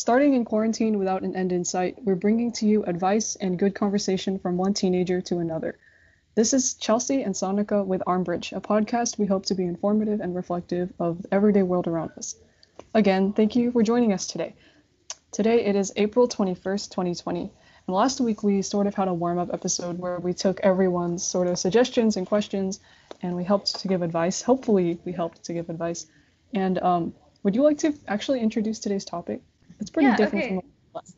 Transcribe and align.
Starting 0.00 0.32
in 0.32 0.46
quarantine 0.46 0.98
without 0.98 1.20
an 1.20 1.36
end 1.36 1.52
in 1.52 1.62
sight, 1.62 2.02
we're 2.02 2.14
bringing 2.14 2.50
to 2.50 2.66
you 2.66 2.82
advice 2.84 3.36
and 3.36 3.58
good 3.58 3.74
conversation 3.74 4.38
from 4.38 4.56
one 4.56 4.72
teenager 4.72 5.20
to 5.20 5.40
another. 5.40 5.76
This 6.34 6.54
is 6.54 6.72
Chelsea 6.72 7.22
and 7.22 7.34
Sonika 7.34 7.84
with 7.84 8.00
Armbridge, 8.06 8.56
a 8.56 8.62
podcast 8.62 9.18
we 9.18 9.26
hope 9.26 9.44
to 9.44 9.54
be 9.54 9.64
informative 9.64 10.22
and 10.22 10.34
reflective 10.34 10.90
of 10.98 11.20
the 11.20 11.34
everyday 11.34 11.62
world 11.62 11.86
around 11.86 12.12
us. 12.16 12.34
Again, 12.94 13.34
thank 13.34 13.54
you 13.54 13.72
for 13.72 13.82
joining 13.82 14.14
us 14.14 14.26
today. 14.26 14.54
Today 15.32 15.66
it 15.66 15.76
is 15.76 15.92
April 15.96 16.26
21st, 16.26 16.88
2020. 16.88 17.40
And 17.42 17.50
last 17.94 18.22
week 18.22 18.42
we 18.42 18.62
sort 18.62 18.86
of 18.86 18.94
had 18.94 19.08
a 19.08 19.12
warm 19.12 19.38
up 19.38 19.52
episode 19.52 19.98
where 19.98 20.18
we 20.18 20.32
took 20.32 20.60
everyone's 20.60 21.22
sort 21.22 21.46
of 21.46 21.58
suggestions 21.58 22.16
and 22.16 22.26
questions 22.26 22.80
and 23.20 23.36
we 23.36 23.44
helped 23.44 23.78
to 23.80 23.86
give 23.86 24.00
advice. 24.00 24.40
Hopefully, 24.40 24.98
we 25.04 25.12
helped 25.12 25.44
to 25.44 25.52
give 25.52 25.68
advice. 25.68 26.06
And 26.54 26.78
um, 26.78 27.14
would 27.42 27.54
you 27.54 27.62
like 27.62 27.76
to 27.80 27.92
actually 28.08 28.40
introduce 28.40 28.78
today's 28.78 29.04
topic? 29.04 29.42
It's 29.80 29.90
pretty 29.90 30.08
yeah, 30.08 30.16
different 30.16 30.44
okay. 30.44 30.54
from. 30.54 30.70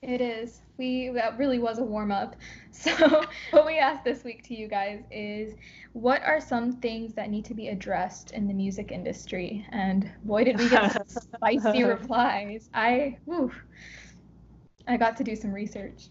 It 0.02 0.20
is. 0.20 0.60
We 0.76 1.10
that 1.14 1.38
really 1.38 1.58
was 1.58 1.78
a 1.78 1.84
warm 1.84 2.12
up. 2.12 2.36
So 2.72 3.24
what 3.52 3.66
we 3.66 3.78
asked 3.78 4.04
this 4.04 4.24
week 4.24 4.42
to 4.48 4.54
you 4.54 4.66
guys 4.66 5.02
is 5.10 5.54
what 5.92 6.22
are 6.22 6.40
some 6.40 6.72
things 6.80 7.12
that 7.14 7.30
need 7.30 7.44
to 7.44 7.54
be 7.54 7.68
addressed 7.68 8.32
in 8.32 8.48
the 8.48 8.54
music 8.54 8.90
industry? 8.90 9.66
And 9.70 10.10
boy 10.24 10.44
did 10.44 10.58
we 10.58 10.68
get 10.68 10.92
some 11.08 11.22
spicy 11.36 11.84
replies. 11.84 12.68
I 12.74 13.18
whew, 13.24 13.52
I 14.86 14.96
got 14.96 15.16
to 15.18 15.24
do 15.24 15.36
some 15.36 15.52
research. 15.52 16.08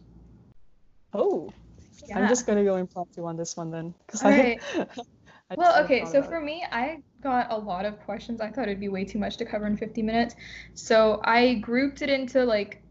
Oh, 1.13 1.49
Yeah. 2.08 2.20
I'm 2.20 2.27
just 2.27 2.48
gonna 2.48 2.63
go 2.63 2.77
impromptu 2.77 3.26
on 3.26 3.38
this 3.38 3.58
one 3.58 3.70
then, 3.72 3.94
because 4.05 4.24
I. 4.24 4.30
right. 4.30 4.62
I 5.52 5.55
Well, 5.55 5.84
okay, 5.84 6.05
so 6.05 6.23
for 6.23 6.38
it. 6.38 6.44
me, 6.46 6.66
I 6.72 7.00
got 7.22 7.48
a 7.52 7.58
lot 7.58 7.86
of 7.86 8.00
questions. 8.00 8.40
I 8.40 8.50
thought 8.50 8.64
it'd 8.64 8.80
be 8.80 8.88
way 8.88 9.04
too 9.04 9.20
much 9.20 9.36
to 9.38 9.46
cover 9.46 9.68
in 9.68 9.76
50 9.76 10.02
minutes. 10.02 10.36
So 10.74 11.20
I 11.26 11.55
grouped 11.55 12.02
it 12.02 12.10
into 12.10 12.46
like 12.46 12.82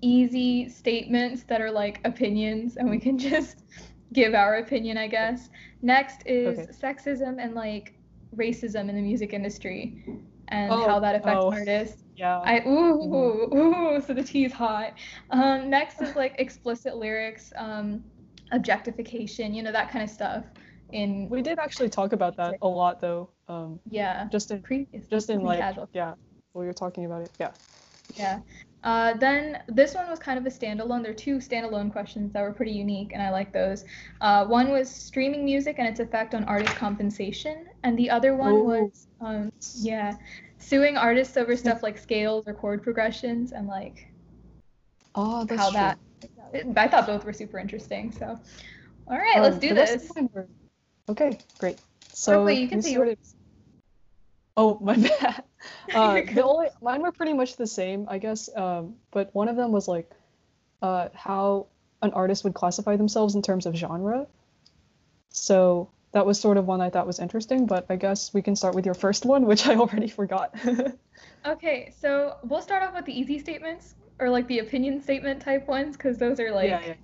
easy 0.00 0.68
statements 0.68 1.42
that 1.44 1.60
are 1.60 1.70
like 1.70 2.00
opinions, 2.04 2.76
and 2.78 2.88
we 2.88 2.98
can 2.98 3.18
just 3.30 3.64
give 4.12 4.34
our 4.34 4.56
opinion, 4.56 4.96
I 4.96 5.08
guess. 5.08 5.50
Next 5.82 6.22
is 6.26 6.58
Okay. 6.58 6.68
sexism 6.72 7.36
and 7.38 7.54
like 7.54 7.94
racism 8.34 8.88
in 8.88 8.96
the 8.96 9.02
music 9.02 9.32
industry 9.34 10.02
and 10.48 10.72
Oh, 10.72 10.86
how 10.86 11.00
that 11.00 11.16
affects 11.16 11.44
oh. 11.44 11.52
artists. 11.52 12.02
Yeah. 12.16 12.40
I 12.46 12.66
ooh 12.66 13.52
ooh 13.54 14.00
so 14.00 14.14
the 14.14 14.22
tea's 14.22 14.50
hot. 14.50 14.94
Um, 15.30 15.68
next 15.68 16.00
is 16.00 16.16
like 16.16 16.34
explicit 16.38 16.96
lyrics, 16.96 17.52
um, 17.56 18.02
objectification, 18.52 19.52
you 19.52 19.62
know 19.62 19.70
that 19.70 19.90
kind 19.90 20.02
of 20.02 20.08
stuff. 20.08 20.46
In 20.92 21.28
we 21.28 21.42
did 21.42 21.58
actually 21.58 21.88
talk 21.88 22.12
about 22.12 22.36
that 22.36 22.58
a 22.62 22.68
lot 22.68 23.00
though. 23.00 23.28
Um, 23.48 23.80
yeah, 23.90 24.28
just 24.30 24.50
in 24.50 24.62
previous, 24.62 25.06
just 25.08 25.30
in 25.30 25.42
like 25.42 25.58
casual. 25.60 25.88
yeah, 25.92 26.14
we 26.54 26.66
were 26.66 26.72
talking 26.72 27.04
about 27.04 27.22
it. 27.22 27.32
Yeah. 27.40 27.50
Yeah. 28.14 28.40
Uh, 28.84 29.14
then 29.14 29.62
this 29.68 29.94
one 29.94 30.08
was 30.08 30.20
kind 30.20 30.38
of 30.38 30.46
a 30.46 30.48
standalone. 30.48 31.02
There 31.02 31.10
are 31.10 31.14
two 31.14 31.38
standalone 31.38 31.90
questions 31.90 32.32
that 32.32 32.42
were 32.42 32.52
pretty 32.52 32.70
unique, 32.70 33.10
and 33.12 33.20
I 33.20 33.30
like 33.30 33.52
those. 33.52 33.84
Uh, 34.20 34.46
one 34.46 34.70
was 34.70 34.88
streaming 34.88 35.44
music 35.44 35.76
and 35.80 35.88
its 35.88 35.98
effect 35.98 36.34
on 36.34 36.44
artist 36.44 36.76
compensation, 36.76 37.66
and 37.82 37.98
the 37.98 38.08
other 38.08 38.36
one 38.36 38.54
Ooh. 38.54 38.64
was, 38.64 39.08
um, 39.20 39.50
yeah, 39.80 40.14
suing 40.58 40.96
artists 40.96 41.36
over 41.36 41.56
stuff 41.56 41.82
like 41.82 41.98
scales 41.98 42.44
or 42.46 42.54
chord 42.54 42.82
progressions 42.84 43.50
and 43.50 43.66
like 43.66 44.06
Oh, 45.16 45.44
that's 45.44 45.60
how 45.60 45.70
true. 45.70 45.80
that. 46.52 46.78
I 46.78 46.88
thought 46.88 47.06
both 47.06 47.24
were 47.24 47.32
super 47.32 47.58
interesting. 47.58 48.12
So, 48.12 48.38
all 49.08 49.18
right, 49.18 49.42
let's 49.42 49.56
Um, 49.56 49.60
do 49.60 49.74
rest 49.74 49.94
of 49.96 50.02
this. 50.02 50.12
Okay, 51.08 51.38
great. 51.58 51.78
So 52.12 52.44
wait, 52.44 52.58
you 52.58 52.68
can 52.68 52.82
say 52.82 52.94
sort 52.94 53.08
of- 53.08 53.18
Oh, 54.56 54.78
my 54.80 54.96
bad. 55.20 55.44
Uh, 55.94 56.22
the 56.32 56.42
only 56.42 56.68
mine 56.80 57.02
were 57.02 57.12
pretty 57.12 57.32
much 57.34 57.56
the 57.56 57.66
same, 57.66 58.06
I 58.08 58.18
guess. 58.18 58.48
Um, 58.56 58.96
but 59.10 59.34
one 59.34 59.48
of 59.48 59.56
them 59.56 59.70
was 59.72 59.86
like, 59.86 60.10
uh, 60.82 61.08
how 61.14 61.66
an 62.02 62.12
artist 62.12 62.44
would 62.44 62.54
classify 62.54 62.96
themselves 62.96 63.34
in 63.34 63.42
terms 63.42 63.66
of 63.66 63.74
genre. 63.74 64.26
So 65.30 65.90
that 66.12 66.24
was 66.24 66.40
sort 66.40 66.56
of 66.56 66.66
one 66.66 66.80
I 66.80 66.88
thought 66.90 67.06
was 67.06 67.18
interesting. 67.18 67.66
But 67.66 67.86
I 67.90 67.96
guess 67.96 68.32
we 68.32 68.40
can 68.42 68.56
start 68.56 68.74
with 68.74 68.86
your 68.86 68.94
first 68.94 69.26
one, 69.26 69.44
which 69.46 69.66
I 69.66 69.76
already 69.76 70.08
forgot. 70.08 70.54
Okay, 71.46 71.94
so 71.98 72.36
we'll 72.42 72.60
start 72.60 72.82
off 72.82 72.94
with 72.94 73.04
the 73.06 73.18
easy 73.18 73.38
statements 73.38 73.94
or 74.18 74.28
like 74.28 74.46
the 74.48 74.58
opinion 74.58 75.00
statement 75.00 75.40
type 75.40 75.66
ones 75.68 75.96
because 75.96 76.18
those 76.18 76.40
are 76.40 76.50
like 76.50 76.68
yeah, 76.68 76.80
yeah. 76.84 76.94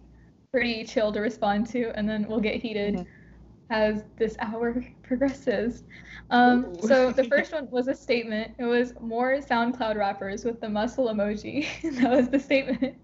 pretty 0.50 0.84
chill 0.84 1.12
to 1.12 1.20
respond 1.20 1.66
to, 1.68 1.96
and 1.96 2.08
then 2.08 2.26
we'll 2.28 2.40
get 2.40 2.56
heated 2.56 2.94
Mhm. 2.96 3.06
As 3.72 4.04
this 4.16 4.36
hour 4.38 4.84
progresses. 5.02 5.84
Um, 6.30 6.74
so 6.80 7.10
the 7.10 7.24
first 7.24 7.52
one 7.52 7.68
was 7.70 7.88
a 7.88 7.94
statement. 7.94 8.52
It 8.58 8.64
was 8.64 8.92
more 9.00 9.38
SoundCloud 9.38 9.96
rappers 9.96 10.44
with 10.44 10.60
the 10.60 10.68
muscle 10.68 11.06
emoji. 11.08 11.66
that 12.00 12.10
was 12.10 12.28
the 12.28 12.38
statement. 12.38 12.96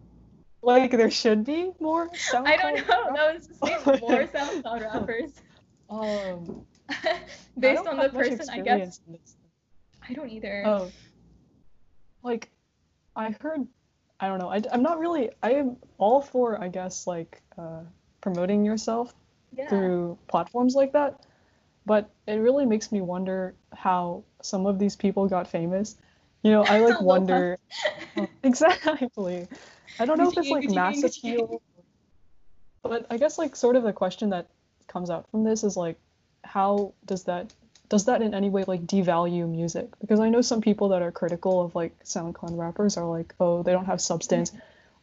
Like 0.62 0.90
there 0.90 1.10
should 1.10 1.44
be 1.44 1.72
more. 1.80 2.10
I 2.34 2.56
don't 2.56 2.78
SoundCloud 2.78 2.88
know. 2.88 3.04
rap- 3.04 3.14
That 3.14 3.34
was 3.34 3.46
the 3.48 3.54
statement. 3.54 4.00
More 4.08 4.24
SoundCloud 4.24 4.80
rappers. 4.92 5.32
Um, 5.88 6.66
Based 7.58 7.86
on 7.86 7.96
the 7.96 8.08
person, 8.08 8.40
I 8.50 8.60
guess. 8.60 8.98
experience 8.98 9.00
in 9.06 9.12
this. 9.12 9.36
I 10.08 10.12
don't 10.14 10.28
either. 10.30 10.64
Oh, 10.66 10.90
like 12.22 12.50
I 13.14 13.30
heard, 13.40 13.66
I 14.20 14.26
don't 14.28 14.38
know. 14.38 14.48
I, 14.50 14.60
am 14.72 14.82
not 14.82 14.98
really. 14.98 15.30
I 15.42 15.52
am 15.52 15.76
all 15.98 16.20
for, 16.20 16.60
I 16.60 16.68
guess, 16.68 17.06
like 17.06 17.40
uh, 17.56 17.82
promoting 18.20 18.64
yourself 18.64 19.14
yeah. 19.56 19.68
through 19.68 20.18
platforms 20.28 20.74
like 20.74 20.92
that. 20.92 21.24
But 21.86 22.10
it 22.26 22.34
really 22.34 22.66
makes 22.66 22.92
me 22.92 23.00
wonder 23.00 23.54
how 23.74 24.24
some 24.42 24.66
of 24.66 24.78
these 24.78 24.96
people 24.96 25.26
got 25.28 25.48
famous. 25.48 25.96
You 26.42 26.52
know, 26.52 26.64
I 26.64 26.78
like 26.84 27.00
wonder 27.00 27.58
exactly. 28.42 29.48
I 29.98 30.04
don't 30.04 30.18
know 30.18 30.28
if 30.28 30.36
it's 30.36 30.48
like 30.48 30.68
mass 30.70 31.02
appeal, 31.02 31.62
but 32.82 33.06
I 33.10 33.16
guess 33.16 33.38
like 33.38 33.56
sort 33.56 33.76
of 33.76 33.82
the 33.82 33.92
question 33.92 34.30
that 34.30 34.48
comes 34.86 35.10
out 35.10 35.30
from 35.30 35.44
this 35.44 35.64
is 35.64 35.76
like, 35.76 35.98
how 36.44 36.94
does 37.06 37.24
that 37.24 37.52
does 37.88 38.04
that 38.04 38.20
in 38.20 38.34
any 38.34 38.50
way 38.50 38.64
like 38.66 38.86
devalue 38.86 39.48
music? 39.48 39.88
Because 40.00 40.20
I 40.20 40.28
know 40.28 40.42
some 40.42 40.60
people 40.60 40.90
that 40.90 41.02
are 41.02 41.10
critical 41.10 41.62
of 41.64 41.74
like 41.74 41.98
SoundCloud 42.04 42.56
rappers 42.56 42.96
are 42.96 43.06
like, 43.06 43.34
oh, 43.40 43.62
they 43.62 43.72
don't 43.72 43.86
have 43.86 44.00
substance, 44.00 44.52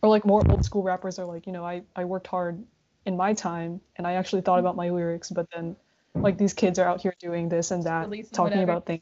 or 0.01 0.09
like 0.09 0.25
more 0.25 0.43
old 0.49 0.63
school 0.63 0.83
rappers 0.83 1.17
are 1.17 1.25
like, 1.25 1.47
you 1.47 1.53
know, 1.53 1.65
I 1.65 1.81
I 1.95 2.05
worked 2.05 2.27
hard 2.27 2.63
in 3.05 3.15
my 3.15 3.33
time 3.33 3.79
and 3.95 4.05
I 4.07 4.13
actually 4.13 4.41
thought 4.41 4.59
about 4.59 4.75
my 4.75 4.89
lyrics, 4.89 5.29
but 5.29 5.47
then 5.53 5.75
like 6.15 6.37
these 6.37 6.53
kids 6.53 6.79
are 6.79 6.87
out 6.87 7.01
here 7.01 7.13
doing 7.19 7.49
this 7.49 7.71
and 7.71 7.83
that, 7.83 8.05
Releasing 8.05 8.31
talking 8.31 8.53
whatever. 8.57 8.71
about 8.71 8.85
things. 8.85 9.01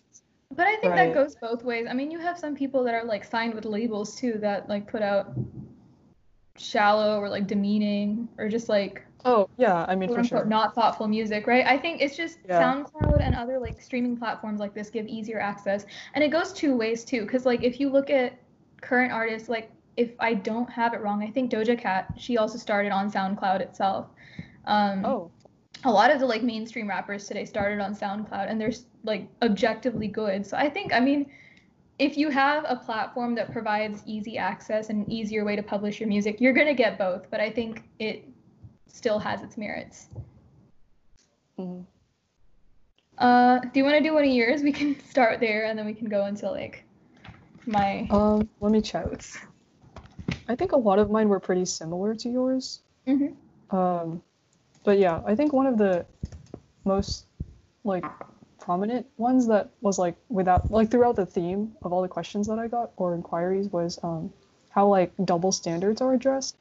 But 0.55 0.67
I 0.67 0.75
think 0.77 0.93
Right. 0.93 1.07
that 1.07 1.13
goes 1.13 1.35
both 1.35 1.63
ways. 1.63 1.87
I 1.89 1.93
mean, 1.93 2.11
you 2.11 2.19
have 2.19 2.37
some 2.37 2.55
people 2.55 2.83
that 2.83 2.93
are 2.93 3.05
like 3.05 3.23
signed 3.23 3.53
with 3.55 3.65
labels 3.65 4.15
too 4.15 4.33
that 4.39 4.69
like 4.69 4.87
put 4.87 5.01
out 5.01 5.33
shallow 6.57 7.17
or 7.19 7.29
like 7.29 7.47
demeaning 7.47 8.27
or 8.37 8.47
just 8.47 8.69
like 8.69 9.03
Oh 9.25 9.49
yeah, 9.57 9.85
I 9.87 9.95
mean 9.95 10.09
quote 10.09 10.17
for 10.17 10.19
unquote 10.21 10.41
sure. 10.41 10.45
not 10.45 10.75
thoughtful 10.75 11.07
music, 11.07 11.47
right? 11.47 11.65
I 11.65 11.77
think 11.77 12.01
it's 12.01 12.17
just 12.17 12.39
Yeah. 12.47 12.61
SoundCloud 12.61 13.21
and 13.21 13.35
other 13.35 13.57
like 13.57 13.81
streaming 13.81 14.17
platforms 14.17 14.59
like 14.59 14.73
this 14.73 14.89
give 14.89 15.07
easier 15.07 15.39
access. 15.39 15.85
And 16.13 16.23
it 16.23 16.29
goes 16.29 16.51
two 16.51 16.75
ways 16.75 17.05
too, 17.05 17.21
because 17.21 17.45
like 17.45 17.63
if 17.63 17.79
you 17.79 17.89
look 17.89 18.09
at 18.09 18.37
current 18.81 19.13
artists, 19.13 19.47
like 19.49 19.71
if 19.97 20.11
I 20.19 20.33
don't 20.33 20.69
have 20.69 20.93
it 20.93 21.01
wrong, 21.01 21.23
I 21.23 21.29
think 21.31 21.51
Doja 21.51 21.77
Cat, 21.79 22.13
she 22.17 22.37
also 22.37 22.57
started 22.57 22.91
on 22.91 23.11
SoundCloud 23.11 23.61
itself. 23.61 24.07
Um, 24.65 25.05
Oh, 25.05 25.31
a 25.85 25.91
lot 25.91 26.11
of 26.11 26.19
the 26.19 26.25
like 26.25 26.43
mainstream 26.43 26.87
rappers 26.87 27.27
today 27.27 27.45
started 27.45 27.79
on 27.79 27.95
SoundCloud 27.95 28.49
and 28.49 28.59
they're 28.59 28.71
like 29.03 29.27
objectively 29.41 30.07
good. 30.07 30.45
So 30.45 30.55
I 30.57 30.69
think 30.69 30.93
I 30.93 30.99
mean 30.99 31.29
if 31.99 32.17
you 32.17 32.29
have 32.29 32.65
a 32.67 32.75
platform 32.75 33.35
that 33.35 33.51
provides 33.51 34.01
easy 34.05 34.37
access 34.37 34.89
and 34.89 35.05
an 35.05 35.11
easier 35.11 35.45
way 35.45 35.55
to 35.55 35.63
publish 35.63 35.99
your 35.99 36.09
music, 36.09 36.41
you're 36.41 36.53
going 36.53 36.67
to 36.67 36.73
get 36.73 36.97
both, 36.97 37.29
but 37.29 37.39
I 37.39 37.49
think 37.51 37.83
it 37.99 38.27
still 38.87 39.19
has 39.19 39.41
its 39.43 39.57
merits. 39.57 40.07
mhm. 41.59 41.85
Uh 43.17 43.59
do 43.59 43.79
you 43.79 43.83
want 43.83 43.97
to 43.97 44.03
do 44.03 44.13
one 44.13 44.23
of 44.23 44.31
yours? 44.31 44.61
We 44.63 44.71
can 44.71 44.99
start 45.09 45.39
there 45.39 45.65
and 45.65 45.77
then 45.77 45.85
we 45.85 45.93
can 45.93 46.07
go 46.09 46.25
into 46.25 46.49
like 46.49 46.83
my 47.65 48.07
Um, 48.09 48.49
let 48.59 48.71
me 48.71 48.81
check. 48.81 49.05
I 50.47 50.55
think 50.55 50.71
a 50.71 50.77
lot 50.77 50.99
of 50.99 51.09
mine 51.09 51.29
were 51.29 51.39
pretty 51.39 51.65
similar 51.65 52.15
to 52.15 52.29
yours. 52.29 52.81
Mhm. 53.07 53.35
Um, 53.71 54.21
but 54.83 54.97
yeah, 54.99 55.21
I 55.25 55.35
think 55.35 55.53
one 55.53 55.67
of 55.67 55.77
the 55.77 56.05
most 56.85 57.25
like 57.83 58.05
prominent 58.59 59.05
ones 59.17 59.47
that 59.47 59.69
was 59.81 59.99
like 59.99 60.15
without 60.29 60.71
like 60.71 60.89
throughout 60.89 61.15
the 61.15 61.25
theme 61.25 61.75
of 61.83 61.91
all 61.91 62.01
the 62.01 62.07
questions 62.07 62.47
that 62.47 62.59
I 62.59 62.67
got 62.67 62.91
or 62.97 63.13
inquiries 63.13 63.71
was 63.71 63.99
um 64.03 64.31
how 64.69 64.87
like 64.87 65.11
double 65.23 65.51
standards 65.51 66.01
are 66.01 66.13
addressed, 66.13 66.55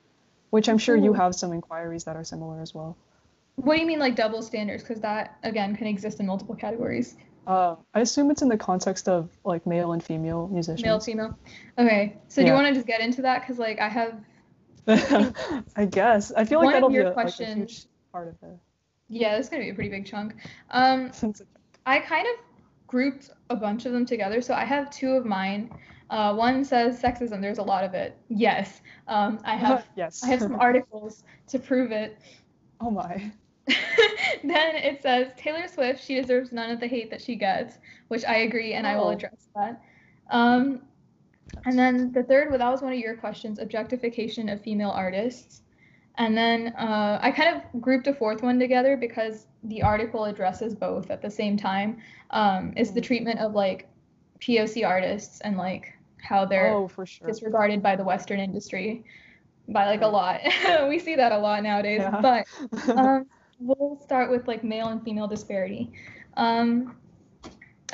which 0.51 0.69
I'm 0.69 0.79
sure 0.79 0.97
you 0.97 1.13
have 1.13 1.35
some 1.35 1.53
inquiries 1.53 2.05
that 2.05 2.17
are 2.17 2.25
similar 2.25 2.61
as 2.61 2.75
well. 2.75 2.97
What 3.57 3.75
do 3.75 3.81
you 3.81 3.87
mean 3.87 3.99
like 3.99 4.17
double 4.17 4.43
standards 4.43 4.83
cuz 4.83 5.01
that 5.01 5.37
again 5.43 5.77
can 5.77 5.87
exist 5.87 6.21
in 6.21 6.27
multiple 6.27 6.55
categories. 6.55 7.17
Uh, 7.47 7.77
I 7.95 8.01
assume 8.01 8.31
it's 8.31 8.43
in 8.43 8.49
the 8.49 8.57
context 8.57 9.09
of 9.09 9.31
like 9.45 9.67
male 9.67 9.93
and 9.93 10.03
female 10.03 10.49
musicians. 10.49 10.85
Male 10.85 11.01
female. 11.01 11.39
Okay. 11.79 12.17
So 12.29 12.43
do 12.43 12.49
you 12.49 12.55
want 12.55 12.69
to 12.69 12.75
just 12.75 12.87
get 12.87 13.01
into 13.01 13.23
that 13.23 13.47
cuz 13.47 13.59
like 13.59 13.81
I 13.81 13.89
have 13.89 14.21
I 15.77 15.85
guess 15.87 16.33
I 16.33 16.45
feel 16.45 16.59
like 16.59 16.67
One 16.67 16.75
of 16.75 16.77
that'll 16.77 16.89
be 16.89 16.95
your 16.97 17.05
a, 17.05 17.07
like, 17.09 17.13
a 17.13 17.15
questions- 17.15 17.57
huge 17.57 17.87
part 18.13 18.29
of 18.29 18.35
it. 18.43 18.59
yeah, 19.09 19.37
this 19.37 19.47
is 19.47 19.51
going 19.51 19.63
to 19.63 19.67
be 19.67 19.71
a 19.71 19.75
pretty 19.75 19.91
big 19.91 20.07
chunk. 20.07 20.35
Um 20.71 21.11
I 21.87 21.99
kind 21.99 22.27
of 22.27 22.35
grouped 22.87 23.31
a 23.51 23.57
bunch 23.57 23.87
of 23.87 23.93
them 23.93 24.07
together. 24.07 24.41
So 24.41 24.55
I 24.55 24.65
have 24.65 24.91
two 24.91 25.13
of 25.13 25.25
mine. 25.25 25.71
Uh, 26.11 26.35
one 26.35 26.63
says 26.63 27.01
sexism. 27.01 27.41
There's 27.41 27.57
a 27.59 27.63
lot 27.63 27.85
of 27.85 27.95
it. 27.95 28.19
Yes. 28.29 28.83
Um, 29.09 29.41
I 29.45 29.57
have. 29.57 29.87
yes. 29.97 30.23
I 30.23 30.27
have 30.29 30.41
some 30.41 30.61
articles 30.61 31.25
to 31.49 31.59
prove 31.59 31.91
it. 31.91 32.19
Oh 32.83 32.91
my. 32.91 33.33
then 34.45 34.77
it 34.77 35.03
says 35.03 35.29
Taylor 35.37 35.69
Swift. 35.69 36.03
She 36.03 36.15
deserves 36.21 36.53
none 36.53 36.71
of 36.71 36.81
the 36.81 36.87
hate 36.87 37.11
that 37.11 37.21
she 37.23 37.37
gets, 37.37 37.79
which 38.09 38.25
I 38.25 38.39
agree, 38.39 38.75
and 38.75 38.87
I 38.87 38.97
will 38.97 39.07
Oh. 39.09 39.11
address 39.11 39.49
that. 39.55 39.81
Um, 40.31 40.83
and 41.67 41.79
then 41.79 42.13
the 42.13 42.23
third, 42.23 42.49
well, 42.51 42.59
that 42.59 42.71
was 42.71 42.83
one 42.83 42.93
of 42.93 42.99
your 42.99 43.17
questions: 43.17 43.59
objectification 43.59 44.49
of 44.49 44.61
female 44.61 44.91
artists. 44.91 45.63
And 46.19 46.37
then 46.37 46.75
uh, 46.79 47.19
I 47.23 47.31
kind 47.31 47.57
of 47.57 47.81
grouped 47.81 48.07
a 48.07 48.13
fourth 48.13 48.43
one 48.43 48.59
together 48.59 48.97
because 48.97 49.47
the 49.65 49.81
article 49.83 50.25
addresses 50.27 50.75
both 50.75 51.11
at 51.11 51.23
the 51.23 51.31
same 51.31 51.57
time. 51.57 52.03
Um, 52.31 52.73
is 52.77 52.93
the 52.93 53.01
Mhm. 53.01 53.05
treatment 53.05 53.41
of 53.41 53.55
like 53.55 53.89
POC 54.41 54.85
artists 54.87 55.41
and 55.41 55.57
like 55.57 55.93
how 56.21 56.45
they're 56.45 56.75
Oh, 56.75 56.89
for 56.89 57.07
sure. 57.07 57.27
disregarded 57.29 57.83
by 57.83 57.97
the 57.97 58.05
Western 58.05 58.41
industry 58.41 59.05
by 59.69 59.87
like 59.87 60.03
a 60.03 60.07
lot. 60.07 60.41
we 60.89 60.99
see 60.99 61.15
that 61.17 61.33
a 61.33 61.39
lot 61.39 61.63
nowadays. 61.63 62.01
Yeah. 62.01 62.21
But 62.21 62.47
um, 62.99 63.27
we'll 63.63 63.99
start 64.03 64.31
with 64.31 64.47
like 64.49 64.65
male 64.65 64.89
and 64.89 65.03
female 65.03 65.27
disparity. 65.27 65.93
Um, 66.37 66.97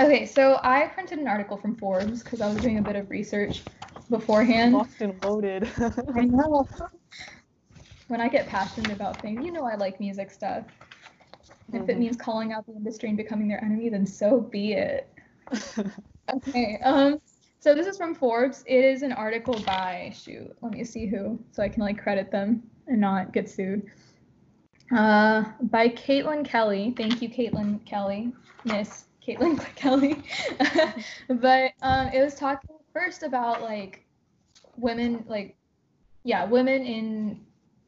okay, 0.01 0.27
so 0.27 0.61
I 0.63 0.87
printed 0.89 1.19
an 1.19 1.29
article 1.29 1.57
from 1.57 1.77
Forbes 1.77 2.23
because 2.23 2.41
I 2.41 2.49
was 2.49 2.57
doing 2.59 2.79
a 2.79 2.83
bit 2.83 2.97
of 2.97 3.11
research 3.11 3.63
beforehand. 4.11 4.75
Locked 4.75 5.01
and 5.01 5.23
loaded. 5.23 5.69
I 6.15 6.23
know. 6.23 6.67
When 8.09 8.21
I 8.21 8.29
get 8.29 8.49
passionate 8.49 8.93
about 8.93 9.21
things, 9.21 9.45
you 9.45 9.53
know 9.53 9.65
I 9.65 9.75
like 9.77 10.01
music 10.01 10.31
stuff. 10.31 10.65
If 11.75 11.89
it 11.89 11.97
Mhm. 11.97 12.01
means 12.01 12.17
calling 12.17 12.53
out 12.53 12.65
the 12.67 12.73
industry 12.73 13.11
and 13.11 13.19
becoming 13.19 13.49
their 13.49 13.63
enemy, 13.63 13.91
then 13.91 14.07
so 14.07 14.41
be 14.41 14.73
it. 14.73 15.13
Okay. 16.49 16.79
Um. 16.85 17.21
So 17.61 17.75
this 17.75 17.87
is 17.87 17.97
from 17.97 18.15
Forbes. 18.15 18.63
It 18.67 18.85
is 18.85 19.03
an 19.03 19.13
article 19.13 19.59
by 19.67 20.13
shoot. 20.15 20.55
Let 20.61 20.73
me 20.73 20.85
see 20.85 21.07
who, 21.07 21.39
so 21.53 21.63
I 21.63 21.69
can 21.69 21.83
like 21.83 21.99
credit 21.99 22.31
them 22.31 22.63
and 22.87 23.01
not 23.01 23.33
get 23.33 23.49
sued. 23.49 23.91
Uh, 24.95 25.45
by 25.63 25.89
Caitlin 25.89 26.45
Kelly. 26.45 26.95
Thank 26.97 27.21
you, 27.21 27.29
Caitlin 27.29 27.85
Kelly, 27.85 28.33
Miss 28.65 29.05
Caitlin 29.27 29.63
Kelly. 29.77 30.23
but 31.29 31.73
um, 31.83 32.09
it 32.09 32.23
was 32.23 32.35
talking 32.35 32.71
first 32.93 33.23
about 33.23 33.63
like 33.63 34.05
women, 34.77 35.25
like 35.29 35.57
yeah, 36.25 36.45
women 36.45 36.87
in 36.87 37.41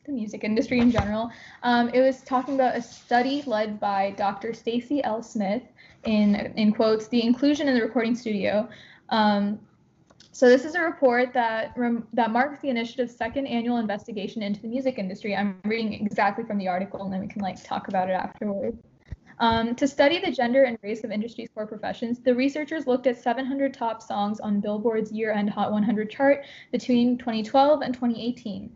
the 0.05 0.13
music 0.13 0.45
industry 0.45 0.81
in 0.81 0.91
general. 0.91 1.31
Um, 1.63 1.89
it 1.91 2.01
was 2.01 2.23
talking 2.23 2.55
about 2.55 2.77
a 2.77 2.83
study 2.83 3.43
led 3.47 3.81
by 3.81 4.11
Dr. 4.17 4.53
Stacy 4.53 5.03
L. 5.03 5.23
Smith 5.23 5.63
in 6.05 6.35
in 6.57 6.73
quotes 6.73 7.09
the 7.09 7.23
inclusion 7.23 7.69
in 7.69 7.75
the 7.75 7.83
recording 7.83 8.15
studio. 8.15 8.69
Um, 9.09 9.59
so 10.33 10.49
this 10.49 10.65
is 10.65 10.75
a 10.75 10.81
report 10.81 11.33
that 11.35 11.75
that 12.13 12.31
marks 12.31 12.63
the 12.63 12.69
initiative's 12.69 13.17
second 13.17 13.47
annual 13.47 13.79
investigation 13.79 14.43
into 14.43 14.61
the 14.61 14.69
music 14.69 14.99
industry. 14.99 15.35
I'm 15.35 15.61
reading 15.65 15.95
exactly 15.95 16.45
from 16.45 16.59
the 16.59 16.69
article, 16.69 17.03
and 17.03 17.13
then 17.13 17.21
we 17.21 17.27
can 17.27 17.43
like 17.43 17.63
talk 17.65 17.89
about 17.89 18.09
it 18.09 18.13
afterwards. 18.13 18.81
Um, 19.41 19.75
to 19.77 19.89
study 19.89 20.21
the 20.21 20.31
gender 20.31 20.65
and 20.65 20.79
race 20.83 21.03
of 21.03 21.11
industry's 21.11 21.49
core 21.55 21.67
professions, 21.67 22.21
the 22.21 22.35
researchers 22.35 22.87
looked 22.87 23.07
at 23.07 23.17
700 23.17 23.73
top 23.73 24.03
songs 24.03 24.39
on 24.39 24.61
Billboard's 24.61 25.11
year-end 25.11 25.49
Hot 25.49 25.73
100 25.73 26.11
chart 26.11 26.45
between 26.73 27.17
2012 27.17 27.81
and 27.81 27.95
2018. 27.95 28.71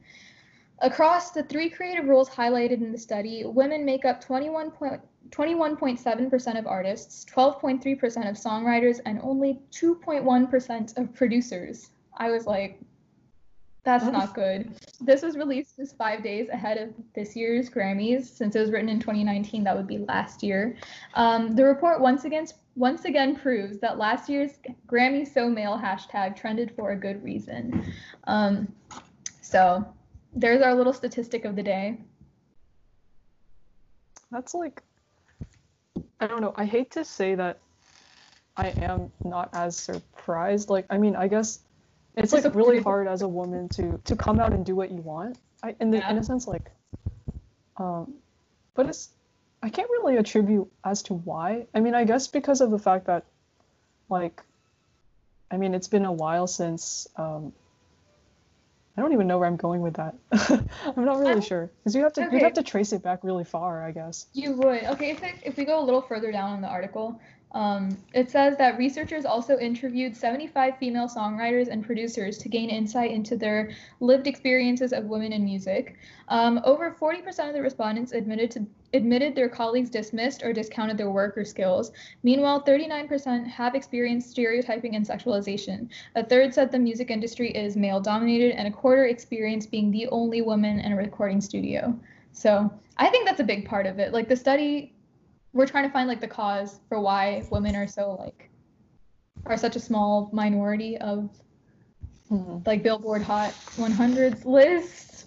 Across 0.81 1.31
the 1.31 1.43
three 1.45 1.71
creative 1.71 2.07
roles 2.07 2.29
highlighted 2.29 2.83
in 2.83 2.93
the 2.93 2.99
study, 2.99 3.45
women 3.45 3.85
make 3.85 4.05
up 4.05 4.21
21 4.21 4.71
point, 4.73 5.01
21.7% 5.31 6.59
of 6.59 6.67
artists, 6.67 7.25
12.3% 7.33 8.29
of 8.29 8.37
songwriters, 8.37 9.01
and 9.07 9.21
only 9.23 9.61
2.1% 9.73 10.99
of 10.99 11.15
producers. 11.15 11.91
I 12.17 12.31
was 12.31 12.47
like, 12.47 12.81
that's 13.85 14.07
not 14.07 14.35
good. 14.35 14.75
This 15.01 15.21
was 15.21 15.37
released 15.37 15.77
just 15.77 15.97
five 15.99 16.23
days 16.23 16.49
ahead 16.49 16.79
of 16.79 16.89
this 17.15 17.37
year's 17.37 17.69
Grammys. 17.69 18.25
Since 18.25 18.57
it 18.57 18.61
was 18.61 18.71
written 18.71 18.89
in 18.89 18.99
2019, 18.99 19.63
that 19.65 19.77
would 19.77 19.87
be 19.87 19.99
last 19.99 20.43
year. 20.43 20.77
Um, 21.15 21.55
the 21.55 21.65
report 21.65 22.01
once 22.01 22.25
again 22.25 22.47
once 22.77 23.05
again 23.05 23.37
proves 23.37 23.79
that 23.79 23.99
last 23.99 24.29
year's 24.29 24.53
Grammy 24.89 25.31
So 25.31 25.49
Male 25.49 25.79
hashtag 25.79 26.35
trended 26.35 26.73
for 26.75 26.93
a 26.93 26.97
good 26.97 27.23
reason. 27.23 27.93
Um, 28.25 28.73
so 29.43 29.87
there's 30.35 30.63
our 30.63 30.75
little 30.75 30.93
statistic 30.93 31.45
of 31.45 31.57
the 31.57 31.63
day. 31.63 31.99
That's 34.31 34.55
like, 34.55 34.83
I 36.21 36.27
don't 36.27 36.41
know. 36.41 36.53
I 36.57 36.65
hate 36.65 36.91
to 36.93 37.05
say 37.05 37.35
that 37.37 37.59
I 38.57 38.69
am 38.69 39.13
not 39.25 39.51
as 39.53 39.77
surprised. 39.77 40.71
Like, 40.71 40.87
I 40.91 40.99
mean, 40.99 41.15
I 41.15 41.29
guess 41.29 41.61
it's 42.17 42.33
like 42.33 42.55
really 42.55 42.81
hard 42.81 43.07
as 43.07 43.23
a 43.23 43.29
woman 43.29 43.69
to 43.71 44.01
to 44.05 44.17
come 44.17 44.41
out 44.41 44.53
and 44.53 44.65
do 44.65 44.75
what 44.75 44.91
you 44.91 44.99
want. 44.99 45.39
I 45.63 45.75
in 45.81 45.91
the 45.91 46.09
in 46.09 46.19
a 46.19 46.25
sense 46.25 46.47
like, 46.47 46.71
um, 47.77 48.15
but 48.75 48.87
it's 48.87 49.11
I 49.63 49.71
can't 49.71 49.91
really 49.91 50.17
attribute 50.17 50.71
as 50.85 51.03
to 51.05 51.15
why. 51.15 51.67
I 51.75 51.81
mean, 51.81 51.95
I 51.95 52.05
guess 52.05 52.27
because 52.27 52.61
of 52.61 52.71
the 52.71 52.79
fact 52.79 53.07
that, 53.07 53.25
like, 54.09 54.43
I 55.51 55.57
mean, 55.57 55.75
it's 55.75 55.89
been 55.89 56.05
a 56.05 56.13
while 56.13 56.47
since 56.47 57.07
um. 57.17 57.53
I 58.97 59.01
don't 59.01 59.13
even 59.13 59.27
know 59.27 59.39
where 59.39 59.49
I'm 59.49 59.57
going 59.57 59.81
with 59.81 59.95
that. 59.95 60.15
I'm 60.97 61.05
not 61.05 61.19
really 61.19 61.41
sure 61.41 61.71
because 61.79 61.97
you 61.97 62.03
have 62.03 62.13
to 62.15 62.29
you'd 62.31 62.43
have 62.43 62.55
to 62.55 62.63
trace 62.63 62.93
it 62.93 63.03
back 63.03 63.25
really 63.25 63.45
far, 63.45 63.85
I 63.85 63.91
guess. 63.91 64.27
You 64.33 64.53
would. 64.53 64.85
Okay, 64.85 65.11
if, 65.11 65.23
it, 65.23 65.35
if 65.43 65.57
we 65.57 65.65
go 65.65 65.81
a 65.81 65.85
little 65.85 66.03
further 66.03 66.31
down 66.31 66.55
in 66.55 66.61
the 66.61 66.69
article, 66.69 67.21
um, 67.55 67.97
it 68.13 68.33
says 68.33 68.57
that 68.57 68.77
researchers 68.79 69.25
also 69.25 69.57
interviewed 69.59 70.17
75 70.17 70.77
female 70.77 71.09
songwriters 71.09 71.69
and 71.69 71.87
producers 71.87 72.37
to 72.39 72.49
gain 72.49 72.69
insight 72.69 73.13
into 73.13 73.37
their 73.37 73.71
lived 74.01 74.27
experiences 74.27 74.93
of 74.93 75.05
women 75.05 75.33
in 75.33 75.45
music. 75.45 75.97
Um, 76.29 76.61
over 76.65 76.91
40% 76.91 77.49
of 77.49 77.55
the 77.55 77.63
respondents 77.63 78.11
admitted 78.13 78.51
to 78.53 78.67
admitted 78.93 79.35
their 79.35 79.49
colleagues 79.49 79.91
dismissed 79.91 80.43
or 80.45 80.53
discounted 80.53 80.97
their 80.97 81.11
work 81.11 81.37
or 81.37 81.45
skills. 81.45 81.91
Meanwhile, 82.23 82.63
39% 82.63 83.47
have 83.47 83.75
experienced 83.75 84.31
stereotyping 84.31 84.95
and 84.95 85.05
sexualization. 85.05 85.89
A 86.15 86.25
third 86.25 86.55
said 86.55 86.71
the 86.71 86.79
music 86.79 87.11
industry 87.11 87.51
is 87.51 87.77
male 87.77 88.01
dominated, 88.01 88.53
and 88.53 88.69
a 88.69 88.71
quarter 88.71 89.07
experienced 89.07 89.73
being 89.73 89.91
the 89.91 90.07
only 90.09 90.43
woman 90.43 90.79
in 90.79 90.93
a 90.93 90.97
recording 90.97 91.41
studio. 91.41 91.99
So 92.33 92.71
I 92.97 93.09
think 93.11 93.27
that's 93.27 93.41
a 93.41 93.45
big 93.45 93.67
part 93.67 93.87
of 93.87 93.99
it. 93.99 94.13
Like 94.13 94.29
the 94.29 94.37
study, 94.37 94.94
we're 95.55 95.67
trying 95.67 95.85
to 95.85 95.91
find 95.91 96.09
like 96.09 96.21
the 96.21 96.29
cause 96.29 96.81
for 96.89 97.01
why 97.01 97.43
women 97.51 97.75
are 97.75 97.87
so 97.87 98.17
like 98.21 98.51
are 99.47 99.57
such 99.57 99.77
a 99.77 99.81
small 99.81 100.29
minority 100.33 100.99
of 100.99 101.31
Mhm. 102.31 102.67
like 102.67 102.83
Billboard 102.83 103.23
Hot 103.23 103.53
100s 103.77 104.45
list. 104.45 105.27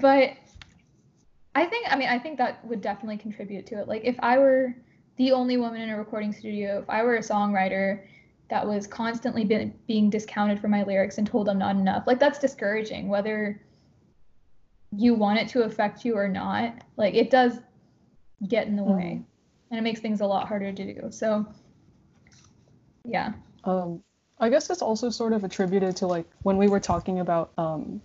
But 0.00 0.36
I 1.54 1.66
think, 1.66 1.92
I 1.92 1.96
mean, 1.96 2.08
I 2.08 2.18
think 2.18 2.38
that 2.38 2.64
would 2.66 2.80
definitely 2.80 3.16
contribute 3.16 3.66
to 3.66 3.80
it. 3.80 3.88
Like 3.88 4.02
if 4.04 4.16
I 4.20 4.38
were 4.38 4.74
the 5.16 5.32
only 5.32 5.56
woman 5.56 5.80
in 5.80 5.90
a 5.90 5.98
recording 5.98 6.32
studio, 6.32 6.80
if 6.80 6.90
I 6.90 7.02
were 7.02 7.16
a 7.16 7.20
songwriter 7.20 8.06
that 8.50 8.66
was 8.66 8.86
constantly 8.86 9.44
been, 9.44 9.74
being 9.86 10.10
discounted 10.10 10.60
for 10.60 10.68
my 10.68 10.82
lyrics 10.82 11.18
and 11.18 11.26
told 11.26 11.48
I'm 11.48 11.58
not 11.58 11.76
enough, 11.76 12.06
like 12.06 12.18
that's 12.18 12.38
discouraging, 12.38 13.08
whether 13.08 13.60
you 14.96 15.14
want 15.14 15.38
it 15.38 15.48
to 15.48 15.62
affect 15.62 16.04
you 16.04 16.16
or 16.16 16.28
not. 16.28 16.74
Like 16.96 17.14
it 17.14 17.30
does 17.30 17.60
get 18.46 18.66
in 18.66 18.76
the 18.76 18.84
way 18.84 19.24
and 19.70 19.78
it 19.78 19.82
makes 19.82 20.00
things 20.00 20.20
a 20.20 20.26
lot 20.26 20.46
harder 20.48 20.72
to 20.72 20.94
do. 20.94 21.10
So, 21.10 21.46
yeah. 23.04 23.32
Um, 23.64 24.02
I 24.38 24.48
guess 24.48 24.68
it's 24.70 24.82
also 24.82 25.10
sort 25.10 25.32
of 25.32 25.44
attributed 25.44 25.96
to 25.96 26.06
like 26.06 26.26
when 26.42 26.56
we 26.56 26.68
were 26.68 26.80
talking 26.80 27.20
about 27.20 27.52
um, 27.56 28.00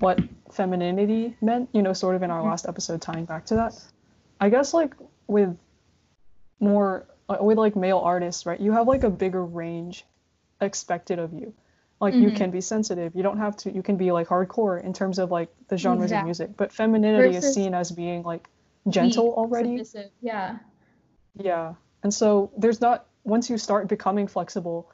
what 0.00 0.20
femininity 0.52 1.36
meant, 1.40 1.68
you 1.72 1.82
know, 1.82 1.92
sort 1.92 2.16
of 2.16 2.22
in 2.22 2.30
our 2.30 2.42
Mhm. 2.42 2.46
last 2.46 2.66
episode, 2.66 3.00
tying 3.00 3.24
back 3.24 3.46
to 3.46 3.54
that. 3.56 3.74
I 4.40 4.48
guess 4.50 4.74
like 4.74 4.94
with 5.26 5.56
more 6.60 7.06
uh, 7.28 7.36
with 7.40 7.58
like 7.58 7.76
male 7.76 7.98
artists, 7.98 8.46
right? 8.46 8.58
You 8.58 8.72
have 8.72 8.88
like 8.88 9.04
a 9.04 9.10
bigger 9.10 9.44
range 9.44 10.04
expected 10.60 11.18
of 11.18 11.32
you. 11.32 11.52
Like 12.00 12.14
you 12.14 12.30
Mhm. 12.30 12.36
can 12.36 12.50
be 12.50 12.60
sensitive. 12.60 13.14
You 13.14 13.22
don't 13.22 13.38
have 13.38 13.56
to. 13.58 13.70
You 13.72 13.82
can 13.82 13.96
be 13.96 14.12
like 14.12 14.28
hardcore 14.28 14.82
in 14.82 14.92
terms 14.92 15.18
of 15.18 15.30
like 15.30 15.48
the 15.68 15.76
genres 15.76 16.04
Exact- 16.06 16.22
of 16.22 16.24
music. 16.26 16.56
But 16.56 16.72
femininity 16.72 17.32
Versus 17.32 17.44
is 17.44 17.54
seen 17.54 17.74
as 17.74 17.90
being 17.90 18.22
like 18.22 18.48
gentle 18.88 19.34
already. 19.34 19.70
submissive, 19.70 20.10
Yeah. 20.20 20.58
Yeah. 21.34 21.74
And 22.02 22.12
so 22.12 22.50
there's 22.56 22.80
not 22.80 23.06
once 23.24 23.50
you 23.50 23.58
start 23.58 23.88
becoming 23.88 24.26
flexible, 24.26 24.90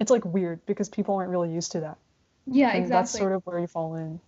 it's 0.00 0.10
like 0.10 0.24
weird 0.24 0.64
because 0.66 0.88
people 0.88 1.14
aren't 1.16 1.30
really 1.30 1.52
used 1.52 1.72
to 1.72 1.80
that. 1.80 1.98
Yeah, 2.46 2.68
and 2.70 2.78
exactly. 2.78 2.88
that's 2.90 3.10
sort 3.12 3.32
of 3.32 3.42
where 3.46 3.58
you 3.58 3.66
fall 3.66 3.94
in. 3.96 4.20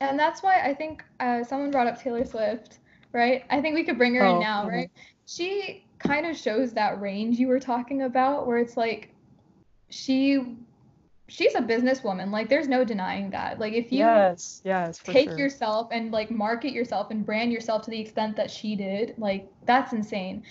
And 0.00 0.18
that's 0.18 0.42
why 0.42 0.60
I 0.60 0.74
think 0.74 1.04
uh, 1.20 1.44
someone 1.44 1.70
brought 1.70 1.86
up 1.86 2.00
Taylor 2.00 2.24
Swift, 2.24 2.78
right? 3.12 3.44
I 3.50 3.60
think 3.60 3.74
we 3.74 3.84
could 3.84 3.98
bring 3.98 4.14
her 4.14 4.24
Oh, 4.24 4.34
in 4.34 4.40
now, 4.40 4.64
mhm. 4.64 4.68
right? 4.68 4.90
She 5.26 5.84
kind 5.98 6.26
of 6.26 6.36
shows 6.36 6.72
that 6.74 7.00
range 7.00 7.38
you 7.38 7.48
were 7.48 7.60
talking 7.60 8.02
about, 8.02 8.46
where 8.46 8.58
it's 8.58 8.76
like 8.76 9.14
she 9.88 10.56
she's 11.28 11.54
a 11.54 11.60
businesswoman. 11.60 12.30
Like 12.30 12.48
there's 12.48 12.68
no 12.68 12.84
denying 12.84 13.30
that. 13.30 13.58
Like 13.58 13.72
if 13.72 13.90
you 13.92 13.98
yes, 13.98 14.60
yes, 14.64 14.98
take 14.98 15.30
sure. 15.30 15.38
yourself 15.38 15.88
and 15.90 16.10
like 16.10 16.30
market 16.30 16.72
yourself 16.72 17.10
and 17.10 17.24
brand 17.24 17.52
yourself 17.52 17.82
to 17.82 17.90
the 17.90 18.00
extent 18.00 18.36
that 18.36 18.50
she 18.50 18.76
did, 18.76 19.14
like 19.18 19.48
that's 19.66 19.92
insane. 19.92 20.42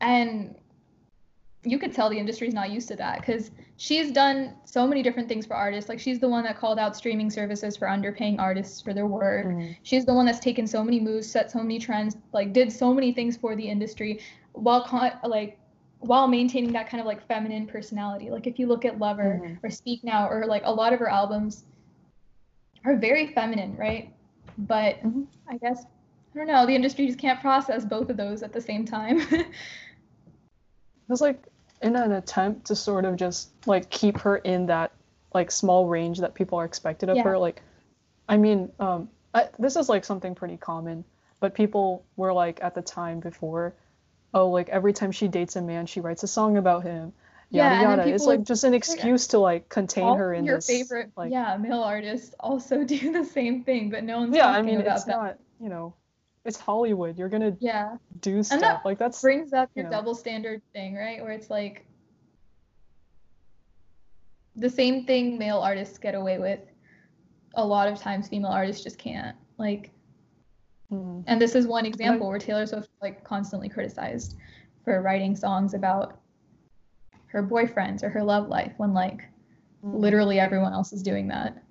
And 0.00 0.54
you 1.62 1.78
could 1.78 1.92
tell 1.92 2.08
the 2.08 2.18
industry's 2.18 2.54
not 2.54 2.70
used 2.70 2.88
to 2.88 2.96
that 2.96 3.20
because 3.20 3.50
she's 3.76 4.10
done 4.10 4.54
so 4.64 4.86
many 4.86 5.02
different 5.02 5.28
things 5.28 5.44
for 5.44 5.54
artists. 5.54 5.90
Like 5.90 6.00
she's 6.00 6.18
the 6.18 6.28
one 6.28 6.44
that 6.44 6.58
called 6.58 6.78
out 6.78 6.96
streaming 6.96 7.28
services 7.28 7.76
for 7.76 7.86
underpaying 7.86 8.38
artists 8.38 8.80
for 8.80 8.94
their 8.94 9.06
work. 9.06 9.46
Mm-hmm. 9.46 9.72
She's 9.82 10.06
the 10.06 10.14
one 10.14 10.24
that's 10.24 10.40
taken 10.40 10.66
so 10.66 10.82
many 10.82 11.00
moves, 11.00 11.30
set 11.30 11.50
so 11.50 11.58
many 11.58 11.78
trends, 11.78 12.16
like 12.32 12.54
did 12.54 12.72
so 12.72 12.94
many 12.94 13.12
things 13.12 13.36
for 13.36 13.54
the 13.56 13.68
industry 13.68 14.20
while 14.52 14.84
con- 14.84 15.18
like 15.24 15.58
while 16.00 16.26
maintaining 16.26 16.72
that 16.72 16.88
kind 16.88 17.00
of 17.00 17.06
like 17.06 17.26
feminine 17.26 17.66
personality. 17.66 18.30
Like 18.30 18.46
if 18.46 18.58
you 18.58 18.66
look 18.66 18.84
at 18.84 18.98
Lover 18.98 19.40
mm-hmm. 19.42 19.54
or 19.64 19.70
Speak 19.70 20.02
Now 20.02 20.28
or 20.28 20.46
like 20.46 20.62
a 20.64 20.72
lot 20.72 20.92
of 20.92 20.98
her 20.98 21.08
albums 21.08 21.64
are 22.84 22.96
very 22.96 23.32
feminine, 23.34 23.76
right? 23.76 24.12
But 24.58 24.96
mm-hmm. 24.96 25.22
I 25.48 25.58
guess 25.58 25.84
I 26.34 26.38
don't 26.38 26.46
know, 26.46 26.64
the 26.66 26.74
industry 26.74 27.06
just 27.06 27.18
can't 27.18 27.40
process 27.40 27.84
both 27.84 28.08
of 28.08 28.16
those 28.16 28.42
at 28.42 28.52
the 28.52 28.60
same 28.60 28.84
time. 28.84 29.20
It 31.10 31.14
was 31.14 31.20
like 31.20 31.42
in 31.82 31.96
an 31.96 32.12
attempt 32.12 32.66
to 32.66 32.76
sort 32.76 33.04
of 33.04 33.16
just 33.16 33.50
like 33.66 33.90
keep 33.90 34.16
her 34.18 34.36
in 34.36 34.66
that 34.66 34.92
like 35.34 35.50
small 35.50 35.88
range 35.88 36.20
that 36.20 36.34
people 36.34 36.56
are 36.60 36.64
expected 36.64 37.08
of 37.08 37.16
yeah. 37.16 37.24
her. 37.24 37.36
Like, 37.36 37.62
I 38.28 38.36
mean, 38.36 38.70
um, 38.78 39.08
I, 39.34 39.48
this 39.58 39.74
is 39.74 39.88
like 39.88 40.04
something 40.04 40.36
pretty 40.36 40.56
common, 40.56 41.04
but 41.40 41.52
people 41.52 42.04
were 42.14 42.32
like 42.32 42.60
at 42.62 42.76
the 42.76 42.82
time 42.82 43.18
before, 43.18 43.74
oh, 44.34 44.48
like 44.48 44.68
every 44.68 44.92
time 44.92 45.12
she 45.12 45.28
dates 45.28 45.56
a 45.56 45.62
man, 45.62 45.86
she 45.86 46.00
writes 46.00 46.22
a 46.22 46.28
song 46.28 46.56
about 46.56 46.82
him. 46.82 47.12
Yada 47.50 47.74
yeah, 47.74 47.82
yada. 47.82 48.08
It's 48.08 48.26
like 48.26 48.44
just 48.44 48.62
an 48.62 48.74
excuse 48.74 49.26
to 49.28 49.38
like 49.38 49.68
contain 49.68 50.16
her 50.16 50.32
in 50.32 50.44
your 50.44 50.58
this. 50.58 50.66
favorite, 50.66 51.10
like, 51.16 51.32
yeah, 51.32 51.56
male 51.56 51.82
artists 51.82 52.34
also 52.38 52.84
do 52.84 53.12
the 53.12 53.24
same 53.24 53.64
thing, 53.64 53.90
but 53.90 54.04
no 54.04 54.20
one's 54.20 54.36
yeah. 54.36 54.48
I 54.48 54.62
mean, 54.62 54.80
it's 54.80 55.04
that. 55.04 55.16
not 55.16 55.38
you 55.60 55.68
know 55.68 55.94
it's 56.44 56.58
Hollywood. 56.58 57.18
You're 57.18 57.28
gonna 57.28 57.56
yeah 57.60 57.96
do 58.20 58.42
stuff 58.42 58.60
that 58.60 58.84
like 58.84 58.98
that's 58.98 59.20
brings 59.20 59.52
up 59.52 59.70
your 59.74 59.84
you 59.84 59.90
know. 59.90 59.96
double 59.96 60.14
standard 60.14 60.62
thing, 60.72 60.94
right? 60.94 61.20
Where 61.20 61.32
it's 61.32 61.50
like 61.50 61.86
the 64.56 64.70
same 64.70 65.06
thing 65.06 65.38
male 65.38 65.58
artists 65.58 65.98
get 65.98 66.14
away 66.14 66.38
with. 66.38 66.60
A 67.54 67.64
lot 67.64 67.88
of 67.88 67.98
times, 67.98 68.28
female 68.28 68.50
artists 68.50 68.82
just 68.82 68.98
can't. 68.98 69.36
Like, 69.58 69.90
mm-hmm. 70.92 71.20
and 71.26 71.40
this 71.40 71.54
is 71.54 71.66
one 71.66 71.86
example 71.86 72.28
where 72.28 72.38
Taylor 72.38 72.66
Swift 72.66 72.88
like 73.00 73.24
constantly 73.24 73.68
criticized 73.68 74.36
for 74.84 75.00
writing 75.02 75.36
songs 75.36 75.74
about 75.74 76.20
her 77.26 77.42
boyfriends 77.42 78.02
or 78.02 78.08
her 78.08 78.22
love 78.22 78.48
life 78.48 78.72
when 78.76 78.92
like 78.92 79.18
mm-hmm. 79.84 79.96
literally 79.96 80.40
everyone 80.40 80.72
else 80.72 80.92
is 80.92 81.02
doing 81.02 81.28
that. 81.28 81.62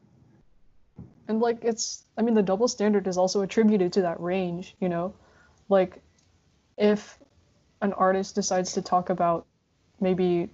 And 1.28 1.40
like 1.40 1.60
it's 1.64 2.06
i 2.18 2.22
mean 2.22 2.34
the 2.34 2.42
double 2.42 2.68
standard 2.68 3.08
is 3.08 3.18
also 3.18 3.42
attributed 3.42 3.94
to 3.94 4.02
that 4.02 4.20
range 4.20 4.76
you 4.80 4.90
know? 4.90 5.14
Like 5.68 6.02
if 6.78 7.20
an 7.82 7.94
artist 7.94 8.36
decides 8.36 8.74
to 8.74 8.82
talk 8.82 9.10
about 9.10 9.46
maybe 10.00 10.50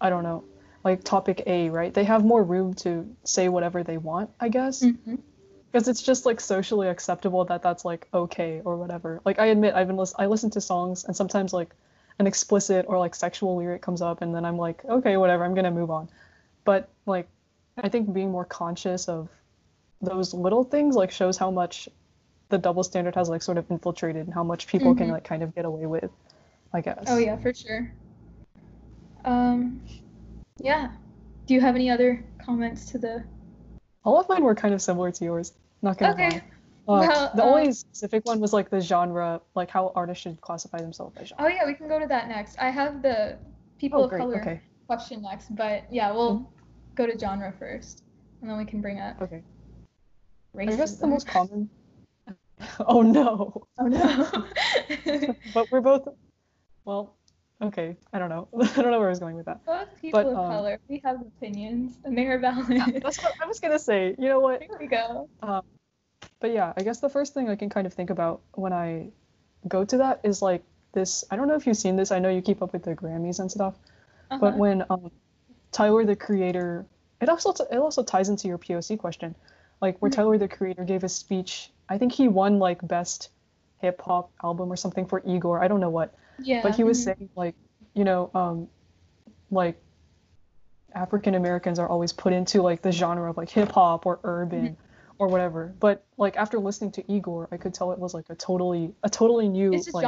i 0.00 0.08
don't 0.08 0.22
know 0.22 0.44
like 0.84 1.04
topic 1.04 1.42
a 1.46 1.68
right? 1.68 1.92
They 1.92 2.04
have 2.04 2.24
more 2.24 2.42
room 2.42 2.72
to 2.74 3.06
say 3.24 3.48
whatever 3.48 3.82
they 3.82 3.98
want 3.98 4.30
i 4.40 4.48
guess 4.48 4.84
because 5.70 5.88
it's 5.88 6.02
just 6.02 6.26
like 6.26 6.40
socially 6.40 6.88
acceptable 6.88 7.44
that 7.44 7.62
that's 7.62 7.84
like 7.84 8.08
okay 8.12 8.60
or 8.64 8.76
whatever. 8.76 9.20
Like 9.24 9.38
i 9.38 9.46
admit 9.46 9.74
i've 9.74 9.86
been 9.86 9.96
lis- 9.96 10.14
i 10.18 10.26
listen 10.26 10.50
to 10.50 10.60
songs 10.60 11.04
and 11.04 11.16
sometimes 11.16 11.52
like 11.52 11.74
an 12.18 12.26
explicit 12.26 12.84
or 12.88 12.98
like 12.98 13.14
sexual 13.14 13.56
lyric 13.56 13.80
comes 13.80 14.02
up 14.02 14.20
and 14.20 14.34
then 14.34 14.44
i'm 14.44 14.58
like 14.58 14.84
okay 14.84 15.16
whatever 15.16 15.44
i'm 15.44 15.54
gonna 15.54 15.70
move 15.70 15.90
on. 15.90 16.08
But 16.64 16.88
like 17.06 17.28
i 17.78 17.88
think 17.88 18.12
being 18.12 18.30
more 18.30 18.44
conscious 18.44 19.08
of 19.08 19.28
those 20.02 20.34
little 20.34 20.64
things 20.64 20.96
like 20.96 21.10
shows 21.10 21.36
how 21.36 21.50
much 21.50 21.88
the 22.48 22.58
double 22.58 22.82
standard 22.82 23.14
has 23.14 23.28
like 23.28 23.42
sort 23.42 23.58
of 23.58 23.70
infiltrated 23.70 24.26
and 24.26 24.34
how 24.34 24.42
much 24.42 24.66
people 24.66 24.92
mm-hmm. 24.92 25.04
can 25.04 25.10
like 25.10 25.24
kind 25.24 25.42
of 25.42 25.54
get 25.54 25.64
away 25.64 25.86
with 25.86 26.10
i 26.72 26.80
guess. 26.80 27.04
Oh 27.06 27.18
yeah 27.18 27.36
for 27.36 27.54
sure. 27.54 27.92
Um 29.24 29.82
yeah. 30.58 30.90
Do 31.46 31.54
you 31.54 31.60
have 31.60 31.74
any 31.74 31.90
other 31.90 32.24
comments 32.44 32.86
to 32.86 32.98
the 32.98 33.24
all 34.04 34.18
of 34.18 34.28
mine 34.28 34.42
were 34.42 34.54
kind 34.54 34.74
of 34.74 34.80
similar 34.80 35.10
to 35.12 35.24
yours 35.24 35.52
not 35.82 35.98
gonna 35.98 36.12
okay. 36.12 36.28
lie 36.30 36.42
uh, 36.88 37.06
well, 37.06 37.32
the 37.36 37.44
uh, 37.44 37.46
only 37.46 37.72
specific 37.72 38.24
one 38.26 38.40
was 38.40 38.52
like 38.52 38.70
the 38.70 38.80
genre 38.80 39.40
like 39.54 39.70
how 39.70 39.92
artists 39.94 40.22
should 40.22 40.40
classify 40.40 40.78
themselves 40.78 41.14
by 41.16 41.24
genre 41.24 41.44
oh 41.44 41.48
yeah 41.48 41.66
we 41.66 41.74
can 41.74 41.88
go 41.88 41.98
to 41.98 42.06
that 42.06 42.28
next 42.28 42.58
i 42.58 42.70
have 42.70 43.02
the 43.02 43.38
people 43.78 44.00
oh, 44.00 44.04
of 44.04 44.10
color 44.10 44.40
okay. 44.40 44.60
question 44.86 45.22
next 45.22 45.54
but 45.54 45.84
yeah 45.90 46.10
we'll 46.10 46.36
mm-hmm. 46.36 46.94
go 46.94 47.06
to 47.06 47.18
genre 47.18 47.52
first 47.58 48.04
and 48.40 48.50
then 48.50 48.58
we 48.58 48.64
can 48.64 48.80
bring 48.80 48.98
up 49.00 49.20
okay 49.20 49.42
Racism. 50.54 50.72
I 50.72 50.76
guess 50.76 50.96
the 50.96 51.06
most 51.06 51.26
common. 51.26 51.70
oh 52.86 53.02
no. 53.02 53.66
Oh 53.78 53.86
no. 53.86 54.28
but 55.54 55.70
we're 55.70 55.80
both. 55.80 56.08
Well, 56.84 57.16
okay. 57.62 57.96
I 58.12 58.18
don't 58.18 58.28
know. 58.28 58.48
I 58.60 58.82
don't 58.82 58.90
know 58.90 58.98
where 58.98 59.08
I 59.08 59.10
was 59.10 59.18
going 59.18 59.36
with 59.36 59.46
that. 59.46 59.64
Both 59.64 59.88
people 60.00 60.22
but, 60.22 60.30
of 60.30 60.36
um, 60.36 60.50
color. 60.50 60.78
We 60.88 61.00
have 61.04 61.20
opinions, 61.20 61.98
and 62.04 62.16
they 62.16 62.26
are 62.26 62.38
valid. 62.38 63.00
that's 63.02 63.22
what 63.22 63.34
I 63.42 63.46
was 63.46 63.60
gonna 63.60 63.78
say. 63.78 64.14
You 64.18 64.28
know 64.28 64.40
what? 64.40 64.62
Here 64.62 64.76
we 64.78 64.86
go. 64.86 65.28
Um, 65.42 65.62
but 66.40 66.52
yeah, 66.52 66.72
I 66.76 66.82
guess 66.82 67.00
the 67.00 67.08
first 67.08 67.34
thing 67.34 67.48
I 67.48 67.56
can 67.56 67.70
kind 67.70 67.86
of 67.86 67.92
think 67.92 68.10
about 68.10 68.40
when 68.52 68.72
I 68.72 69.08
go 69.68 69.84
to 69.84 69.96
that 69.98 70.20
is 70.24 70.42
like 70.42 70.62
this. 70.92 71.24
I 71.30 71.36
don't 71.36 71.48
know 71.48 71.56
if 71.56 71.66
you've 71.66 71.76
seen 71.76 71.96
this. 71.96 72.10
I 72.10 72.18
know 72.18 72.30
you 72.30 72.42
keep 72.42 72.62
up 72.62 72.72
with 72.72 72.84
the 72.84 72.94
Grammys 72.94 73.40
and 73.40 73.50
stuff. 73.50 73.74
Uh-huh. 74.30 74.38
But 74.40 74.56
when 74.56 74.84
um, 74.90 75.10
Tyler 75.72 76.04
the 76.04 76.16
Creator, 76.16 76.86
it 77.20 77.28
also 77.28 77.52
t- 77.52 77.64
it 77.70 77.78
also 77.78 78.02
ties 78.02 78.28
into 78.28 78.48
your 78.48 78.58
POC 78.58 78.98
question 78.98 79.34
like 79.80 80.00
where 80.00 80.10
mm-hmm. 80.10 80.20
Tyler 80.20 80.38
the 80.38 80.48
Creator 80.48 80.84
gave 80.84 81.04
a 81.04 81.08
speech. 81.08 81.70
I 81.88 81.98
think 81.98 82.12
he 82.12 82.28
won 82.28 82.58
like 82.58 82.86
best 82.86 83.30
hip 83.78 84.00
hop 84.00 84.30
album 84.42 84.72
or 84.72 84.76
something 84.76 85.06
for 85.06 85.22
Igor. 85.26 85.62
I 85.62 85.68
don't 85.68 85.80
know 85.80 85.90
what. 85.90 86.14
Yeah. 86.42 86.62
But 86.62 86.74
he 86.74 86.84
was 86.84 86.98
mm-hmm. 86.98 87.18
saying 87.18 87.30
like, 87.36 87.54
you 87.94 88.04
know, 88.04 88.30
um, 88.34 88.68
like 89.50 89.80
African 90.94 91.34
Americans 91.34 91.78
are 91.78 91.88
always 91.88 92.12
put 92.12 92.32
into 92.32 92.62
like 92.62 92.82
the 92.82 92.92
genre 92.92 93.30
of 93.30 93.36
like 93.36 93.50
hip 93.50 93.72
hop 93.72 94.06
or 94.06 94.20
urban 94.24 94.60
mm-hmm. 94.60 94.74
or 95.18 95.28
whatever. 95.28 95.74
But 95.78 96.04
like 96.16 96.36
after 96.36 96.58
listening 96.58 96.92
to 96.92 97.12
Igor, 97.12 97.48
I 97.50 97.56
could 97.56 97.74
tell 97.74 97.92
it 97.92 97.98
was 97.98 98.14
like 98.14 98.26
a 98.30 98.34
totally 98.34 98.92
a 99.02 99.10
totally 99.10 99.48
new 99.48 99.72
it's 99.72 99.92
like 99.92 100.06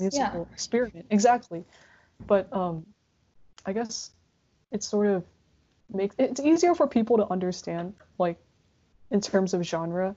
musical 0.00 0.46
yeah. 0.46 0.52
experiment. 0.52 1.06
Exactly. 1.10 1.64
But 2.26 2.52
um, 2.52 2.86
I 3.66 3.72
guess 3.72 4.10
it's 4.70 4.86
sort 4.86 5.08
of 5.08 5.24
makes 5.92 6.14
it's 6.18 6.40
easier 6.40 6.74
for 6.74 6.86
people 6.86 7.16
to 7.18 7.30
understand 7.30 7.94
like 8.18 8.38
in 9.10 9.20
terms 9.20 9.54
of 9.54 9.62
genre. 9.62 10.16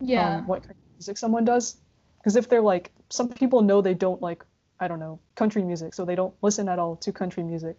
Yeah. 0.00 0.36
Um, 0.36 0.46
what 0.46 0.62
kind 0.62 0.72
of 0.72 0.76
music 0.94 1.18
someone 1.18 1.44
does. 1.44 1.76
Because 2.18 2.36
if 2.36 2.48
they're 2.48 2.60
like, 2.60 2.90
some 3.08 3.28
people 3.28 3.62
know 3.62 3.80
they 3.80 3.94
don't 3.94 4.20
like, 4.20 4.44
I 4.78 4.88
don't 4.88 5.00
know, 5.00 5.20
country 5.34 5.62
music, 5.62 5.94
so 5.94 6.04
they 6.04 6.14
don't 6.14 6.34
listen 6.42 6.68
at 6.68 6.78
all 6.78 6.96
to 6.96 7.12
country 7.12 7.42
music. 7.42 7.78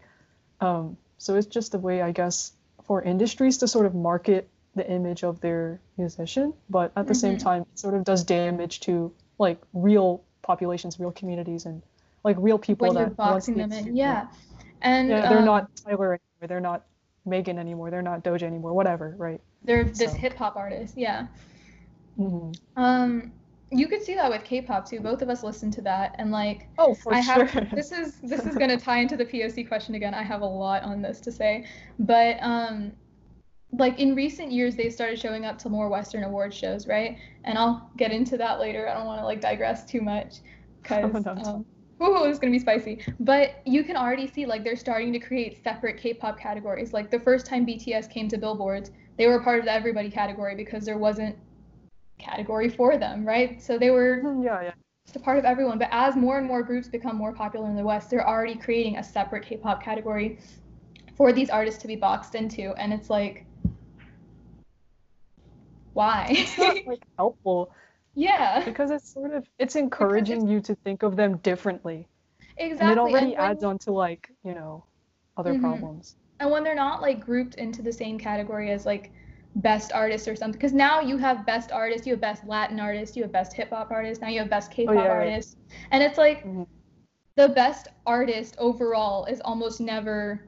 Um, 0.62 0.98
so 1.18 1.36
it's 1.36 1.48
just 1.48 1.74
a 1.74 1.78
way, 1.78 2.02
I 2.02 2.12
guess, 2.12 2.54
for 2.86 3.02
industries 3.02 3.58
to 3.60 3.68
sort 3.68 3.86
of 3.86 3.94
market 3.94 4.50
the 4.76 4.90
image 4.90 5.24
of 5.24 5.42
their 5.42 5.82
musician, 5.98 6.54
but 6.70 6.92
at 6.96 7.08
the 7.08 7.14
mm-hmm. 7.14 7.20
same 7.20 7.38
time, 7.38 7.64
it 7.64 7.80
sort 7.80 7.96
of 7.96 8.04
does 8.04 8.24
damage 8.24 8.80
to 8.82 9.12
like 9.40 9.60
real 9.74 10.24
populations, 10.42 11.00
real 11.00 11.12
communities, 11.12 11.66
and 11.66 11.82
like 12.24 12.38
real 12.40 12.58
people 12.58 12.88
when 12.88 12.96
that 12.96 13.02
you're 13.02 13.10
boxing 13.10 13.58
them 13.58 13.72
in. 13.72 13.96
Yeah, 13.96 14.28
and 14.82 15.10
yeah, 15.10 15.30
they're 15.30 15.40
um, 15.40 15.46
not 15.46 15.76
Tyler 15.76 16.14
anymore. 16.14 16.48
They're 16.48 16.60
not 16.62 16.86
Megan 17.26 17.60
anymore. 17.60 17.92
They're 17.92 18.02
not 18.02 18.24
Doja 18.24 18.44
anymore. 18.44 18.74
Whatever, 18.74 19.16
right? 19.18 19.42
They're 19.64 19.84
this 19.84 20.12
so. 20.12 20.18
hip 20.18 20.36
hop 20.36 20.56
artist, 20.56 20.96
yeah. 20.98 21.28
Mm-hmm. 22.18 22.52
Um, 22.82 23.32
you 23.72 23.88
could 23.88 24.02
see 24.02 24.16
that 24.16 24.30
with 24.30 24.44
K-pop 24.44 24.90
too. 24.90 25.00
Both 25.02 25.22
of 25.22 25.30
us 25.30 25.44
listen 25.44 25.70
to 25.72 25.82
that, 25.82 26.16
and 26.18 26.32
like, 26.32 26.68
oh, 26.78 26.94
for 26.94 27.14
I 27.14 27.22
sure. 27.22 27.46
have 27.46 27.72
this 27.72 27.92
is 27.92 28.20
this 28.22 28.46
is 28.46 28.56
gonna 28.60 28.80
tie 28.80 29.00
into 29.00 29.18
the 29.18 29.26
POC 29.26 29.68
question 29.68 29.96
again. 29.96 30.14
I 30.14 30.24
have 30.24 30.42
a 30.42 30.46
lot 30.46 30.84
on 30.84 31.02
this 31.02 31.20
to 31.22 31.32
say, 31.32 31.66
but 32.00 32.38
um, 32.42 32.94
like 33.74 34.00
in 34.00 34.16
recent 34.16 34.52
years, 34.52 34.76
they 34.76 34.90
started 34.90 35.20
showing 35.20 35.46
up 35.46 35.58
to 35.60 35.70
more 35.70 35.90
Western 35.90 36.24
award 36.24 36.54
shows, 36.54 36.88
right? 36.88 37.18
And 37.44 37.58
I'll 37.58 37.90
get 37.98 38.12
into 38.12 38.38
that 38.38 38.60
later. 38.60 38.88
I 38.88 38.94
don't 38.94 39.06
want 39.06 39.20
to 39.20 39.26
like 39.26 39.42
digress 39.42 39.84
too 39.84 40.02
much, 40.02 40.36
because 40.82 41.14
oh, 41.28 41.34
no. 41.34 41.44
um, 41.44 41.66
Ooh, 42.02 42.24
it's 42.26 42.40
gonna 42.40 42.52
be 42.52 42.60
spicy. 42.60 43.04
But 43.20 43.62
you 43.66 43.84
can 43.84 43.98
already 43.98 44.28
see 44.28 44.46
like 44.46 44.64
they're 44.64 44.78
starting 44.78 45.12
to 45.12 45.20
create 45.20 45.62
separate 45.62 45.98
K-pop 45.98 46.40
categories. 46.40 46.94
Like 46.94 47.12
the 47.12 47.20
first 47.20 47.46
time 47.46 47.66
BTS 47.66 48.10
came 48.10 48.30
to 48.30 48.38
billboards, 48.38 48.92
they 49.18 49.28
were 49.28 49.42
part 49.42 49.60
of 49.60 49.66
the 49.66 49.74
everybody 49.74 50.10
category 50.10 50.56
because 50.56 50.86
there 50.86 50.98
wasn't 50.98 51.36
category 52.18 52.70
for 52.70 52.98
them, 52.98 53.26
right? 53.26 53.62
So 53.62 53.78
they 53.78 53.90
were 53.90 54.22
mm, 54.24 54.44
yeah, 54.44 54.62
yeah. 54.62 54.72
just 55.06 55.16
a 55.16 55.20
part 55.20 55.38
of 55.38 55.46
everyone. 55.46 55.78
But 55.78 55.90
as 55.92 56.16
more 56.16 56.38
and 56.38 56.48
more 56.48 56.64
groups 56.64 56.88
become 56.88 57.16
more 57.16 57.34
popular 57.34 57.70
in 57.70 57.76
the 57.76 57.84
West, 57.84 58.10
they're 58.10 58.28
already 58.28 58.56
creating 58.56 58.98
a 58.98 59.04
separate 59.04 59.46
K-pop 59.46 59.84
category 59.84 60.40
for 61.16 61.34
these 61.34 61.50
artists 61.50 61.82
to 61.82 61.88
be 61.88 61.96
boxed 61.96 62.36
into, 62.36 62.74
and 62.74 62.94
it's 62.94 63.10
like, 63.10 63.46
why? 65.94 66.28
It's 66.30 66.58
not 66.58 66.78
like 66.86 67.04
helpful. 67.18 67.72
Yeah. 68.14 68.64
Because 68.64 68.92
it's 68.92 69.12
sort 69.12 69.34
of 69.34 69.48
it's 69.60 69.76
encouraging 69.76 70.44
it's, 70.44 70.52
you 70.52 70.62
to 70.62 70.76
think 70.84 71.04
of 71.04 71.16
them 71.16 71.38
differently. 71.38 72.08
Exactly. 72.58 72.88
And 72.88 72.92
it 72.92 72.98
already 73.00 73.34
and 73.34 73.38
when, 73.38 73.52
adds 73.52 73.64
on 73.64 73.78
to 73.80 73.92
like, 73.92 74.30
you 74.44 74.54
know, 74.54 74.84
other 75.38 75.54
mm-hmm. 75.54 75.62
problems. 75.62 76.16
And 76.40 76.52
when 76.52 76.64
they're 76.64 76.76
not 76.76 77.02
like 77.02 77.24
grouped 77.24 77.56
into 77.56 77.82
the 77.82 77.92
same 77.92 78.20
category 78.20 78.72
as 78.72 78.86
like 78.86 79.12
best 79.58 79.92
artist 79.92 80.28
or 80.28 80.36
something 80.36 80.58
because 80.58 80.74
now 80.74 81.00
you 81.00 81.18
have 81.18 81.46
best 81.46 81.72
artist 81.72 82.06
you 82.06 82.14
have 82.14 82.22
best 82.22 82.46
latin 82.46 82.80
artist 82.80 83.16
you 83.16 83.24
have 83.24 83.32
best 83.32 83.54
hip 83.54 83.70
hop 83.72 83.92
artist 83.92 84.22
now 84.22 84.28
you 84.28 84.40
have 84.40 84.50
best 84.50 84.72
k-pop 84.72 84.96
oh, 84.96 85.02
yeah, 85.02 85.10
artist 85.10 85.58
right. 85.70 85.78
and 85.92 86.04
it's 86.04 86.18
like 86.18 86.44
mm-hmm. 86.44 86.64
the 87.36 87.50
best 87.50 87.88
artist 88.06 88.56
overall 88.60 89.26
is 89.26 89.42
almost 89.42 89.82
never 89.82 90.42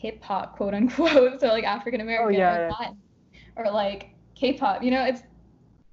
hip 0.00 0.22
hop, 0.22 0.56
quote 0.56 0.74
unquote. 0.74 1.40
So 1.40 1.48
like 1.48 1.64
African 1.64 2.00
American 2.00 2.34
Oh, 2.34 2.38
yeah, 2.38 2.56
or 2.56 2.60
yeah. 2.68 2.74
Latin 2.78 2.96
or 3.56 3.70
like 3.70 4.10
K-pop. 4.34 4.82
You 4.82 4.90
know, 4.90 5.04
it's 5.04 5.22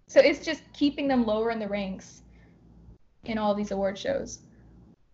so 0.08 0.22
it's 0.22 0.44
just 0.44 0.62
keeping 0.74 1.08
them 1.08 1.26
lower 1.26 1.52
in 1.52 1.60
the 1.60 1.68
ranks 1.68 2.22
in 3.26 3.38
all 3.38 3.54
these 3.54 3.72
award 3.72 3.98
shows. 3.98 4.40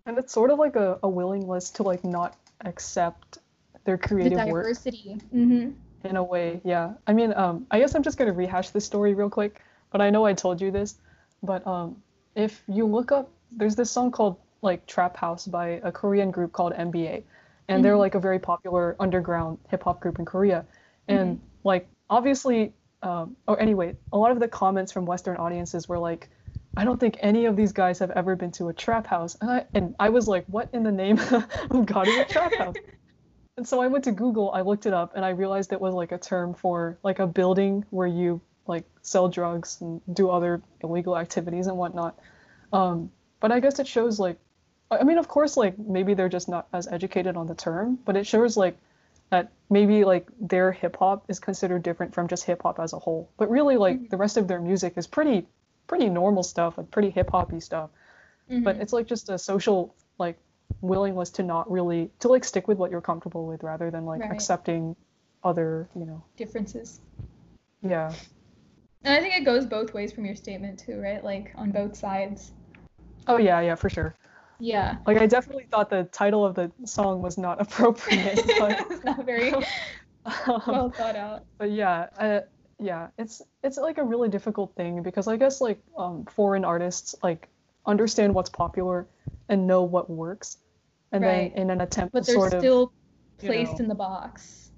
And 0.05 0.17
it's 0.17 0.31
sort 0.31 0.51
of 0.51 0.59
like 0.59 0.75
a, 0.75 0.99
a 1.01 1.09
willingness 1.09 1.71
to 1.71 1.83
like 1.83 2.03
not 2.03 2.37
accept 2.61 3.39
their 3.85 3.97
The 3.97 4.07
creative 4.07 4.47
work 4.47 4.65
diversity. 4.65 5.17
In 6.03 6.15
a 6.17 6.23
way. 6.23 6.61
Yeah. 6.63 6.93
I 7.07 7.13
mean, 7.13 7.33
um, 7.33 7.65
I 7.71 7.79
guess 7.79 7.95
I'm 7.95 8.03
just 8.03 8.17
gonna 8.17 8.33
rehash 8.33 8.69
this 8.71 8.85
story 8.85 9.13
real 9.13 9.29
quick, 9.29 9.61
but 9.91 10.01
I 10.01 10.09
know 10.09 10.25
I 10.25 10.33
told 10.33 10.61
you 10.61 10.71
this. 10.71 10.95
But 11.41 11.65
um, 11.67 12.01
if 12.35 12.63
you 12.67 12.85
look 12.85 13.11
up, 13.11 13.29
there's 13.51 13.75
this 13.75 13.91
song 13.91 14.11
called 14.11 14.37
like 14.61 14.85
Trap 14.87 15.17
House 15.17 15.45
by 15.45 15.81
a 15.83 15.91
Korean 15.91 16.31
group 16.31 16.51
called 16.53 16.73
NBA, 16.73 17.23
and 17.67 17.83
they're 17.83 17.95
Mhm. 17.95 17.99
like 17.99 18.15
a 18.15 18.19
very 18.19 18.39
popular 18.39 18.95
underground 18.99 19.57
hip 19.69 19.83
hop 19.83 19.99
group 19.99 20.19
in 20.19 20.25
Korea. 20.25 20.65
And 21.07 21.41
like 21.63 21.87
obviously, 22.09 22.73
um, 23.01 23.35
or 23.47 23.59
anyway, 23.59 23.95
a 24.13 24.17
lot 24.17 24.31
of 24.31 24.39
the 24.39 24.47
comments 24.47 24.91
from 24.91 25.05
Western 25.05 25.35
audiences 25.37 25.89
were 25.89 25.99
like, 25.99 26.29
I 26.77 26.85
don't 26.85 26.99
think 26.99 27.17
any 27.19 27.45
of 27.45 27.55
these 27.55 27.71
guys 27.73 27.99
have 27.99 28.11
ever 28.11 28.35
been 28.35 28.51
to 28.53 28.69
a 28.69 28.73
trap 28.73 29.05
house. 29.05 29.37
And 29.41 29.49
I, 29.51 29.65
and 29.73 29.95
I 29.99 30.09
was 30.09 30.27
like, 30.27 30.45
what 30.47 30.69
in 30.73 30.83
the 30.83 30.91
name 30.91 31.19
of 31.71 31.85
God 31.85 32.07
is 32.07 32.17
a 32.17 32.25
trap 32.25 32.53
house? 32.55 32.75
And 33.57 33.67
so 33.67 33.79
I 33.81 33.87
went 33.87 34.03
to 34.05 34.11
Google, 34.11 34.51
I 34.51 34.61
looked 34.61 34.85
it 34.87 34.93
up, 34.93 35.15
and 35.15 35.23
I 35.23 35.29
realized 35.29 35.73
it 35.73 35.81
was 35.81 35.93
like 35.93 36.11
a 36.11 36.17
term 36.17 36.53
for 36.53 36.97
like 37.03 37.19
a 37.19 37.27
building 37.27 37.85
where 37.91 38.07
you 38.07 38.41
like 38.65 38.83
sell 39.03 39.27
drugs 39.27 39.79
and 39.81 40.01
do 40.13 40.29
other 40.29 40.61
illegal 40.81 41.17
activities 41.17 41.67
and 41.67 41.77
whatnot. 41.77 42.17
Um, 42.71 43.11
but 43.39 43.51
I 43.51 43.59
guess 43.59 43.77
it 43.79 43.87
shows 43.87 44.19
like, 44.19 44.37
I 44.89 45.03
mean, 45.03 45.17
of 45.19 45.27
course, 45.27 45.55
like 45.55 45.77
maybe 45.77 46.13
they're 46.15 46.29
just 46.29 46.49
not 46.49 46.67
as 46.73 46.87
educated 46.87 47.37
on 47.37 47.45
the 47.45 47.55
term, 47.55 47.99
but 48.05 48.15
it 48.15 48.25
shows 48.25 48.57
like 48.57 48.75
that 49.29 49.51
maybe 49.69 50.03
like 50.03 50.27
their 50.39 50.71
hip 50.71 50.95
hop 50.97 51.25
is 51.27 51.39
considered 51.39 51.83
different 51.83 52.13
from 52.13 52.27
just 52.27 52.43
hip 52.45 52.63
hop 52.63 52.79
as 52.79 52.93
a 52.93 52.99
whole. 52.99 53.29
But 53.37 53.49
really, 53.51 53.77
like 53.77 53.99
Mhm. 53.99 54.09
the 54.09 54.17
rest 54.17 54.37
of 54.37 54.47
their 54.47 54.61
music 54.61 54.93
is 54.97 55.05
pretty, 55.05 55.45
pretty 55.87 56.09
normal 56.09 56.43
stuff, 56.43 56.77
like 56.77 56.89
pretty 56.89 57.09
hip 57.11 57.29
hoppy 57.31 57.59
stuff 57.59 57.89
but 58.49 58.77
Mhm. 58.77 58.81
it's 58.81 58.93
like 58.93 59.07
just 59.07 59.29
a 59.29 59.37
social 59.37 59.95
like 60.19 60.37
willingness 60.83 61.29
to 61.31 61.43
not 61.43 61.69
really 61.71 62.11
to 62.19 62.27
like 62.27 62.43
stick 62.43 62.67
with 62.67 62.77
what 62.77 62.91
you're 62.91 63.01
comfortable 63.01 63.47
with 63.47 63.63
rather 63.63 63.89
than 63.89 64.05
like 64.05 64.19
Right. 64.21 64.31
accepting 64.31 64.95
other 65.43 65.89
you 65.95 66.05
know 66.05 66.21
differences. 66.37 66.99
yeah 67.81 68.13
And 69.05 69.13
I 69.13 69.19
think 69.21 69.35
it 69.35 69.45
goes 69.45 69.65
both 69.65 69.93
ways 69.93 70.11
from 70.13 70.25
your 70.25 70.35
statement 70.35 70.77
too, 70.79 70.99
right? 71.01 71.23
Like 71.23 71.51
on 71.55 71.71
both 71.71 71.95
sides. 71.95 72.51
oh 73.27 73.37
yeah 73.37 73.59
yeah 73.61 73.75
for 73.75 73.89
sure 73.89 74.13
Yeah. 74.59 74.97
like 75.07 75.17
i 75.17 75.25
definitely 75.25 75.65
thought 75.71 75.89
the 75.89 76.03
title 76.11 76.45
of 76.45 76.53
the 76.55 76.69
song 76.85 77.21
was 77.21 77.37
not 77.37 77.61
appropriate 77.65 78.41
but 78.59 78.85
it's 78.91 79.03
not 79.05 79.25
very 79.25 79.51
um, 79.53 79.63
well 80.67 80.89
thought 80.89 81.15
out. 81.15 81.45
but 81.57 81.71
yeah 81.71 82.07
uh, 82.19 82.41
yeah 82.79 83.07
it's 83.17 83.41
it's 83.63 83.77
like 83.77 83.97
a 83.97 84.03
really 84.03 84.27
difficult 84.29 84.75
thing 84.75 85.01
because 85.01 85.27
i 85.29 85.37
guess 85.37 85.61
like 85.61 85.79
um 85.97 86.25
foreign 86.25 86.65
artists 86.65 87.15
like 87.23 87.47
understand 87.85 88.33
what's 88.33 88.49
popular 88.49 89.05
and 89.49 89.65
know 89.67 89.83
what 89.83 90.09
works 90.09 90.57
and 91.13 91.23
Right. 91.23 91.53
then 91.55 91.61
in 91.63 91.69
an 91.69 91.81
attempt 91.81 92.11
But 92.13 92.25
to 92.25 92.33
they're 92.33 92.45
of 92.47 92.59
still 92.59 92.91
you 93.41 93.47
placed 93.47 93.73
know- 93.79 93.83
in 93.83 93.87
the 93.87 93.95
box. 93.95 94.71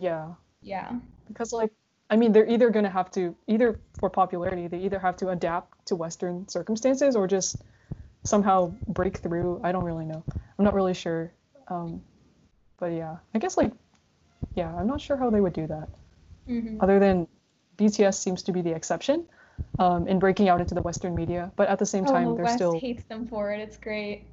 yeah 0.00 0.32
Yeah. 0.62 0.92
because 1.28 1.52
like 1.52 1.72
i 2.10 2.16
mean 2.16 2.32
they're 2.32 2.48
either 2.48 2.70
going 2.70 2.84
to 2.84 2.90
have 2.90 3.10
to 3.12 3.34
either 3.46 3.78
for 4.00 4.08
popularity 4.08 4.66
they 4.68 4.78
either 4.78 4.98
have 4.98 5.16
to 5.18 5.28
adapt 5.30 5.86
to 5.88 5.96
western 5.96 6.46
circumstances 6.48 7.16
or 7.16 7.26
just 7.26 7.56
somehow 8.24 8.72
break 8.88 9.18
through 9.18 9.60
i 9.64 9.72
don't 9.72 9.84
really 9.84 10.04
know 10.04 10.22
i'm 10.58 10.64
not 10.64 10.74
really 10.74 10.94
sure 10.94 11.30
um, 11.68 12.02
but 12.78 12.92
yeah 12.92 13.16
i 13.34 13.38
guess 13.38 13.56
like 13.56 13.72
yeah 14.54 14.74
i'm 14.76 14.86
not 14.86 15.00
sure 15.00 15.16
how 15.16 15.28
they 15.30 15.40
would 15.40 15.52
do 15.52 15.66
that 15.66 15.88
hmm 16.46 16.76
other 16.80 16.98
than 16.98 17.26
bts 17.76 18.14
seems 18.14 18.42
to 18.42 18.52
be 18.52 18.62
the 18.62 18.74
exception 18.74 19.26
um, 19.78 20.06
in 20.06 20.18
breaking 20.18 20.48
out 20.48 20.60
into 20.60 20.74
the 20.74 20.82
western 20.82 21.14
media 21.14 21.50
but 21.56 21.68
at 21.68 21.78
the 21.78 21.86
same 21.86 22.04
time 22.04 22.28
oh, 22.28 22.34
they're 22.36 22.44
West 22.44 22.54
still 22.58 22.78
hates 22.78 23.04
them 23.04 23.26
for 23.26 23.50
it. 23.52 23.60
It's 23.60 23.76
great. 23.76 24.24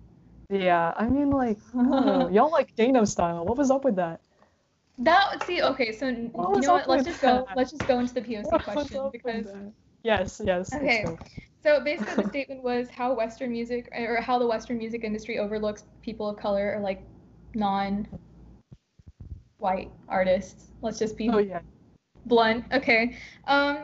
Yeah 0.49 0.93
i 0.97 1.07
mean 1.07 1.29
like 1.31 1.57
I 1.73 1.77
don't 1.83 2.05
know. 2.05 2.29
y'all 2.31 2.51
like 2.51 2.75
Gangnam 2.75 3.07
style 3.07 3.45
what 3.45 3.57
was 3.57 3.71
up 3.71 3.83
with 3.83 3.95
that 3.95 4.21
That 4.99 5.43
see, 5.45 5.61
okay, 5.61 5.91
so 5.91 6.11
What 6.11 6.55
you 6.55 6.67
know 6.67 6.73
what? 6.73 6.87
Let's 6.89 7.03
just 7.05 7.21
go. 7.21 7.45
that? 7.47 7.57
Let's 7.57 7.71
just 7.71 7.85
go 7.87 7.99
into 7.99 8.13
the 8.13 8.21
POC 8.21 8.43
What 8.51 8.63
question 8.63 9.09
because 9.11 9.47
yes 10.03 10.41
yes 10.43 10.73
Okay. 10.73 11.05
so 11.63 11.79
basically 11.83 12.23
the 12.23 12.29
statement 12.29 12.63
was 12.63 12.89
how 12.89 13.13
Western 13.13 13.51
music 13.51 13.89
or 13.93 14.21
how 14.21 14.37
the 14.39 14.47
Western 14.47 14.77
music 14.77 15.03
industry 15.03 15.39
overlooks 15.39 15.83
people 16.01 16.29
of 16.29 16.37
color 16.37 16.73
or 16.75 16.79
like 16.81 17.03
non-white 17.55 18.09
artists. 20.07 20.67
Let's 20.81 20.99
just 20.99 21.17
be 21.17 21.29
oh 21.29 21.39
yeah 21.39 21.61
blunt. 22.25 22.65
Okay. 22.73 23.17
Um, 23.47 23.79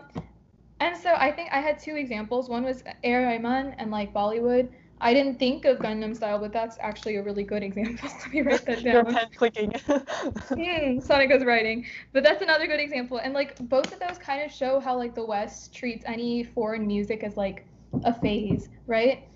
and 0.80 0.98
so 0.98 1.14
I 1.16 1.32
think 1.32 1.50
I 1.52 1.60
had 1.60 1.80
two 1.80 1.96
examples. 1.96 2.50
One 2.50 2.64
was 2.64 2.84
A.R. 3.04 3.22
and 3.24 3.92
like 3.92 4.14
Bollywood. 4.14 4.70
I 5.02 5.16
didn't 5.16 5.40
think 5.40 5.66
of 5.66 5.80
Gangnam 5.80 6.16
Style, 6.16 6.38
but 6.38 6.54
that's 6.54 6.78
actually 6.80 7.16
a 7.16 7.24
really 7.24 7.44
good 7.44 7.64
example. 7.64 8.08
Let 8.22 8.32
me 8.32 8.42
write 8.42 8.66
that 8.68 8.84
down. 8.84 8.94
Your 8.94 9.04
pen 9.06 9.28
clicking. 9.36 9.74
Sonic 9.88 11.04
Sonica's 11.04 11.44
writing. 11.44 11.86
But 12.14 12.24
that's 12.24 12.44
another 12.44 12.68
good 12.68 12.80
example. 12.80 13.18
And 13.18 13.34
like 13.34 13.58
both 13.68 13.92
of 13.92 14.00
those 14.00 14.20
kind 14.20 14.44
of 14.44 14.52
show 14.52 14.80
how 14.80 14.96
like 14.96 15.16
the 15.16 15.26
West 15.26 15.74
treats 15.74 16.06
any 16.06 16.44
foreign 16.44 16.86
music 16.86 17.24
as 17.24 17.36
like 17.36 17.66
a 18.04 18.14
phase, 18.14 18.70
right? 18.86 19.28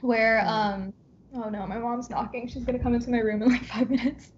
Where 0.00 0.44
um 0.46 0.94
oh 1.34 1.48
no, 1.48 1.66
my 1.66 1.78
mom's 1.78 2.08
knocking. 2.08 2.48
She's 2.48 2.64
gonna 2.64 2.78
come 2.78 2.94
into 2.94 3.10
my 3.10 3.18
room 3.18 3.42
in 3.42 3.48
like 3.50 3.64
five 3.64 3.90
minutes. 3.90 4.30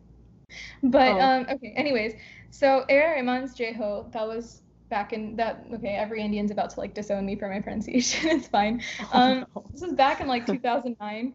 But 0.83 1.16
Oh. 1.16 1.20
um 1.20 1.46
okay, 1.50 1.74
anyways. 1.77 2.14
So 2.50 2.87
A.R. 2.88 3.16
Rahman's 3.16 3.55
Jai 3.55 3.72
Ho, 3.72 4.09
that 4.12 4.27
was 4.27 4.62
back 4.94 5.12
in 5.12 5.35
that 5.35 5.66
okay, 5.74 5.96
every 5.96 6.22
Indian's 6.22 6.52
about 6.52 6.70
to 6.70 6.78
like 6.78 6.94
disown 6.94 7.26
me 7.26 7.35
for 7.35 7.48
my 7.48 7.61
pronunciation. 7.61 8.30
it's 8.38 8.46
fine. 8.46 8.80
Um, 9.12 9.44
this 9.72 9.83
is 9.83 9.92
back 9.92 10.20
in 10.20 10.28
like 10.28 10.46
2009. 10.46 11.35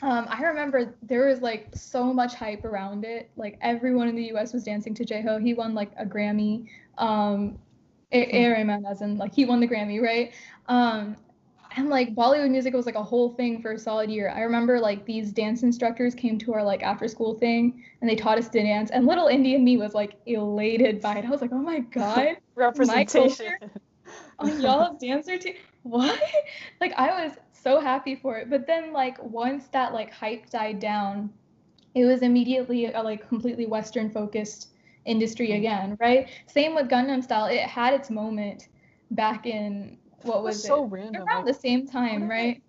Um, 0.00 0.26
I 0.26 0.42
remember 0.42 0.94
there 1.02 1.26
was 1.26 1.42
like 1.42 1.68
so 1.74 2.14
much 2.14 2.34
hype 2.34 2.64
around 2.64 3.04
it. 3.04 3.30
Like 3.36 3.58
everyone 3.60 4.08
in 4.08 4.16
the 4.16 4.24
U.S. 4.34 4.54
was 4.54 4.64
dancing 4.64 4.94
to 4.94 5.04
Jai 5.04 5.20
Ho. 5.20 5.38
He 5.38 5.52
won 5.52 5.74
like 5.74 5.92
a 5.98 6.06
Grammy. 6.06 6.66
Um, 6.96 7.58
A- 8.10 8.36
A- 8.36 8.54
Rayman, 8.56 8.90
as 8.90 9.02
in 9.02 9.18
like 9.18 9.34
he 9.34 9.44
won 9.44 9.60
the 9.60 9.68
Grammy, 9.68 10.00
right? 10.00 10.32
Um, 10.66 11.16
and 11.76 11.88
like 11.88 12.14
Bollywood 12.14 12.50
music 12.50 12.74
was 12.74 12.86
like 12.86 12.94
a 12.94 13.02
whole 13.02 13.30
thing 13.30 13.60
for 13.60 13.72
a 13.72 13.78
solid 13.78 14.10
year. 14.10 14.30
I 14.30 14.40
remember 14.40 14.80
like 14.80 15.04
these 15.04 15.32
dance 15.32 15.62
instructors 15.62 16.14
came 16.14 16.38
to 16.38 16.54
our 16.54 16.62
like 16.62 16.82
after 16.82 17.08
school 17.08 17.34
thing 17.34 17.84
and 18.00 18.08
they 18.08 18.16
taught 18.16 18.38
us 18.38 18.48
to 18.48 18.62
dance. 18.62 18.90
And 18.90 19.06
little 19.06 19.26
Indian 19.26 19.64
me 19.64 19.76
was 19.76 19.94
like 19.94 20.16
elated 20.26 21.00
by 21.00 21.18
it. 21.18 21.24
I 21.24 21.30
was 21.30 21.40
like, 21.40 21.52
oh 21.52 21.58
my 21.58 21.80
god, 21.90 22.36
Representation. 22.54 23.54
on 24.38 24.50
oh, 24.50 24.56
y'all's 24.58 24.98
dancer 25.00 25.38
team. 25.38 25.54
What? 25.82 26.20
Like 26.80 26.92
I 26.96 27.24
was 27.24 27.36
so 27.52 27.80
happy 27.80 28.16
for 28.16 28.38
it. 28.38 28.50
But 28.50 28.66
then 28.66 28.92
like 28.92 29.22
once 29.22 29.68
that 29.68 29.92
like 29.92 30.12
hype 30.12 30.50
died 30.50 30.80
down, 30.80 31.30
it 31.94 32.04
was 32.04 32.22
immediately 32.22 32.86
a 32.86 33.02
like 33.02 33.28
completely 33.28 33.66
Western 33.66 34.10
focused 34.10 34.70
industry 35.04 35.48
mm. 35.48 35.58
again, 35.58 35.96
right? 36.00 36.28
Same 36.46 36.74
with 36.74 36.88
Gangnam 36.88 37.22
Style. 37.22 37.46
It 37.46 37.60
had 37.60 37.94
its 37.94 38.10
moment 38.10 38.68
back 39.12 39.46
in 39.46 39.98
what 40.24 40.42
was 40.44 40.56
was 40.56 40.64
so 40.64 40.84
it? 40.84 40.84
random. 40.84 41.28
Around 41.28 41.46
the 41.46 41.54
same 41.54 41.86
time, 41.86 42.28
right? 42.28 42.62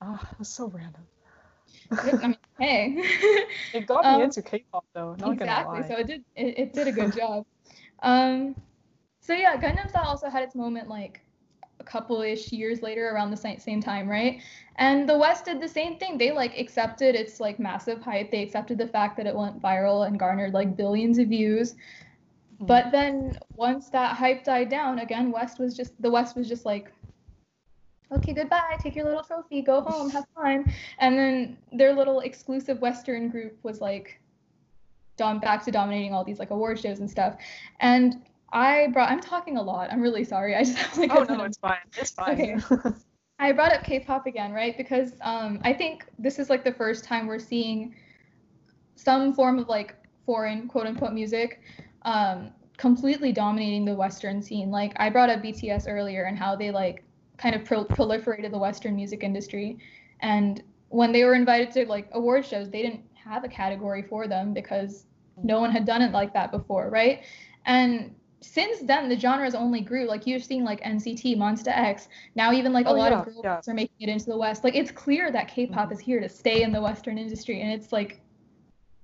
Ah, 0.00 0.28
it 0.32 0.38
was 0.38 0.48
so 0.48 0.68
random. 0.68 1.02
I 2.22 2.28
mean, 2.28 2.36
hey. 2.58 3.02
It 3.72 3.86
got 3.86 4.08
me 4.08 4.16
Um, 4.16 4.22
into 4.22 4.42
K-pop 4.42 4.84
though. 4.94 5.14
Not 5.18 5.32
exactly. 5.32 5.82
So 5.82 5.96
it 5.96 6.06
did 6.06 6.24
it, 6.36 6.58
it 6.58 6.72
did 6.72 6.88
a 6.88 6.92
good 6.92 7.12
job. 7.16 7.44
Um 8.02 8.54
so 9.20 9.34
yeah, 9.34 9.56
Gangnam 9.56 9.88
Style 9.88 10.04
also 10.06 10.28
had 10.28 10.42
its 10.42 10.54
moment 10.54 10.88
like 10.88 11.20
a 11.78 11.84
couple 11.84 12.20
ish 12.22 12.52
years 12.52 12.82
later 12.82 13.10
around 13.10 13.30
the 13.30 13.36
same 13.36 13.80
time, 13.80 14.08
right? 14.08 14.40
And 14.76 15.08
the 15.08 15.16
West 15.16 15.44
did 15.44 15.60
the 15.60 15.68
same 15.68 15.98
thing. 15.98 16.18
They 16.18 16.32
like 16.32 16.58
accepted 16.58 17.14
its 17.14 17.40
like 17.40 17.58
massive 17.58 18.00
hype. 18.02 18.30
They 18.30 18.42
accepted 18.42 18.78
the 18.78 18.86
fact 18.86 19.16
that 19.16 19.26
it 19.26 19.34
went 19.34 19.60
viral 19.60 20.06
and 20.06 20.18
garnered 20.18 20.52
like 20.54 20.76
billions 20.76 21.18
of 21.18 21.28
views. 21.28 21.74
But 22.60 22.92
then 22.92 23.38
once 23.54 23.88
that 23.88 24.16
hype 24.16 24.44
died 24.44 24.68
down, 24.68 24.98
again, 24.98 25.30
West 25.30 25.58
was 25.58 25.74
just 25.74 26.00
the 26.00 26.10
West 26.10 26.36
was 26.36 26.46
just 26.48 26.66
like, 26.66 26.92
okay, 28.12 28.34
goodbye, 28.34 28.76
take 28.82 28.94
your 28.94 29.06
little 29.06 29.22
trophy, 29.22 29.62
go 29.62 29.80
home, 29.80 30.10
have 30.10 30.26
fun. 30.34 30.70
And 30.98 31.18
then 31.18 31.58
their 31.72 31.94
little 31.94 32.20
exclusive 32.20 32.80
Western 32.80 33.30
group 33.30 33.58
was 33.62 33.80
like, 33.80 34.20
dom- 35.16 35.40
back 35.40 35.64
to 35.64 35.70
dominating 35.70 36.12
all 36.12 36.24
these 36.24 36.38
like 36.38 36.50
award 36.50 36.78
shows 36.78 37.00
and 37.00 37.10
stuff. 37.10 37.36
And 37.80 38.22
I 38.52 38.88
brought, 38.88 39.10
I'm 39.10 39.20
talking 39.20 39.56
a 39.56 39.62
lot. 39.62 39.90
I'm 39.90 40.00
really 40.00 40.24
sorry. 40.24 40.54
I 40.54 40.64
just 40.64 40.76
have 40.76 40.98
like 40.98 41.12
Oh 41.14 41.24
no, 41.24 41.44
it's 41.44 41.58
fine. 41.58 41.78
It's 41.96 42.10
fine. 42.10 42.40
Okay. 42.40 42.56
I 43.38 43.52
brought 43.52 43.72
up 43.72 43.84
K-pop 43.84 44.26
again, 44.26 44.52
right? 44.52 44.76
Because 44.76 45.14
um, 45.22 45.60
I 45.64 45.72
think 45.72 46.04
this 46.18 46.38
is 46.38 46.50
like 46.50 46.62
the 46.62 46.72
first 46.72 47.04
time 47.04 47.26
we're 47.26 47.38
seeing 47.38 47.94
some 48.96 49.32
form 49.32 49.58
of 49.58 49.68
like 49.68 49.96
foreign 50.26 50.68
quote 50.68 50.86
unquote 50.86 51.14
music 51.14 51.62
um, 52.02 52.50
completely 52.76 53.32
dominating 53.32 53.84
the 53.84 53.94
Western 53.94 54.42
scene. 54.42 54.70
Like 54.70 54.92
I 54.96 55.10
brought 55.10 55.30
up 55.30 55.42
BTS 55.42 55.86
earlier 55.88 56.24
and 56.24 56.38
how 56.38 56.56
they 56.56 56.70
like 56.70 57.04
kind 57.36 57.54
of 57.54 57.64
pro- 57.64 57.84
proliferated 57.84 58.50
the 58.50 58.58
Western 58.58 58.96
music 58.96 59.22
industry, 59.22 59.78
and 60.20 60.62
when 60.88 61.12
they 61.12 61.24
were 61.24 61.34
invited 61.34 61.70
to 61.72 61.86
like 61.86 62.08
award 62.12 62.44
shows, 62.44 62.70
they 62.70 62.82
didn't 62.82 63.04
have 63.14 63.44
a 63.44 63.48
category 63.48 64.02
for 64.02 64.26
them 64.26 64.52
because 64.52 65.06
no 65.42 65.60
one 65.60 65.70
had 65.70 65.84
done 65.84 66.02
it 66.02 66.12
like 66.12 66.32
that 66.34 66.50
before, 66.50 66.90
right? 66.90 67.22
And 67.66 68.14
since 68.42 68.80
then 68.80 69.08
the 69.08 69.18
genres 69.18 69.54
only 69.54 69.82
grew 69.82 70.06
like 70.06 70.26
you're 70.26 70.38
seeing 70.40 70.64
like 70.64 70.80
nct 70.82 71.36
monsta 71.36 71.68
x 71.68 72.08
now 72.34 72.52
even 72.52 72.72
like 72.72 72.86
a 72.86 72.88
Oh, 72.88 72.94
lot 72.94 73.12
yeah, 73.12 73.18
of 73.18 73.24
girls 73.26 73.40
yeah. 73.44 73.60
are 73.68 73.74
making 73.74 73.96
it 74.00 74.08
into 74.08 74.24
the 74.24 74.36
west 74.36 74.64
like 74.64 74.74
it's 74.74 74.90
clear 74.90 75.30
that 75.30 75.46
k-pop 75.46 75.90
Mhm. 75.90 75.92
is 75.92 76.00
here 76.00 76.20
to 76.20 76.28
stay 76.28 76.62
in 76.62 76.72
the 76.72 76.80
western 76.80 77.18
industry 77.18 77.60
and 77.60 77.70
it's 77.70 77.92
like 77.92 78.22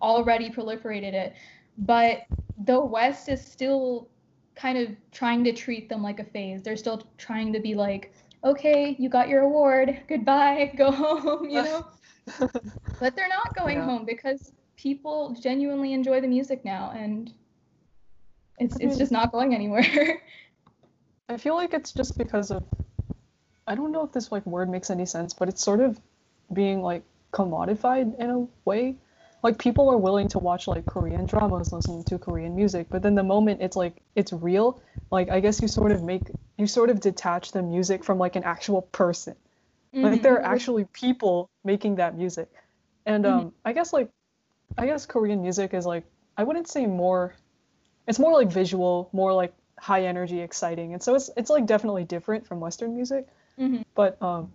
already 0.01 0.49
proliferated 0.49 1.13
it 1.13 1.35
but 1.77 2.23
the 2.65 2.79
west 2.79 3.29
is 3.29 3.45
still 3.45 4.09
kind 4.55 4.79
of 4.79 4.89
trying 5.13 5.45
to 5.45 5.53
treat 5.53 5.89
them 5.89 6.03
like 6.03 6.21
a 6.21 6.25
phase 6.25 6.63
they're 6.63 6.77
still 6.77 7.03
trying 7.19 7.53
to 7.53 7.61
be 7.61 7.75
like 7.75 8.13
okay 8.45 8.97
you 8.99 9.09
got 9.09 9.29
your 9.29 9.43
award 9.43 10.01
goodbye 10.09 10.73
go 10.79 10.91
home 10.91 11.49
you 11.49 11.63
know 11.63 11.87
but 13.01 13.15
they're 13.15 13.29
not 13.29 13.55
going 13.55 13.79
Yeah. 13.79 13.85
home 13.85 14.05
because 14.05 14.53
people 14.77 15.37
genuinely 15.41 15.93
enjoy 15.93 16.21
the 16.21 16.29
music 16.29 16.65
now 16.65 16.93
and 16.95 17.33
it's 18.59 18.77
I 18.77 18.85
it's 18.85 18.93
mm-hmm. 18.93 18.99
just 18.99 19.13
not 19.13 19.33
going 19.33 19.55
anywhere. 19.55 20.21
I 21.29 21.37
feel 21.37 21.55
like 21.55 21.75
it's 21.75 21.93
just 21.93 22.17
because 22.17 22.51
of 22.51 22.65
I 23.67 23.75
don't 23.75 23.93
know 23.93 24.05
if 24.05 24.13
this 24.13 24.31
like 24.31 24.47
word 24.47 24.69
makes 24.69 24.91
any 24.91 25.07
sense, 25.07 25.35
but 25.35 25.49
it's 25.49 25.63
sort 25.63 25.81
of 25.81 26.01
being 26.53 26.83
like 26.83 27.03
commodified 27.33 28.19
in 28.19 28.31
a 28.31 28.47
way. 28.65 28.97
Like 29.43 29.59
people 29.59 29.89
are 29.91 29.97
willing 29.97 30.29
to 30.29 30.39
watch 30.39 30.67
like 30.67 30.87
Korean 30.87 31.25
dramas, 31.27 31.73
listening 31.73 32.05
to 32.05 32.19
Korean 32.19 32.57
music, 32.57 32.89
but 32.91 33.03
then 33.03 33.15
the 33.15 33.23
moment 33.23 33.63
it's 33.63 33.77
like 33.77 34.03
it's 34.15 34.33
real, 34.33 34.81
like 35.11 35.29
I 35.31 35.41
guess 35.41 35.63
you 35.63 35.69
sort 35.69 35.93
of 35.93 36.03
make 36.03 36.23
you 36.57 36.67
sort 36.67 36.91
of 36.91 37.01
detach 37.01 37.53
the 37.53 37.63
music 37.63 38.03
from 38.05 38.19
like 38.19 38.35
an 38.37 38.45
actual 38.45 38.83
person. 38.83 39.37
Like 39.93 40.23
there 40.23 40.35
are 40.35 40.43
Mhm. 40.43 40.53
actually 40.55 40.85
people 40.93 41.49
making 41.65 41.97
that 41.97 42.17
music. 42.17 42.49
And 43.07 43.25
um 43.27 43.53
I 43.65 43.73
guess 43.73 43.93
like 43.93 44.11
I 44.77 44.87
guess 44.87 45.07
Korean 45.07 45.43
music 45.43 45.75
is 45.75 45.87
like 45.87 46.05
I 46.37 46.45
wouldn't 46.45 46.69
say 46.69 46.87
more 46.87 47.35
it's 48.07 48.19
more 48.19 48.33
like 48.33 48.49
visual, 48.51 49.09
more 49.13 49.33
like 49.33 49.53
high 49.79 50.05
energy, 50.07 50.41
exciting. 50.41 50.93
And 50.93 51.03
so 51.03 51.15
it's 51.15 51.31
it's 51.37 51.51
like 51.51 51.67
definitely 51.67 52.05
different 52.05 52.47
from 52.47 52.61
Western 52.61 52.95
music, 52.95 53.27
Mhm. 53.59 53.85
but 53.95 54.21
um 54.23 54.51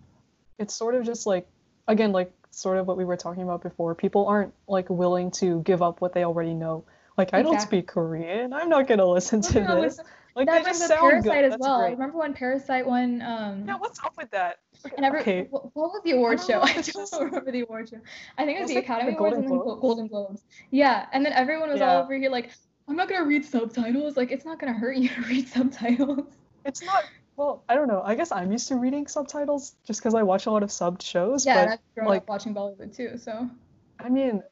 it's 0.58 0.74
sort 0.74 0.94
of 0.94 1.04
just 1.04 1.26
like 1.26 1.46
again 1.88 2.12
like 2.12 2.32
sort 2.52 2.76
of 2.78 2.86
what 2.86 2.96
we 2.96 3.04
were 3.04 3.16
talking 3.16 3.42
about 3.42 3.62
before. 3.62 3.94
People 3.94 4.26
aren't 4.26 4.52
like 4.68 4.88
willing 4.88 5.30
to 5.32 5.60
give 5.62 5.82
up 5.82 6.00
what 6.00 6.12
they 6.12 6.24
already 6.24 6.54
know. 6.54 6.84
Like 7.18 7.34
I 7.34 7.42
don't 7.42 7.60
speak 7.60 7.88
Korean. 7.88 8.52
I'm 8.52 8.68
not 8.68 8.86
gonna 8.86 9.04
listen 9.06 9.40
to 9.42 9.52
this. 9.60 9.68
listen, 9.68 10.04
Like 10.36 10.46
that 10.48 10.64
they 10.64 10.70
just 10.70 10.86
sound 10.86 11.00
Parasite 11.00 11.24
good. 11.24 11.44
as 11.44 11.50
That's 11.52 11.60
well. 11.60 11.80
great. 11.80 11.92
Remember 11.92 12.18
when 12.18 12.32
Parasite 12.34 12.86
won? 12.86 13.20
Um, 13.22 13.64
Yeah, 13.66 13.76
what's 13.78 13.98
up 14.04 14.14
with 14.16 14.30
that? 14.30 14.58
and 14.96 15.04
every 15.04 15.20
okay. 15.20 15.46
what, 15.50 15.64
what 15.76 15.90
was 15.92 16.00
the 16.04 16.12
award 16.12 16.38
don't 16.38 16.46
show? 16.46 16.60
I 16.62 16.72
don't 16.72 16.84
just- 16.84 17.20
remember 17.20 17.50
the 17.52 17.60
award 17.60 17.88
show. 17.90 17.98
I 18.38 18.44
think 18.46 18.58
it 18.58 18.62
was, 18.62 18.68
Was 18.68 18.74
the 18.74 18.74
the 18.74 18.80
Academy 18.80 19.14
Awards 19.16 19.36
and 19.36 19.44
then 19.44 19.58
Golden 19.58 20.06
Globes. 20.06 20.44
Yeah, 20.70 21.06
and 21.12 21.24
then 21.24 21.32
everyone 21.34 21.70
was 21.70 21.80
all 21.80 22.02
over 22.02 22.14
here 22.16 22.30
like, 22.30 22.50
I'm 22.88 22.96
not 22.96 23.08
gonna 23.08 23.26
read 23.26 23.44
subtitles. 23.44 24.16
Like, 24.16 24.30
it's 24.30 24.44
not 24.44 24.58
gonna 24.58 24.72
hurt 24.72 24.96
you 24.96 25.08
to 25.10 25.20
read 25.22 25.48
subtitles. 25.56 26.26
It's 26.64 26.82
not. 26.82 27.04
Well, 27.42 27.64
I 27.68 27.74
don't 27.74 27.88
know. 27.88 28.02
I 28.04 28.14
guess 28.14 28.30
I'm 28.30 28.52
used 28.52 28.68
to 28.68 28.76
reading 28.76 29.08
subtitles 29.08 29.74
just 29.84 29.98
because 29.98 30.14
I 30.14 30.22
watch 30.22 30.46
a 30.46 30.50
lot 30.52 30.62
of 30.62 30.68
subbed 30.68 31.02
shows. 31.02 31.44
Yeah, 31.44 31.62
and 31.62 31.70
I've 31.72 31.78
grown 31.96 32.06
like, 32.06 32.22
up 32.22 32.28
watching 32.28 32.54
Bollywood 32.54 32.94
too, 32.94 33.18
so. 33.18 33.50
I 33.98 34.08
mean, 34.08 34.44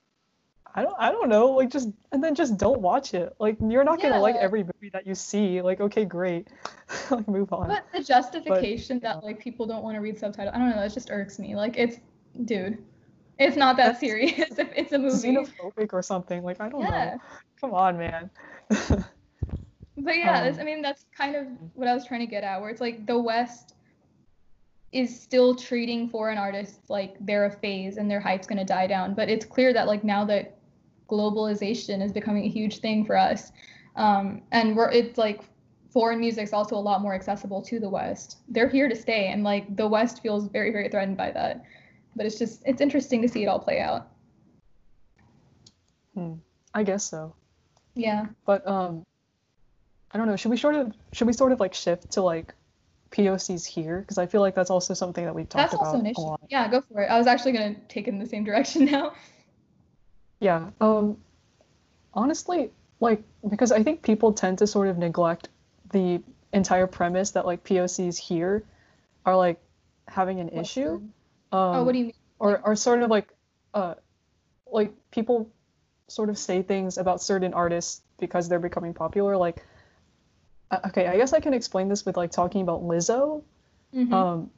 I 0.75 0.83
don't. 0.83 0.97
I 0.99 1.13
don't 1.13 1.29
know. 1.29 1.51
Like, 1.53 1.71
just 1.71 1.91
and 2.11 2.23
then 2.23 2.35
just 2.35 2.57
don't 2.57 2.81
watch 2.81 3.15
it. 3.15 3.33
Like, 3.39 3.59
you're 3.65 3.85
not 3.85 4.03
gonna 4.03 4.19
like 4.19 4.35
every 4.35 4.65
movie 4.65 4.91
that 4.93 5.07
you 5.07 5.15
see. 5.15 5.63
Like, 5.63 5.81
okay, 5.81 6.05
great. 6.05 6.49
like, 7.13 7.29
move 7.29 7.53
on. 7.53 7.69
But 7.69 7.85
the 7.93 8.03
justification 8.03 8.99
yeah. 9.01 9.13
that 9.13 9.25
like 9.25 9.39
people 9.39 9.67
don't 9.67 9.85
want 9.85 9.95
to 9.95 10.01
read 10.01 10.19
subtitles, 10.19 10.53
I 10.53 10.59
don't 10.59 10.71
know, 10.71 10.83
it 10.83 10.93
just 10.93 11.13
irks 11.13 11.39
me. 11.39 11.55
Like 11.55 11.77
it's, 11.79 11.99
dude, 12.45 12.77
it's 13.39 13.57
not 13.57 13.77
that 13.77 13.87
That's 13.87 14.01
serious. 14.01 14.51
if 14.59 14.69
it's 14.75 14.93
a 14.93 14.99
movie. 14.99 15.37
Xenophobic 15.37 15.93
or 15.93 16.03
something. 16.03 16.43
Like, 16.43 16.61
I 16.61 16.69
don't 16.69 16.81
Yeah. 16.81 16.91
know. 16.91 17.21
Come 17.61 17.73
on, 17.73 17.97
man. 17.99 18.31
But 20.01 20.17
yeah, 20.17 20.43
Um, 20.43 20.61
I 20.61 20.65
mean 20.65 20.83
that's 20.83 21.07
kind 21.17 21.37
of 21.37 21.47
what 21.75 21.89
I 21.89 21.95
was 21.95 22.07
trying 22.07 22.21
to 22.21 22.27
get 22.27 22.43
at, 22.45 22.61
where 22.61 22.71
it's 22.71 22.81
like 22.81 23.07
the 23.07 23.19
West 23.19 23.75
is 24.93 25.21
still 25.21 25.55
treating 25.55 26.09
foreign 26.09 26.39
artists 26.39 26.91
like 26.91 27.17
they're 27.21 27.47
a 27.47 27.51
phase 27.51 27.97
and 27.97 28.11
their 28.11 28.21
hype's 28.21 28.47
gonna 28.47 28.65
die 28.65 28.87
down. 28.87 29.15
But 29.15 29.29
it's 29.29 29.45
clear 29.45 29.73
that 29.73 29.87
like 29.87 30.03
now 30.05 30.25
that 30.27 30.59
globalization 31.09 32.03
is 32.03 32.13
becoming 32.13 32.45
a 32.45 32.49
huge 32.49 32.79
thing 32.79 33.05
for 33.05 33.17
us, 33.17 33.53
um, 33.97 34.43
and 34.53 34.77
we're 34.77 34.91
it's 34.91 35.19
like 35.19 35.43
foreign 35.91 36.21
music's 36.21 36.53
also 36.53 36.77
a 36.77 36.79
lot 36.79 37.03
more 37.03 37.15
accessible 37.15 37.61
to 37.63 37.81
the 37.81 37.89
West. 37.89 38.39
They're 38.49 38.69
here 38.69 38.89
to 38.89 38.97
stay, 38.97 39.29
and 39.29 39.43
like 39.45 39.77
the 39.77 39.87
West 39.87 40.23
feels 40.23 40.49
very 40.49 40.71
very 40.71 40.89
threatened 40.89 41.17
by 41.17 41.31
that. 41.33 41.65
But 42.17 42.27
it's 42.27 42.39
just 42.39 42.63
it's 42.65 42.81
interesting 42.81 43.23
to 43.23 43.29
see 43.29 43.45
it 43.45 43.47
all 43.47 43.61
play 43.61 43.81
out. 43.81 44.09
Hmm. 46.15 46.35
I 46.75 46.83
guess 46.83 47.05
so. 47.05 47.35
Yeah. 47.95 48.27
But 48.47 48.67
um, 48.67 49.05
I 50.13 50.19
don't 50.19 50.27
know. 50.27 50.37
Should 50.37 50.51
we 50.51 50.57
sort 50.57 50.75
of 50.75 50.93
should 51.13 51.27
we 51.27 51.33
sort 51.33 51.53
of 51.53 51.61
like 51.61 51.75
shift 51.75 52.13
to 52.13 52.23
like 52.23 52.55
POCs 53.13 53.65
here? 53.65 54.01
Because 54.01 54.19
I 54.19 54.27
feel 54.27 54.41
like 54.41 54.55
that's 54.55 54.71
also 54.71 54.95
something 54.95 55.25
that 55.25 55.35
we've 55.35 55.49
talked 55.49 55.73
about. 55.73 55.85
That's 55.85 55.95
also 55.95 56.01
an 56.01 56.07
issue. 56.07 56.47
Yeah, 56.49 56.69
go 56.69 56.81
for 56.81 57.03
it. 57.03 57.07
I 57.07 57.19
was 57.19 57.27
actually 57.27 57.53
gonna 57.53 57.77
take 57.89 58.09
it 58.09 58.11
in 58.11 58.19
the 58.19 58.27
same 58.27 58.45
direction 58.45 58.85
now. 58.91 59.13
Yeah. 60.41 60.71
Um, 60.81 61.19
honestly, 62.15 62.71
like 62.99 63.23
because 63.49 63.73
I 63.73 63.83
think 63.83 64.03
people 64.03 64.33
tend 64.33 64.59
to 64.59 64.67
sort 64.67 64.89
of 64.89 64.99
neglect 64.99 65.49
the 65.93 66.23
entire 66.53 66.87
premise 66.87 67.33
that 67.33 67.47
like 67.47 67.63
POCs 67.65 68.19
here 68.19 68.65
are 69.25 69.37
like 69.37 69.61
having 70.09 70.41
an 70.41 70.49
issue. 70.49 71.01
Um, 71.53 71.77
oh, 71.77 71.83
what 71.85 71.93
do 71.93 71.99
you 71.99 72.05
mean? 72.07 72.15
or 72.41 72.61
are 72.67 72.75
sort 72.75 73.03
of 73.03 73.11
like 73.11 73.29
uh 73.75 73.95
like 74.73 74.93
people 75.13 75.49
sort 76.09 76.29
of 76.29 76.37
say 76.37 76.63
things 76.63 76.99
about 76.99 77.23
certain 77.23 77.55
artists 77.55 78.03
because 78.19 78.49
they're 78.49 78.59
becoming 78.59 78.93
popular 78.93 79.37
like 79.37 79.65
okay 80.87 81.07
i 81.07 81.17
guess 81.17 81.33
i 81.33 81.41
can 81.41 81.55
explain 81.55 81.89
this 81.89 82.05
with 82.07 82.17
like 82.17 82.31
talking 82.31 82.63
about 82.63 82.83
lizzo 82.83 83.43
Mhm. 83.95 84.13
um 84.13 84.51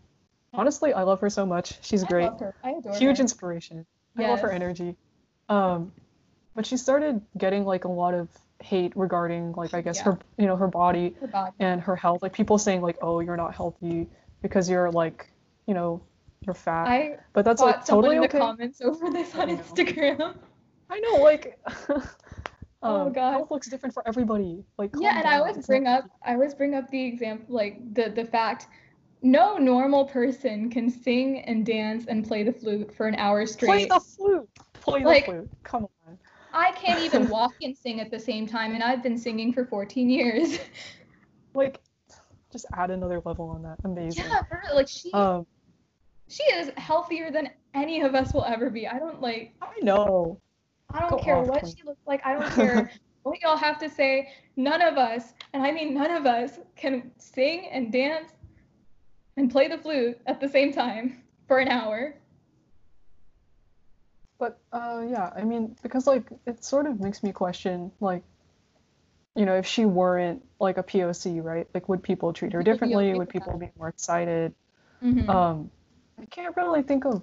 honestly 0.52 0.92
i 0.92 1.02
love 1.02 1.20
her 1.20 1.30
so 1.30 1.46
much 1.46 1.78
she's 1.82 2.04
I 2.04 2.06
great 2.06 2.30
love 2.30 2.40
her. 2.40 2.54
I 2.62 2.70
adore 2.72 2.94
huge 2.94 3.16
her. 3.18 3.22
inspiration 3.22 3.86
i 4.18 4.28
love 4.28 4.40
her 4.40 4.50
energy 4.50 4.96
um 5.48 5.92
but 6.54 6.66
she 6.66 6.76
started 6.76 7.22
getting 7.38 7.64
like 7.64 7.84
a 7.84 7.88
lot 7.88 8.12
of 8.14 8.28
hate 8.62 8.92
regarding 8.94 9.52
like 9.52 9.72
i 9.74 9.80
guess 9.80 9.96
Yeah. 9.98 10.04
her 10.04 10.18
you 10.38 10.46
know 10.46 10.56
her 10.56 10.68
body 10.68 11.14
Her 11.20 11.26
body. 11.28 11.56
and 11.58 11.80
her 11.80 11.96
health 11.96 12.22
like 12.22 12.32
people 12.34 12.58
saying 12.58 12.82
like 12.82 12.98
oh 13.02 13.20
you're 13.20 13.36
not 13.38 13.54
healthy 13.54 14.06
because 14.42 14.68
you're 14.68 14.90
like 14.90 15.32
you 15.66 15.74
know 15.74 16.02
you're 16.44 16.54
fat 16.54 16.86
I 16.88 17.16
but 17.32 17.44
that's 17.44 17.62
like 17.62 17.84
totally 17.86 18.16
in 18.16 18.22
the 18.22 18.28
okay 18.28 18.38
comments 18.38 18.80
over 18.82 19.10
this 19.10 19.34
on. 19.34 19.48
Instagram. 19.48 20.34
I 20.90 21.00
know, 21.00 21.22
like, 21.22 21.58
Oh, 22.84 23.02
um, 23.02 23.12
God. 23.12 23.32
health 23.32 23.50
looks 23.50 23.68
different 23.68 23.94
for 23.94 24.06
everybody. 24.08 24.64
Like, 24.78 24.90
yeah, 24.98 25.18
and 25.18 25.26
I 25.28 25.38
always 25.38 25.56
It's 25.56 25.66
bring 25.66 25.84
not- 25.84 26.04
up 26.04 26.10
I 26.24 26.34
always 26.34 26.54
bring 26.54 26.74
up 26.74 26.90
the 26.90 27.02
example 27.04 27.54
like 27.54 27.94
the 27.94 28.10
the 28.10 28.24
fact 28.24 28.66
no 29.22 29.56
normal 29.56 30.04
person 30.06 30.68
can 30.68 30.90
sing 30.90 31.40
and 31.42 31.64
dance 31.64 32.06
and 32.08 32.26
play 32.26 32.42
the 32.42 32.52
flute 32.52 32.92
for 32.92 33.06
an 33.06 33.14
hour 33.14 33.46
straight. 33.46 33.68
play 33.68 33.84
the 33.86 34.00
flute. 34.00 34.48
Play 34.74 35.04
Like- 35.04 35.26
the 35.26 35.32
flute. 35.32 35.50
Come 35.62 35.84
on. 36.06 36.18
I 36.52 36.72
can't 36.72 37.00
even 37.04 37.28
walk 37.28 37.54
and 37.62 37.76
sing 37.76 38.00
at 38.00 38.10
the 38.10 38.18
same 38.18 38.46
time 38.46 38.74
and 38.74 38.82
I've 38.82 39.02
been 39.02 39.16
singing 39.16 39.52
for 39.52 39.64
14 39.64 40.10
years. 40.10 40.58
Like, 41.54 41.80
just 42.50 42.66
add 42.74 42.90
another 42.90 43.20
level 43.24 43.48
on 43.50 43.62
that. 43.62 43.76
Amazing. 43.84 44.24
yeah, 44.24 44.42
for 44.42 44.60
real, 44.66 44.74
like 44.74 44.88
she 44.88 45.12
Um, 45.12 45.46
she 46.28 46.42
is 46.44 46.70
healthier 46.76 47.30
than 47.30 47.50
any 47.74 48.00
of 48.00 48.14
us 48.14 48.32
will 48.34 48.44
ever 48.44 48.70
be. 48.70 48.88
I 48.88 48.98
don't 48.98 49.20
like 49.20 49.54
I 49.62 49.72
know. 49.82 50.40
I 50.92 51.00
don't 51.00 51.10
Go 51.10 51.18
care 51.18 51.36
off, 51.36 51.48
what 51.48 51.60
Queen. 51.60 51.74
she 51.76 51.84
looks 51.84 52.00
like. 52.06 52.20
I 52.24 52.34
don't 52.34 52.50
care 52.52 52.90
what 53.22 53.40
y'all 53.40 53.56
have 53.56 53.78
to 53.78 53.88
say. 53.88 54.28
None 54.56 54.82
of 54.82 54.98
us, 54.98 55.32
and 55.52 55.62
I 55.62 55.72
mean 55.72 55.94
none 55.94 56.10
of 56.10 56.26
us, 56.26 56.58
can 56.76 57.10
sing 57.18 57.68
and 57.72 57.92
dance 57.92 58.30
and 59.36 59.50
play 59.50 59.68
the 59.68 59.78
flute 59.78 60.18
at 60.26 60.40
the 60.40 60.48
same 60.48 60.72
time 60.72 61.22
for 61.48 61.58
an 61.58 61.68
hour. 61.68 62.14
But 64.38 64.58
uh, 64.72 65.04
yeah, 65.08 65.30
I 65.34 65.42
mean, 65.44 65.76
because 65.82 66.06
like 66.06 66.24
it 66.46 66.64
sort 66.64 66.86
of 66.86 67.00
makes 67.00 67.22
me 67.22 67.32
question, 67.32 67.92
like, 68.00 68.22
you 69.36 69.46
know, 69.46 69.54
if 69.54 69.66
she 69.66 69.84
weren't 69.86 70.44
like 70.60 70.78
a 70.78 70.82
POC, 70.82 71.42
right? 71.42 71.66
Like, 71.72 71.88
would 71.88 72.02
people 72.02 72.32
treat 72.32 72.52
her 72.52 72.58
Would 72.58 72.64
people 72.66 72.74
be 72.74 72.80
differently? 72.88 73.10
okay 73.10 73.18
Would 73.18 73.28
people 73.30 73.52
that? 73.52 73.60
be 73.60 73.70
more 73.78 73.88
excited? 73.88 74.54
Mhm. 75.02 75.28
Um, 75.28 75.70
I 76.20 76.26
can't 76.26 76.56
really 76.56 76.82
think 76.82 77.04
of 77.04 77.22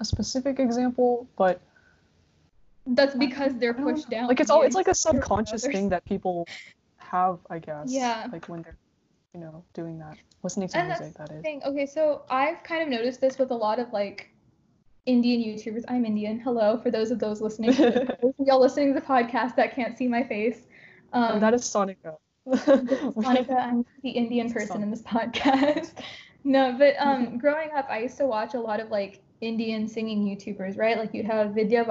a 0.00 0.04
specific 0.04 0.58
example, 0.60 1.26
but 1.38 1.60
That's 2.88 3.14
because 3.14 3.52
they're 3.58 3.74
pushed 3.74 4.08
down. 4.10 4.28
Like 4.28 4.40
it's 4.40 4.50
all 4.50 4.62
it's 4.62 4.74
like 4.74 4.88
a 4.88 4.94
subconscious 4.94 5.66
thing 5.66 5.88
that 5.90 6.04
people 6.04 6.46
have, 6.96 7.38
I 7.50 7.58
guess. 7.58 7.92
Yeah. 7.92 8.26
Like 8.32 8.48
when 8.48 8.62
they're, 8.62 8.76
you 9.34 9.40
know, 9.40 9.62
doing 9.74 9.98
that, 9.98 10.16
listening 10.42 10.68
to 10.68 10.78
And 10.78 10.88
music. 10.88 11.14
That 11.18 11.30
is. 11.30 11.42
thing. 11.42 11.60
Okay, 11.66 11.86
so 11.86 12.22
I've 12.30 12.62
kind 12.62 12.82
of 12.82 12.88
noticed 12.88 13.20
this 13.20 13.38
with 13.38 13.50
a 13.50 13.54
lot 13.54 13.78
of 13.78 13.92
like 13.92 14.30
Indian 15.06 15.40
YouTubers. 15.40 15.84
I'm 15.88 16.04
Indian. 16.04 16.38
Hello, 16.40 16.78
for 16.78 16.90
those 16.90 17.10
of 17.10 17.18
those 17.18 17.40
listening. 17.40 17.72
y'all 18.38 18.60
listening 18.60 18.94
to 18.94 19.00
the 19.00 19.06
podcast 19.06 19.56
that 19.56 19.74
can't 19.74 19.96
see 19.96 20.08
my 20.08 20.22
face. 20.22 20.66
Um, 21.12 21.32
Oh, 21.34 21.38
that 21.40 21.54
is 21.54 21.62
Sonica. 21.62 22.16
Monica, 23.16 23.52
I'm 23.60 23.84
the 24.02 24.10
Indian 24.10 24.50
person 24.52 24.82
in 24.82 24.90
this 24.90 25.02
podcast. 25.16 25.92
no, 26.44 26.74
but 26.78 26.94
um, 26.98 27.38
growing 27.38 27.70
up, 27.76 27.86
I 27.90 28.00
used 28.00 28.16
to 28.18 28.26
watch 28.26 28.54
a 28.54 28.60
lot 28.60 28.80
of 28.80 28.90
like 28.90 29.22
Indian 29.40 29.86
singing 29.86 30.24
YouTubers, 30.24 30.76
right? 30.76 30.98
Like 30.98 31.14
you'd 31.14 31.26
have 31.26 31.54
Vidya 31.54 31.84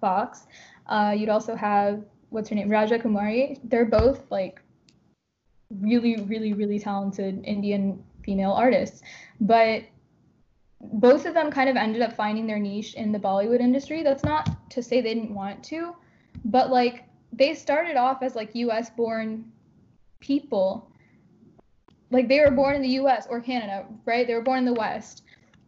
Vox, 0.00 0.46
uh, 0.86 1.14
you'd 1.16 1.28
also 1.28 1.54
have 1.54 2.04
what's 2.30 2.48
her 2.48 2.54
name, 2.54 2.68
Raja 2.68 2.98
Kumari. 2.98 3.58
They're 3.64 3.84
both 3.84 4.30
like 4.30 4.60
really, 5.80 6.16
really, 6.22 6.52
really 6.52 6.78
talented 6.78 7.42
Indian 7.44 8.02
female 8.22 8.52
artists, 8.52 9.02
but 9.40 9.84
both 10.80 11.26
of 11.26 11.34
them 11.34 11.50
kind 11.50 11.68
of 11.68 11.76
ended 11.76 12.02
up 12.02 12.14
finding 12.14 12.46
their 12.46 12.58
niche 12.58 12.94
in 12.94 13.12
the 13.12 13.18
Bollywood 13.18 13.60
industry. 13.60 14.02
That's 14.02 14.24
not 14.24 14.70
to 14.70 14.82
say 14.82 15.00
they 15.00 15.14
didn't 15.14 15.34
want 15.34 15.62
to, 15.64 15.94
but 16.44 16.70
like 16.70 17.04
they 17.32 17.54
started 17.54 17.96
off 17.96 18.22
as 18.22 18.34
like 18.34 18.54
US 18.54 18.90
born 18.90 19.50
people. 20.20 20.90
Like 22.10 22.28
they 22.28 22.40
were 22.40 22.50
born 22.50 22.76
in 22.76 22.82
the 22.82 22.96
US 23.00 23.26
or 23.28 23.40
Canada, 23.40 23.86
right? 24.04 24.26
They 24.26 24.34
were 24.34 24.42
born 24.42 24.58
in 24.58 24.64
the 24.64 24.74
West, 24.74 25.22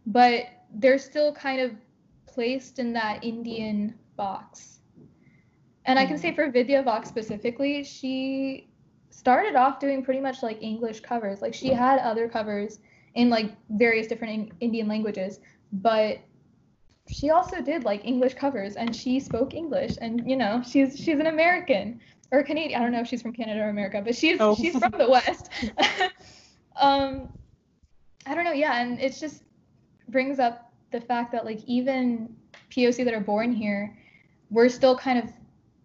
but 0.05 0.45
they're 0.77 0.99
still 0.99 1.33
kind 1.33 1.59
of 1.59 1.71
placed 2.27 2.79
in 2.79 2.93
that 2.93 3.23
Indian 3.23 3.95
box. 4.15 4.79
And 5.85 5.97
I 5.97 6.05
can 6.05 6.17
say 6.17 6.31
mm. 6.31 6.35
for 6.35 6.51
Vidya 6.51 6.83
Vox 6.83 7.09
specifically, 7.09 7.83
she 7.83 8.69
started 9.09 9.55
off 9.55 9.79
doing 9.79 10.03
pretty 10.03 10.19
much 10.19 10.43
like 10.43 10.61
English 10.61 10.99
covers. 10.99 11.41
Like 11.41 11.53
she 11.53 11.69
had 11.69 11.99
other 11.99 12.27
covers 12.27 12.79
in 13.15 13.29
like 13.29 13.55
various 13.71 14.07
different 14.07 14.51
Indian 14.59 14.87
languages, 14.87 15.39
but 15.71 16.19
she 17.09 17.29
also 17.29 17.61
did 17.61 17.83
like 17.83 18.05
English 18.05 18.35
covers 18.35 18.75
and 18.75 18.95
she 18.95 19.19
spoke 19.19 19.53
English 19.53 19.97
and 20.01 20.29
you 20.29 20.35
know, 20.35 20.61
she's 20.61 20.97
she's 20.97 21.19
an 21.19 21.27
American 21.27 21.99
or 22.31 22.43
Canadian. 22.43 22.79
I 22.79 22.83
don't 22.83 22.91
know 22.91 22.99
if 22.99 23.07
she's 23.07 23.21
from 23.21 23.33
Canada 23.33 23.61
or 23.61 23.69
America, 23.69 24.01
but 24.05 24.15
she's 24.15 24.39
oh. 24.39 24.55
she's 24.55 24.77
from 24.77 24.91
the 24.91 25.09
West. 25.09 25.49
um 26.75 27.29
I 28.25 28.35
don't 28.35 28.43
know, 28.43 28.51
yeah, 28.51 28.81
and 28.81 28.99
it's 28.99 29.19
just 29.19 29.43
brings 30.09 30.37
up 30.37 30.66
the 30.91 31.01
fact 31.01 31.31
that 31.31 31.45
like 31.45 31.59
even 31.65 32.35
POC 32.71 33.05
that 33.05 33.13
are 33.13 33.19
born 33.21 33.51
here, 33.51 33.97
we're 34.49 34.69
still 34.69 34.97
kind 34.97 35.19
of 35.19 35.31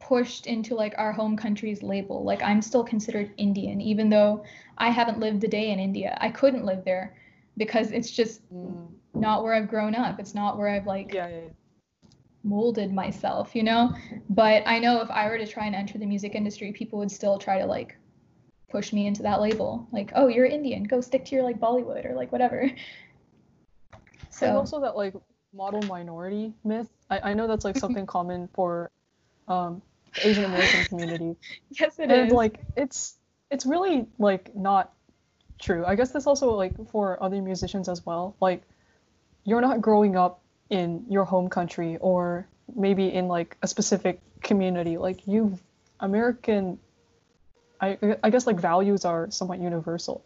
pushed 0.00 0.46
into 0.46 0.74
like 0.74 0.94
our 0.98 1.12
home 1.12 1.36
country's 1.36 1.82
label. 1.82 2.24
Like 2.24 2.42
I'm 2.42 2.60
still 2.62 2.84
considered 2.84 3.30
Indian, 3.36 3.80
even 3.80 4.08
though 4.10 4.44
I 4.78 4.90
haven't 4.90 5.18
lived 5.18 5.44
a 5.44 5.48
day 5.48 5.70
in 5.70 5.78
India. 5.78 6.16
I 6.20 6.30
couldn't 6.30 6.64
live 6.64 6.84
there 6.84 7.16
because 7.56 7.92
it's 7.92 8.10
just 8.10 8.42
mm. 8.52 8.88
not 9.14 9.42
where 9.42 9.54
I've 9.54 9.68
grown 9.68 9.94
up. 9.94 10.18
It's 10.18 10.34
not 10.34 10.58
where 10.58 10.68
I've 10.68 10.86
like 10.86 11.12
yeah, 11.14 11.28
yeah, 11.28 11.36
yeah. 11.36 12.10
molded 12.42 12.92
myself, 12.92 13.54
you 13.54 13.62
know? 13.62 13.94
But 14.30 14.62
I 14.66 14.78
know 14.78 15.00
if 15.00 15.10
I 15.10 15.28
were 15.28 15.38
to 15.38 15.46
try 15.46 15.66
and 15.66 15.74
enter 15.74 15.98
the 15.98 16.06
music 16.06 16.34
industry, 16.34 16.72
people 16.72 16.98
would 16.98 17.10
still 17.10 17.38
try 17.38 17.58
to 17.58 17.66
like 17.66 17.96
push 18.70 18.92
me 18.92 19.06
into 19.06 19.22
that 19.22 19.40
label. 19.40 19.86
Like, 19.92 20.12
oh, 20.14 20.28
you're 20.28 20.46
Indian, 20.46 20.84
go 20.84 21.00
stick 21.00 21.24
to 21.26 21.34
your 21.34 21.44
like 21.44 21.60
Bollywood 21.60 22.10
or 22.10 22.14
like 22.14 22.32
whatever. 22.32 22.70
So 24.32 24.46
and 24.46 24.56
also 24.56 24.80
that 24.80 24.96
like 24.96 25.14
model 25.54 25.82
minority 25.82 26.52
myth. 26.64 26.88
I, 27.10 27.30
I 27.30 27.34
know 27.34 27.46
that's 27.46 27.64
like 27.64 27.76
something 27.84 28.06
common 28.06 28.48
for 28.54 28.90
um, 29.48 29.82
Asian 30.24 30.44
American 30.44 30.84
community. 30.84 31.36
yes, 31.70 31.98
it 31.98 32.10
and, 32.10 32.28
is. 32.28 32.32
like 32.32 32.64
it's 32.76 33.16
it's 33.50 33.66
really 33.66 34.06
like 34.18 34.54
not 34.56 34.92
true. 35.60 35.84
I 35.84 35.94
guess 35.94 36.10
this 36.10 36.26
also 36.26 36.52
like 36.52 36.72
for 36.90 37.22
other 37.22 37.40
musicians 37.40 37.88
as 37.88 38.04
well. 38.04 38.34
Like 38.40 38.62
you're 39.44 39.60
not 39.60 39.80
growing 39.80 40.16
up 40.16 40.40
in 40.70 41.04
your 41.08 41.24
home 41.24 41.48
country 41.48 41.98
or 42.00 42.48
maybe 42.74 43.12
in 43.12 43.28
like 43.28 43.56
a 43.62 43.68
specific 43.68 44.20
community. 44.42 44.96
Like 44.96 45.26
you 45.26 45.58
American 46.00 46.78
I 47.80 47.98
I 48.22 48.30
guess 48.30 48.46
like 48.46 48.58
values 48.58 49.04
are 49.04 49.30
somewhat 49.30 49.60
universal. 49.60 50.24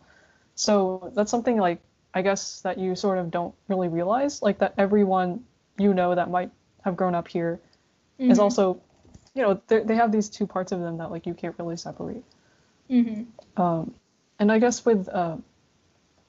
So 0.55 1.13
that's 1.15 1.31
something 1.31 1.59
like 1.59 1.81
I 2.17 2.23
guess 2.23 2.63
that 2.63 2.79
you 2.79 2.97
sort 2.97 3.19
of 3.19 3.31
don't 3.31 3.55
really 3.69 3.89
realize, 3.89 4.41
like 4.41 4.59
that 4.61 4.73
everyone 4.79 5.45
you 5.79 5.93
know 5.93 6.15
that 6.15 6.31
might 6.31 6.51
have 6.83 6.97
grown 6.97 7.15
up 7.15 7.29
here 7.29 7.61
mm-hmm. 8.19 8.31
is 8.31 8.39
also, 8.39 8.81
you 9.35 9.43
know, 9.43 9.61
they 9.69 9.95
have 9.95 10.13
these 10.13 10.31
two 10.31 10.47
parts 10.47 10.73
of 10.73 10.81
them 10.81 10.97
that 10.97 11.11
like 11.11 11.27
you 11.27 11.35
can't 11.35 11.55
really 11.59 11.77
separate. 11.77 12.25
Mm-hmm. 12.91 13.61
Um, 13.61 13.95
and 14.39 14.51
I 14.51 14.59
guess 14.59 14.83
with 14.83 15.11
uh, 15.11 15.37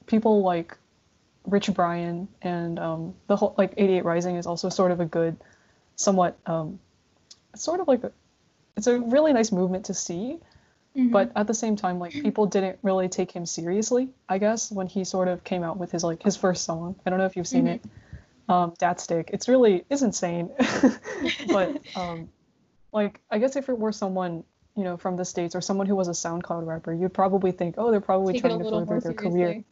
people 0.04 0.42
like 0.42 0.76
Rich 1.46 1.72
Brian 1.72 2.28
and 2.42 2.78
um, 2.78 3.14
the 3.26 3.36
whole 3.36 3.54
like 3.56 3.72
88 3.78 4.04
Rising 4.04 4.36
is 4.36 4.46
also 4.46 4.68
sort 4.68 4.90
of 4.90 5.00
a 5.00 5.06
good, 5.06 5.38
somewhat, 5.96 6.36
um, 6.44 6.78
it's 7.54 7.62
sort 7.62 7.80
of 7.80 7.88
like 7.88 8.04
a, 8.04 8.12
it's 8.76 8.88
a 8.88 9.00
really 9.00 9.32
nice 9.32 9.52
movement 9.52 9.86
to 9.86 9.94
see 9.94 10.38
Mm-hmm. 10.98 11.10
But 11.10 11.30
at 11.36 11.46
the 11.46 11.54
same 11.54 11.76
time, 11.76 12.00
like 12.00 12.12
people 12.12 12.46
didn't 12.46 12.80
really 12.82 13.08
take 13.08 13.30
him 13.30 13.46
seriously, 13.46 14.08
I 14.28 14.38
guess, 14.38 14.72
when 14.72 14.88
he 14.88 15.04
sort 15.04 15.28
of 15.28 15.44
came 15.44 15.62
out 15.62 15.76
with 15.76 15.92
his 15.92 16.02
like 16.02 16.22
his 16.22 16.36
first 16.36 16.64
song. 16.64 16.96
I 17.06 17.10
don't 17.10 17.20
know 17.20 17.24
if 17.24 17.36
you've 17.36 17.46
seen 17.46 17.66
mm-hmm. 17.66 17.88
it. 17.88 18.82
Um, 18.82 18.98
Stick. 18.98 19.30
It's 19.32 19.46
really 19.46 19.84
is 19.90 20.02
insane. 20.02 20.50
but 21.52 21.80
um, 21.94 22.28
like 22.92 23.20
I 23.30 23.38
guess 23.38 23.54
if 23.54 23.68
it 23.68 23.78
were 23.78 23.92
someone, 23.92 24.42
you 24.76 24.82
know, 24.82 24.96
from 24.96 25.16
the 25.16 25.24
States 25.24 25.54
or 25.54 25.60
someone 25.60 25.86
who 25.86 25.94
was 25.94 26.08
a 26.08 26.12
SoundCloud 26.12 26.66
rapper, 26.66 26.92
you'd 26.92 27.14
probably 27.14 27.52
think, 27.52 27.76
oh, 27.78 27.92
they're 27.92 28.00
probably 28.00 28.32
take 28.32 28.42
trying 28.42 28.58
to 28.58 28.68
further 28.68 29.00
their 29.00 29.12
career. 29.12 29.62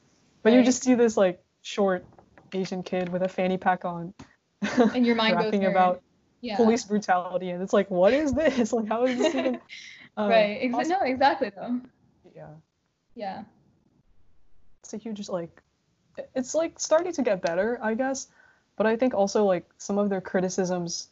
But 0.44 0.52
right. 0.52 0.58
you 0.58 0.64
just 0.64 0.84
see 0.84 0.94
this 0.94 1.16
like 1.16 1.42
short 1.62 2.06
Asian 2.52 2.84
kid 2.84 3.08
with 3.08 3.22
a 3.22 3.28
fanny 3.28 3.56
pack 3.56 3.84
on. 3.84 4.14
And 4.62 5.04
your 5.04 5.16
mind 5.16 5.36
rapping 5.38 5.62
goes 5.62 5.70
about 5.70 6.02
yeah. 6.40 6.56
police 6.56 6.84
brutality 6.84 7.50
and 7.50 7.62
it's 7.62 7.72
like 7.72 7.90
what 7.90 8.12
is 8.12 8.32
this 8.32 8.72
like 8.72 8.88
how 8.88 9.04
is 9.04 9.18
this 9.18 9.34
even 9.34 9.60
um, 10.16 10.28
right. 10.28 10.60
Exa- 10.62 10.88
no, 10.88 11.00
exactly 11.02 11.50
though. 11.54 11.80
Yeah. 12.34 12.48
Yeah. 13.14 13.44
It's 14.82 14.94
a 14.94 14.96
huge 14.96 15.28
like 15.28 15.62
it's 16.34 16.54
like 16.54 16.78
starting 16.78 17.12
to 17.12 17.22
get 17.22 17.42
better, 17.42 17.78
I 17.82 17.94
guess. 17.94 18.28
But 18.76 18.86
I 18.86 18.96
think 18.96 19.14
also 19.14 19.44
like 19.44 19.66
some 19.78 19.98
of 19.98 20.10
their 20.10 20.20
criticisms 20.20 21.08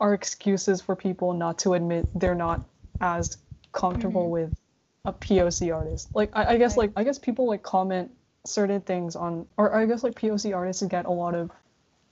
are 0.00 0.14
excuses 0.14 0.80
for 0.80 0.96
people 0.96 1.32
not 1.32 1.58
to 1.60 1.74
admit 1.74 2.08
they're 2.14 2.34
not 2.34 2.64
as 3.00 3.38
comfortable 3.72 4.24
mm-hmm. 4.24 4.48
with 4.48 4.60
a 5.04 5.12
POC 5.12 5.74
artist. 5.74 6.08
Like 6.14 6.30
I, 6.34 6.54
I 6.54 6.56
guess 6.56 6.72
right. 6.72 6.84
like 6.84 6.92
I 6.96 7.04
guess 7.04 7.18
people 7.18 7.46
like 7.46 7.62
comment 7.62 8.10
certain 8.46 8.80
things 8.80 9.16
on 9.16 9.46
or 9.56 9.74
I 9.74 9.86
guess 9.86 10.02
like 10.02 10.14
POC 10.14 10.54
artists 10.54 10.82
get 10.82 11.06
a 11.06 11.10
lot 11.10 11.34
of 11.34 11.50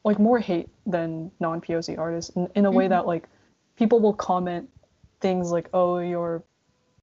like 0.05 0.19
more 0.19 0.39
hate 0.39 0.69
than 0.87 1.31
non 1.41 1.61
POC 1.61 1.99
artists 1.99 2.35
in, 2.37 2.49
in 2.55 2.65
a 2.65 2.69
mm-hmm. 2.69 2.79
way 2.79 2.89
that 2.89 3.07
like 3.07 3.29
people 3.77 4.01
will 4.01 4.15
comment 4.15 4.69
things 5.23 5.51
like 5.51 5.71
oh 5.73 5.99
your 5.99 6.43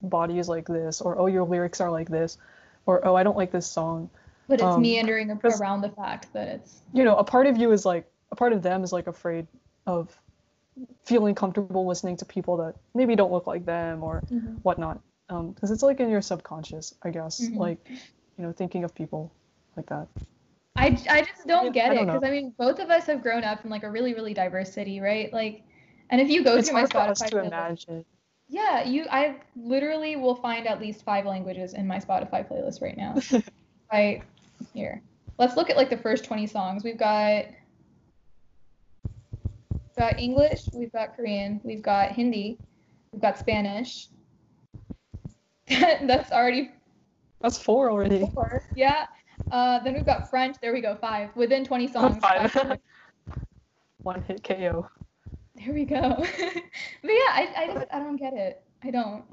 body 0.02 0.38
is 0.38 0.48
like 0.48 0.68
this 0.68 1.02
or 1.02 1.18
oh 1.18 1.26
your 1.26 1.44
lyrics 1.44 1.82
are 1.82 1.90
like 1.90 2.10
this 2.10 2.38
or 2.86 3.06
oh 3.06 3.16
I 3.16 3.24
don't 3.24 3.38
like 3.38 3.52
this 3.52 3.68
song. 3.68 4.10
But 4.48 4.56
it's 4.56 4.64
um, 4.64 4.82
meandering 4.82 5.30
around 5.44 5.82
the 5.82 5.90
fact 5.90 6.34
that 6.34 6.48
it's 6.48 6.82
you 6.94 7.04
know 7.04 7.16
a 7.16 7.24
part 7.24 7.48
of 7.48 7.58
you 7.58 7.72
is 7.72 7.86
like 7.86 8.10
a 8.32 8.36
part 8.36 8.54
of 8.54 8.62
them 8.62 8.84
is 8.84 8.92
like 8.92 9.08
afraid 9.08 9.48
of 9.86 10.16
feeling 11.04 11.36
comfortable 11.36 11.86
listening 11.88 12.18
to 12.18 12.26
people 12.26 12.58
that 12.58 12.76
maybe 12.96 13.16
don't 13.16 13.32
look 13.32 13.48
like 13.48 13.66
them 13.66 14.04
or 14.04 14.22
mm-hmm. 14.32 14.54
whatnot 14.64 15.02
because 15.28 15.70
um, 15.70 15.74
it's 15.74 15.84
like 15.84 16.00
in 16.00 16.10
your 16.10 16.22
subconscious 16.22 16.96
I 17.04 17.12
guess 17.12 17.42
mm-hmm. 17.42 17.58
like 17.58 17.80
you 17.90 18.44
know 18.44 18.52
thinking 18.52 18.84
of 18.84 18.96
people 18.96 19.32
like 19.78 19.88
that. 19.88 20.08
I, 20.76 20.98
I 21.10 21.22
just 21.22 21.46
don't 21.46 21.74
get 21.74 21.92
I 21.92 21.96
get 21.96 22.04
it 22.04 22.06
because 22.08 22.24
I 22.24 22.32
mean 22.32 22.54
both 22.58 22.80
of 22.80 22.90
us 22.90 23.06
have 23.06 23.22
grown 23.22 23.44
up 23.44 23.64
in 23.64 23.70
like 23.70 23.84
a 23.84 23.92
really 23.92 24.14
really 24.14 24.34
diverse 24.34 24.74
city 24.74 25.00
right 25.00 25.32
like 25.32 25.64
and 26.10 26.22
if 26.22 26.30
you 26.30 26.44
go 26.44 26.58
it's 26.58 26.70
through 26.70 26.82
my 26.82 26.88
Spotify, 26.88 27.28
to 27.28 27.36
playlist, 27.36 27.48
imagine. 27.48 28.06
Yeah, 28.48 28.84
you. 28.84 29.06
I 29.12 29.36
literally 29.56 30.16
will 30.16 30.36
find 30.36 30.68
at 30.68 30.82
least 30.82 31.04
five 31.04 31.26
languages 31.26 31.74
in 31.74 31.86
my 31.86 32.00
Spotify 32.00 32.48
playlist 32.48 32.82
right 32.82 32.98
now. 32.98 33.16
right 33.92 34.24
here. 34.74 35.02
Let's 35.38 35.56
look 35.56 35.70
at 35.70 35.78
like 35.78 35.90
the 35.90 35.98
first 35.98 36.26
20 36.26 36.48
songs. 36.48 36.84
We've 36.84 36.98
got 36.98 37.46
we've 39.72 39.96
got 39.98 40.20
English, 40.20 40.64
we've 40.74 40.92
got 40.92 41.16
Korean, 41.16 41.62
we've 41.64 41.82
got 41.82 42.12
Hindi, 42.12 42.58
we've 43.12 43.22
got 43.22 43.38
Spanish. 43.38 44.08
That's 45.68 46.32
already. 46.32 46.72
That's 47.42 47.58
four 47.58 47.92
already. 47.92 48.30
Four. 48.34 48.64
Yeah. 48.76 49.06
Uh, 49.52 49.80
then 49.80 49.94
we've 49.94 50.06
got 50.06 50.30
French. 50.30 50.58
There 50.62 50.74
we 50.74 50.82
go. 50.82 50.96
Five 50.96 51.30
within 51.36 51.64
20 51.64 51.88
songs. 51.88 52.18
Five. 52.18 52.80
One 54.02 54.22
hit 54.24 54.44
KO. 54.44 54.90
There 55.60 55.74
we 55.74 55.86
go. 55.86 56.16
but 56.18 56.26
yeah, 57.04 57.32
I, 57.32 57.54
I 57.58 57.74
just 57.74 57.88
I 57.92 58.00
don't 58.00 58.16
get 58.16 58.34
it. 58.34 58.64
I 58.84 58.92
don't. 58.92 59.26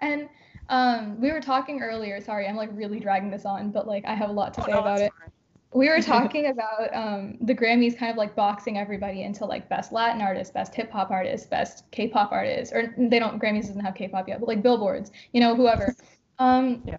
And 0.00 0.28
um, 0.68 1.20
we 1.20 1.32
were 1.32 1.40
talking 1.40 1.80
earlier. 1.80 2.20
Sorry, 2.20 2.46
I'm 2.46 2.56
like 2.56 2.70
really 2.72 3.00
dragging 3.00 3.30
this 3.30 3.46
on, 3.46 3.70
but 3.70 3.86
like 3.86 4.04
I 4.04 4.14
have 4.14 4.28
a 4.28 4.32
lot 4.32 4.52
to 4.54 4.62
say 4.62 4.72
oh, 4.72 4.80
about 4.80 5.00
it. 5.00 5.12
Fine. 5.18 5.30
We 5.72 5.88
were 5.88 6.02
talking 6.02 6.46
about 6.46 6.94
um, 6.94 7.38
the 7.40 7.54
Grammys 7.54 7.96
kind 7.96 8.10
of 8.10 8.16
like 8.16 8.36
boxing 8.36 8.76
everybody 8.76 9.22
into 9.22 9.46
like 9.46 9.68
best 9.68 9.92
Latin 9.92 10.20
artist, 10.20 10.52
best 10.52 10.74
hip 10.74 10.90
hop 10.90 11.10
artist, 11.10 11.48
best 11.48 11.90
K-pop 11.90 12.32
artist, 12.32 12.72
or 12.72 12.94
they 12.98 13.18
don't 13.18 13.40
Grammys 13.40 13.66
doesn't 13.66 13.80
have 13.80 13.94
K-pop 13.94 14.28
yet, 14.28 14.40
but 14.40 14.48
like 14.48 14.62
billboards, 14.62 15.10
you 15.32 15.40
know, 15.40 15.54
whoever. 15.54 15.94
Um, 16.38 16.82
yeah. 16.84 16.98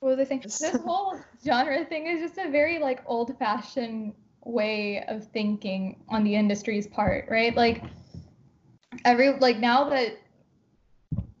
What 0.00 0.16
was 0.16 0.18
I 0.18 0.28
saying? 0.28 0.40
This 0.42 0.76
whole 0.84 1.16
genre 1.44 1.84
thing 1.84 2.08
is 2.08 2.20
just 2.20 2.38
a 2.38 2.50
very 2.50 2.80
like 2.80 3.04
old-fashioned 3.06 4.14
way 4.46 5.04
of 5.08 5.26
thinking 5.26 5.96
on 6.08 6.22
the 6.24 6.34
industry's 6.34 6.86
part, 6.86 7.26
right? 7.28 7.54
Like 7.54 7.82
every 9.04 9.36
like 9.38 9.58
now 9.58 9.88
that 9.90 10.18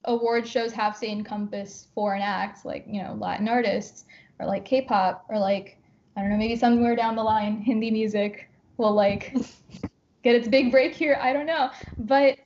award 0.04 0.46
shows 0.46 0.72
have 0.72 0.98
to 1.00 1.08
encompass 1.08 1.88
foreign 1.94 2.22
acts 2.22 2.64
like, 2.64 2.84
you 2.88 3.02
know, 3.02 3.14
Latin 3.14 3.48
artists 3.48 4.04
or 4.38 4.46
like 4.46 4.64
K-pop 4.64 5.24
or 5.28 5.38
like 5.38 5.78
I 6.16 6.20
don't 6.20 6.30
know, 6.30 6.36
maybe 6.36 6.56
somewhere 6.56 6.96
down 6.96 7.14
the 7.14 7.22
line, 7.22 7.60
Hindi 7.60 7.90
music 7.90 8.50
will 8.76 8.92
like 8.92 9.34
get 10.22 10.34
its 10.34 10.48
big 10.48 10.70
break 10.70 10.94
here. 10.94 11.18
I 11.20 11.32
don't 11.32 11.46
know. 11.46 11.70
But 11.98 12.38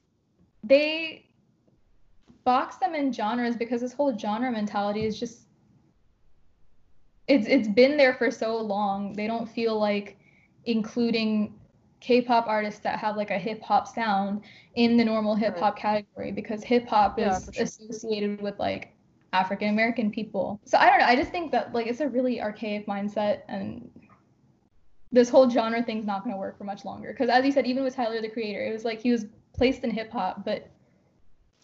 they 0.63 1.27
box 2.45 2.77
them 2.77 2.95
in 2.95 3.13
genres 3.13 3.57
because 3.57 3.81
this 3.81 3.93
whole 3.93 4.17
genre 4.19 4.51
mentality 4.51 5.07
is 5.07 5.19
just 5.19 5.47
it's 7.29 7.47
it's 7.47 7.69
been 7.69 7.97
there 7.97 8.15
for 8.15 8.31
so 8.31 8.59
long. 8.59 9.15
They 9.15 9.27
don't 9.27 9.49
feel 9.49 9.79
like 9.79 10.19
including 10.71 11.55
K-pop 12.01 12.47
artists 12.47 12.81
that 12.81 12.99
have 12.99 13.17
like 13.17 13.31
a 13.31 13.39
hip 13.39 13.63
hop 13.63 13.87
sound 13.87 14.43
in 14.75 14.97
the 14.97 15.05
normal 15.05 15.35
hip 15.35 15.59
hop 15.59 15.75
right. 15.75 15.83
category 15.83 16.33
because 16.33 16.63
hip 16.63 16.89
hop 16.89 17.19
is 17.19 17.51
sure. 17.53 17.65
associated 17.65 18.41
with 18.41 18.59
like 18.59 18.95
African 19.33 19.69
American 19.69 20.11
people. 20.11 20.61
So 20.65 20.79
I 20.79 20.89
don't 20.89 20.99
know. 20.99 21.07
I 21.07 21.17
just 21.17 21.31
think 21.31 21.53
that 21.53 21.75
like 21.75 21.87
it's 21.87 22.01
a 22.01 22.09
really 22.09 22.41
archaic 22.41 22.87
mindset 22.87 23.43
and 23.49 23.91
this 25.13 25.29
whole 25.29 25.51
genre 25.51 25.83
thing's 25.83 26.07
not 26.07 26.23
going 26.23 26.35
to 26.35 26.39
work 26.39 26.57
for 26.57 26.65
much 26.65 26.85
longer 26.85 27.13
because 27.13 27.29
as 27.29 27.45
you 27.45 27.51
said 27.51 27.67
even 27.67 27.83
with 27.83 27.97
Tyler 27.97 28.23
the 28.23 28.29
creator 28.29 28.65
it 28.65 28.73
was 28.73 28.85
like 28.85 29.01
he 29.01 29.11
was 29.11 29.27
placed 29.53 29.83
in 29.83 29.91
hip 29.91 30.09
hop 30.13 30.45
but 30.45 30.71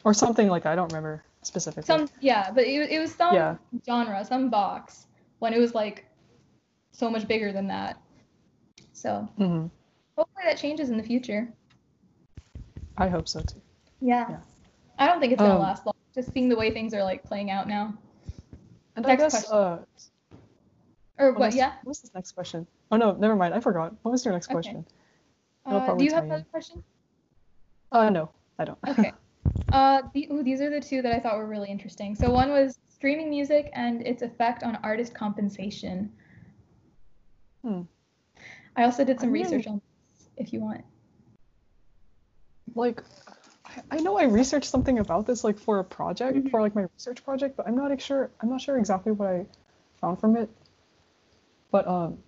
or 0.05 0.13
something 0.13 0.49
like 0.49 0.67
I 0.67 0.75
don't 0.75 0.89
remember 0.93 1.25
specifically. 1.43 1.87
Some 1.87 2.09
yeah, 2.21 2.51
but 2.51 2.65
it, 2.65 2.91
it 2.91 2.99
was 2.99 3.15
some 3.15 3.35
yeah. 3.35 3.57
genre, 3.87 4.25
some 4.25 4.51
box 4.51 5.07
when 5.39 5.53
it 5.55 5.59
was 5.59 5.75
like 5.75 6.07
so 6.93 7.11
much 7.11 7.27
bigger 7.27 7.53
than 7.53 7.67
that. 7.69 8.01
So 8.97 9.29
mm-hmm. 9.39 9.67
hopefully 10.17 10.45
that 10.45 10.57
changes 10.57 10.89
in 10.89 10.97
the 10.97 11.03
future. 11.03 11.53
I 12.97 13.09
hope 13.09 13.29
so 13.29 13.41
too. 13.41 13.61
Yeah. 14.01 14.27
yeah. 14.31 14.37
I 14.99 15.07
don't 15.07 15.21
think 15.21 15.35
it's 15.35 15.41
gonna 15.41 15.55
um, 15.55 15.61
last 15.61 15.85
long. 15.85 15.95
Just 16.15 16.33
seeing 16.33 16.49
the 16.49 16.57
way 16.57 16.71
things 16.71 16.95
are 16.95 17.05
like 17.05 17.23
playing 17.23 17.51
out 17.51 17.69
now. 17.69 17.93
And 18.97 19.07
next 19.07 19.23
I 19.23 19.25
guess 19.25 19.33
question. 19.33 19.55
uh 19.55 19.79
or 21.19 21.33
what, 21.33 21.55
yeah? 21.55 21.73
What's 21.85 22.01
this 22.01 22.15
next 22.15 22.33
question? 22.33 22.67
Oh 22.91 22.97
no, 22.97 23.13
never 23.13 23.37
mind. 23.37 23.53
I 23.53 23.61
forgot. 23.61 23.95
What 24.03 24.13
was 24.13 24.25
your 24.25 24.33
next 24.33 24.47
okay. 24.49 24.55
question? 24.55 24.87
Uh, 25.67 25.95
do 25.95 26.05
you 26.05 26.15
have 26.15 26.25
another 26.25 26.47
question? 26.51 26.83
Uh 27.93 28.09
no, 28.09 28.31
I 28.59 28.65
don't. 28.65 28.79
Okay. 28.89 29.13
Uh, 29.73 30.03
the, 30.13 30.29
ooh, 30.33 30.43
these 30.43 30.61
are 30.61 30.71
the 30.71 30.81
two 30.81 31.03
that 31.03 31.13
I 31.13 31.21
thought 31.21 31.37
were 31.37 31.47
really 31.47 31.71
interesting. 31.71 32.17
So 32.17 32.31
one 32.31 32.51
was 32.51 32.79
streaming 32.89 33.31
music 33.31 33.71
and 33.75 34.05
its 34.05 34.23
effect 34.23 34.65
on 34.65 34.77
artist 34.83 35.15
compensation. 35.15 36.13
Hmm. 37.63 37.83
I 38.77 38.85
also 38.85 39.05
did 39.05 39.21
some 39.21 39.31
I 39.31 39.33
mean, 39.33 39.43
research 39.45 39.67
on 39.67 39.81
this, 40.19 40.29
if 40.37 40.53
you 40.53 40.61
want. 40.61 40.85
Like, 42.75 43.03
I 43.91 43.99
know 43.99 44.19
I 44.19 44.25
researched 44.25 44.71
something 44.71 44.99
about 44.99 45.27
this, 45.27 45.45
like 45.45 45.59
for 45.59 45.79
a 45.79 45.85
project, 45.85 46.37
mm-hmm. 46.37 46.49
for 46.49 46.61
like 46.61 46.75
my 46.75 46.83
research 46.95 47.25
project, 47.25 47.57
but 47.57 47.67
I'm 47.67 47.77
not 47.77 48.01
sure. 48.01 48.31
I'm 48.41 48.51
not 48.51 48.61
sure 48.61 48.79
exactly 48.79 49.13
what 49.13 49.29
I 49.29 49.47
found 50.01 50.21
from 50.21 50.37
it. 50.37 50.51
But 51.71 51.87
um, 51.87 52.19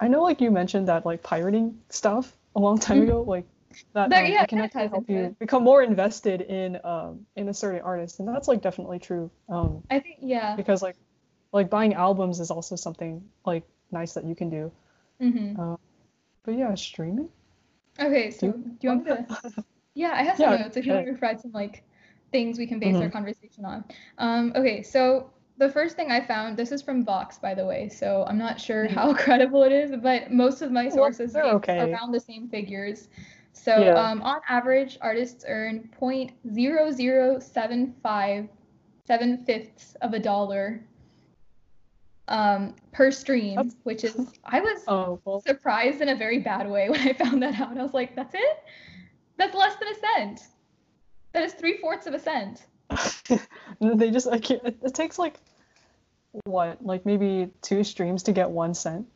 I 0.00 0.08
know 0.08 0.22
like 0.22 0.40
you 0.40 0.50
mentioned 0.50 0.88
that 0.88 1.04
like 1.04 1.22
pirating 1.22 1.78
stuff 1.88 2.36
a 2.54 2.60
long 2.60 2.78
time 2.78 2.98
mm-hmm. 2.98 3.08
ago, 3.08 3.22
like 3.22 3.44
that, 3.92 4.12
um, 4.12 4.26
yeah, 4.26 4.46
can 4.46 4.60
actually 4.60 4.88
help 4.88 5.08
you 5.08 5.18
it. 5.18 5.38
become 5.38 5.64
more 5.64 5.82
invested 5.82 6.42
in 6.42 6.78
um 6.84 7.26
in 7.36 7.48
a 7.48 7.54
certain 7.54 7.80
artist, 7.80 8.20
and 8.20 8.28
that's 8.28 8.46
like 8.46 8.62
definitely 8.62 8.98
true. 8.98 9.30
Um, 9.48 9.82
I 9.90 9.98
think 9.98 10.18
yeah. 10.20 10.54
Because 10.56 10.82
like 10.82 10.96
like 11.52 11.70
buying 11.70 11.94
albums 11.94 12.40
is 12.40 12.50
also 12.50 12.76
something 12.76 13.24
like 13.44 13.64
nice 13.90 14.14
that 14.14 14.24
you 14.24 14.34
can 14.34 14.50
do. 14.50 14.72
Mm-hmm. 15.22 15.60
Uh, 15.60 15.76
but 16.44 16.56
yeah, 16.56 16.74
streaming. 16.74 17.28
Okay, 18.00 18.30
so 18.30 18.52
do 18.52 18.58
you, 18.58 18.64
do 18.64 18.78
you 18.80 18.88
want 18.90 19.06
to? 19.06 19.64
yeah, 19.94 20.12
I 20.14 20.22
have 20.22 20.36
some 20.36 20.52
yeah, 20.52 20.62
notes. 20.62 20.76
If 20.76 20.86
you 20.86 20.92
want 20.92 21.06
to 21.06 21.12
provide 21.12 21.40
some 21.40 21.50
like 21.52 21.82
things 22.32 22.58
we 22.58 22.66
can 22.66 22.80
base 22.80 22.94
mm-hmm. 22.94 23.02
our 23.02 23.10
conversation 23.10 23.64
on. 23.64 23.84
Um, 24.18 24.52
okay, 24.56 24.82
so 24.82 25.30
the 25.58 25.70
first 25.70 25.94
thing 25.94 26.10
I 26.10 26.20
found, 26.20 26.56
this 26.56 26.72
is 26.72 26.82
from 26.82 27.04
Vox, 27.04 27.38
by 27.38 27.54
the 27.54 27.64
way, 27.64 27.88
so 27.88 28.24
I'm 28.26 28.38
not 28.38 28.60
sure 28.60 28.86
mm-hmm. 28.86 28.94
how 28.94 29.14
credible 29.24 29.62
it 29.62 29.70
is, 29.72 29.92
but 30.02 30.32
most 30.32 30.62
of 30.62 30.72
my 30.72 30.88
sources 30.88 31.34
well, 31.34 31.54
okay. 31.56 31.78
around 31.78 32.10
the 32.10 32.20
same 32.20 32.48
figures. 32.48 33.06
So 33.52 33.84
yeah. 33.84 33.94
um, 33.94 34.20
on 34.22 34.40
average, 34.48 34.98
artists 35.00 35.44
earn 35.46 35.88
0.0075 36.00 38.48
seven 39.06 39.44
fifths 39.44 39.94
of 40.00 40.14
a 40.14 40.18
dollar 40.18 40.82
um, 42.28 42.74
per 42.92 43.10
stream, 43.10 43.56
that's... 43.56 43.76
which 43.84 44.04
is 44.04 44.16
I 44.44 44.60
was 44.60 44.82
oh, 44.88 45.20
well. 45.24 45.40
surprised 45.40 46.00
in 46.00 46.08
a 46.08 46.16
very 46.16 46.38
bad 46.38 46.68
way 46.68 46.88
when 46.90 47.00
I 47.00 47.12
found 47.12 47.42
that 47.42 47.60
out. 47.60 47.76
I 47.76 47.82
was 47.82 47.94
like, 47.94 48.14
that's 48.16 48.34
it? 48.34 48.64
That's 49.36 49.54
less 49.54 49.76
than 49.76 49.88
a 49.88 49.94
cent. 49.94 50.40
That 51.32 51.42
is 51.42 51.52
three 51.54 51.78
fourths 51.78 52.06
of 52.06 52.14
a 52.14 52.18
cent. 52.18 52.66
they 53.80 54.10
just 54.10 54.26
like 54.26 54.50
it, 54.50 54.78
it 54.82 54.94
takes 54.94 55.18
like 55.18 55.40
what 56.44 56.84
like 56.84 57.04
maybe 57.06 57.50
two 57.62 57.82
streams 57.82 58.22
to 58.24 58.32
get 58.32 58.48
one 58.48 58.74
cent. 58.74 59.06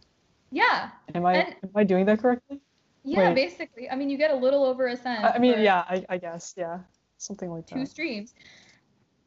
Yeah. 0.50 0.90
Am 1.14 1.26
I 1.26 1.34
and, 1.34 1.56
am 1.62 1.70
I 1.74 1.84
doing 1.84 2.06
that 2.06 2.20
correctly? 2.20 2.60
Yeah, 3.04 3.28
Wait. 3.28 3.34
basically. 3.34 3.88
I 3.88 3.96
mean, 3.96 4.10
you 4.10 4.18
get 4.18 4.30
a 4.30 4.36
little 4.36 4.64
over 4.64 4.86
a 4.86 4.96
cent. 4.96 5.24
I 5.24 5.38
mean, 5.38 5.60
yeah, 5.60 5.84
I, 5.88 6.04
I 6.08 6.18
guess, 6.18 6.54
yeah, 6.56 6.78
something 7.16 7.50
like 7.50 7.66
two 7.66 7.76
that. 7.76 7.80
Two 7.80 7.86
streams. 7.86 8.34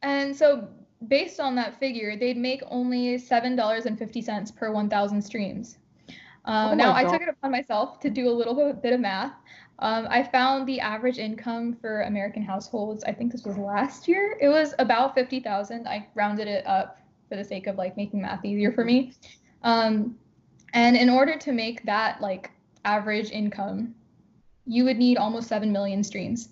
And 0.02 0.36
so, 0.36 0.68
based 1.08 1.40
on 1.40 1.54
that 1.56 1.78
figure, 1.78 2.16
they'd 2.16 2.36
make 2.36 2.62
only 2.68 3.18
seven 3.18 3.56
dollars 3.56 3.86
and 3.86 3.98
fifty 3.98 4.22
cents 4.22 4.50
per 4.50 4.72
one 4.72 4.88
thousand 4.88 5.22
streams. 5.22 5.78
Uh, 6.44 6.70
oh 6.72 6.74
now, 6.74 6.94
I 6.94 7.04
took 7.04 7.22
it 7.22 7.28
upon 7.28 7.50
myself 7.50 8.00
to 8.00 8.10
do 8.10 8.28
a 8.28 8.32
little 8.32 8.72
bit, 8.72 8.92
of 8.92 9.00
math. 9.00 9.32
Um, 9.78 10.06
I 10.10 10.22
found 10.22 10.66
the 10.66 10.80
average 10.80 11.18
income 11.18 11.76
for 11.80 12.02
American 12.02 12.42
households. 12.42 13.04
I 13.04 13.12
think 13.12 13.30
this 13.32 13.44
was 13.44 13.56
last 13.56 14.08
year. 14.08 14.36
It 14.40 14.48
was 14.48 14.74
about 14.78 15.14
fifty 15.14 15.40
thousand. 15.40 15.86
I 15.86 16.08
rounded 16.14 16.48
it 16.48 16.66
up 16.66 16.98
for 17.28 17.36
the 17.36 17.44
sake 17.44 17.66
of 17.66 17.76
like 17.76 17.96
making 17.96 18.22
math 18.22 18.44
easier 18.44 18.72
for 18.72 18.84
me. 18.84 19.14
Um, 19.62 20.18
and 20.74 20.96
in 20.96 21.08
order 21.08 21.36
to 21.38 21.52
make 21.52 21.84
that 21.84 22.20
like 22.20 22.50
average 22.84 23.30
income, 23.30 23.94
you 24.66 24.84
would 24.84 24.96
need 24.96 25.16
almost 25.16 25.48
7 25.48 25.72
million 25.72 26.02
streams. 26.02 26.50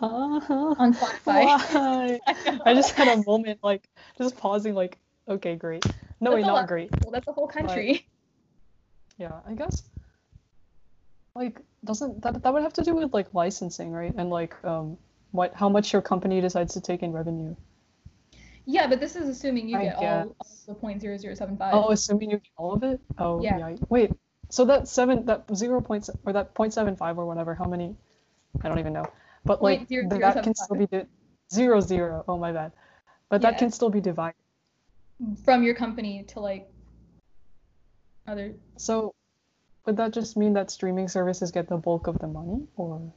On 0.00 0.94
Spotify. 0.94 2.20
I, 2.26 2.60
I, 2.64 2.74
just 2.74 2.94
had 2.94 3.08
a 3.08 3.22
moment 3.24 3.60
like 3.62 3.88
just 4.18 4.36
pausing 4.36 4.74
like 4.74 4.98
okay 5.28 5.56
great 5.56 5.84
no 6.20 6.30
that's 6.30 6.34
wait 6.34 6.42
not 6.42 6.54
lot. 6.54 6.68
great 6.68 6.90
well 7.02 7.12
that's 7.12 7.26
a 7.28 7.32
whole 7.32 7.48
country 7.48 8.06
but, 9.18 9.24
yeah 9.24 9.40
I 9.46 9.54
guess 9.54 9.82
like 11.34 11.60
doesn't 11.84 12.22
that 12.22 12.42
that 12.42 12.52
would 12.52 12.62
have 12.62 12.74
to 12.74 12.82
do 12.82 12.94
with 12.94 13.14
like 13.14 13.32
licensing 13.32 13.92
right 13.92 14.14
and 14.16 14.30
like 14.30 14.54
um 14.64 14.98
what 15.30 15.54
how 15.54 15.68
much 15.68 15.92
your 15.92 16.02
company 16.02 16.40
decides 16.40 16.74
to 16.74 16.80
take 16.80 17.02
in 17.02 17.12
revenue 17.12 17.54
yeah, 18.66 18.86
but 18.86 19.00
this 19.00 19.14
is 19.14 19.28
assuming 19.28 19.68
you 19.68 19.76
I 19.76 19.84
get 19.84 19.96
all, 19.96 20.36
all 20.40 20.46
the 20.66 20.74
point 20.74 21.00
zero 21.00 21.16
zero 21.18 21.34
seven 21.34 21.56
five. 21.56 21.74
Oh, 21.74 21.90
assuming 21.90 22.30
you 22.30 22.38
get 22.38 22.48
all 22.56 22.72
of 22.72 22.82
it. 22.82 23.00
Oh, 23.18 23.42
yeah. 23.42 23.58
yeah. 23.58 23.76
Wait, 23.88 24.10
so 24.48 24.64
that 24.64 24.88
seven, 24.88 25.26
that 25.26 25.44
zero 25.54 25.80
point 25.80 26.08
or 26.24 26.32
that 26.32 26.54
point 26.54 26.72
seven 26.72 26.96
five 26.96 27.18
or 27.18 27.26
whatever. 27.26 27.54
How 27.54 27.66
many? 27.66 27.94
I 28.62 28.68
don't 28.68 28.78
even 28.78 28.92
know. 28.92 29.06
But 29.44 29.62
like 29.62 29.88
zero, 29.88 30.08
that 30.08 30.32
zero, 30.32 30.42
can 30.42 30.54
still 30.54 30.76
be 30.76 30.86
di- 30.86 31.06
zero 31.52 31.80
zero. 31.80 32.24
Oh 32.26 32.38
my 32.38 32.52
bad. 32.52 32.72
But 33.28 33.42
yeah. 33.42 33.50
that 33.50 33.58
can 33.58 33.70
still 33.70 33.90
be 33.90 34.00
divided 34.00 34.36
from 35.44 35.62
your 35.62 35.74
company 35.74 36.24
to 36.28 36.40
like 36.40 36.68
other. 38.26 38.54
So, 38.76 39.14
would 39.86 39.96
that 39.96 40.12
just 40.12 40.36
mean 40.36 40.54
that 40.54 40.70
streaming 40.70 41.08
services 41.08 41.50
get 41.50 41.68
the 41.68 41.76
bulk 41.76 42.06
of 42.06 42.18
the 42.18 42.26
money, 42.26 42.66
or? 42.76 43.12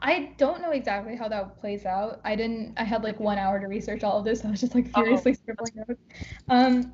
I 0.00 0.32
don't 0.38 0.62
know 0.62 0.70
exactly 0.70 1.16
how 1.16 1.28
that 1.28 1.60
plays 1.60 1.84
out. 1.84 2.20
I 2.24 2.34
didn't. 2.34 2.74
I 2.76 2.84
had 2.84 3.02
like 3.02 3.20
one 3.20 3.38
hour 3.38 3.60
to 3.60 3.66
research 3.66 4.02
all 4.02 4.18
of 4.18 4.24
this. 4.24 4.40
so 4.40 4.48
I 4.48 4.50
was 4.52 4.60
just 4.60 4.74
like 4.74 4.90
oh, 4.94 5.02
furiously 5.02 5.32
oh, 5.32 5.34
scribbling 5.34 5.72
notes. 5.76 6.00
Um, 6.48 6.92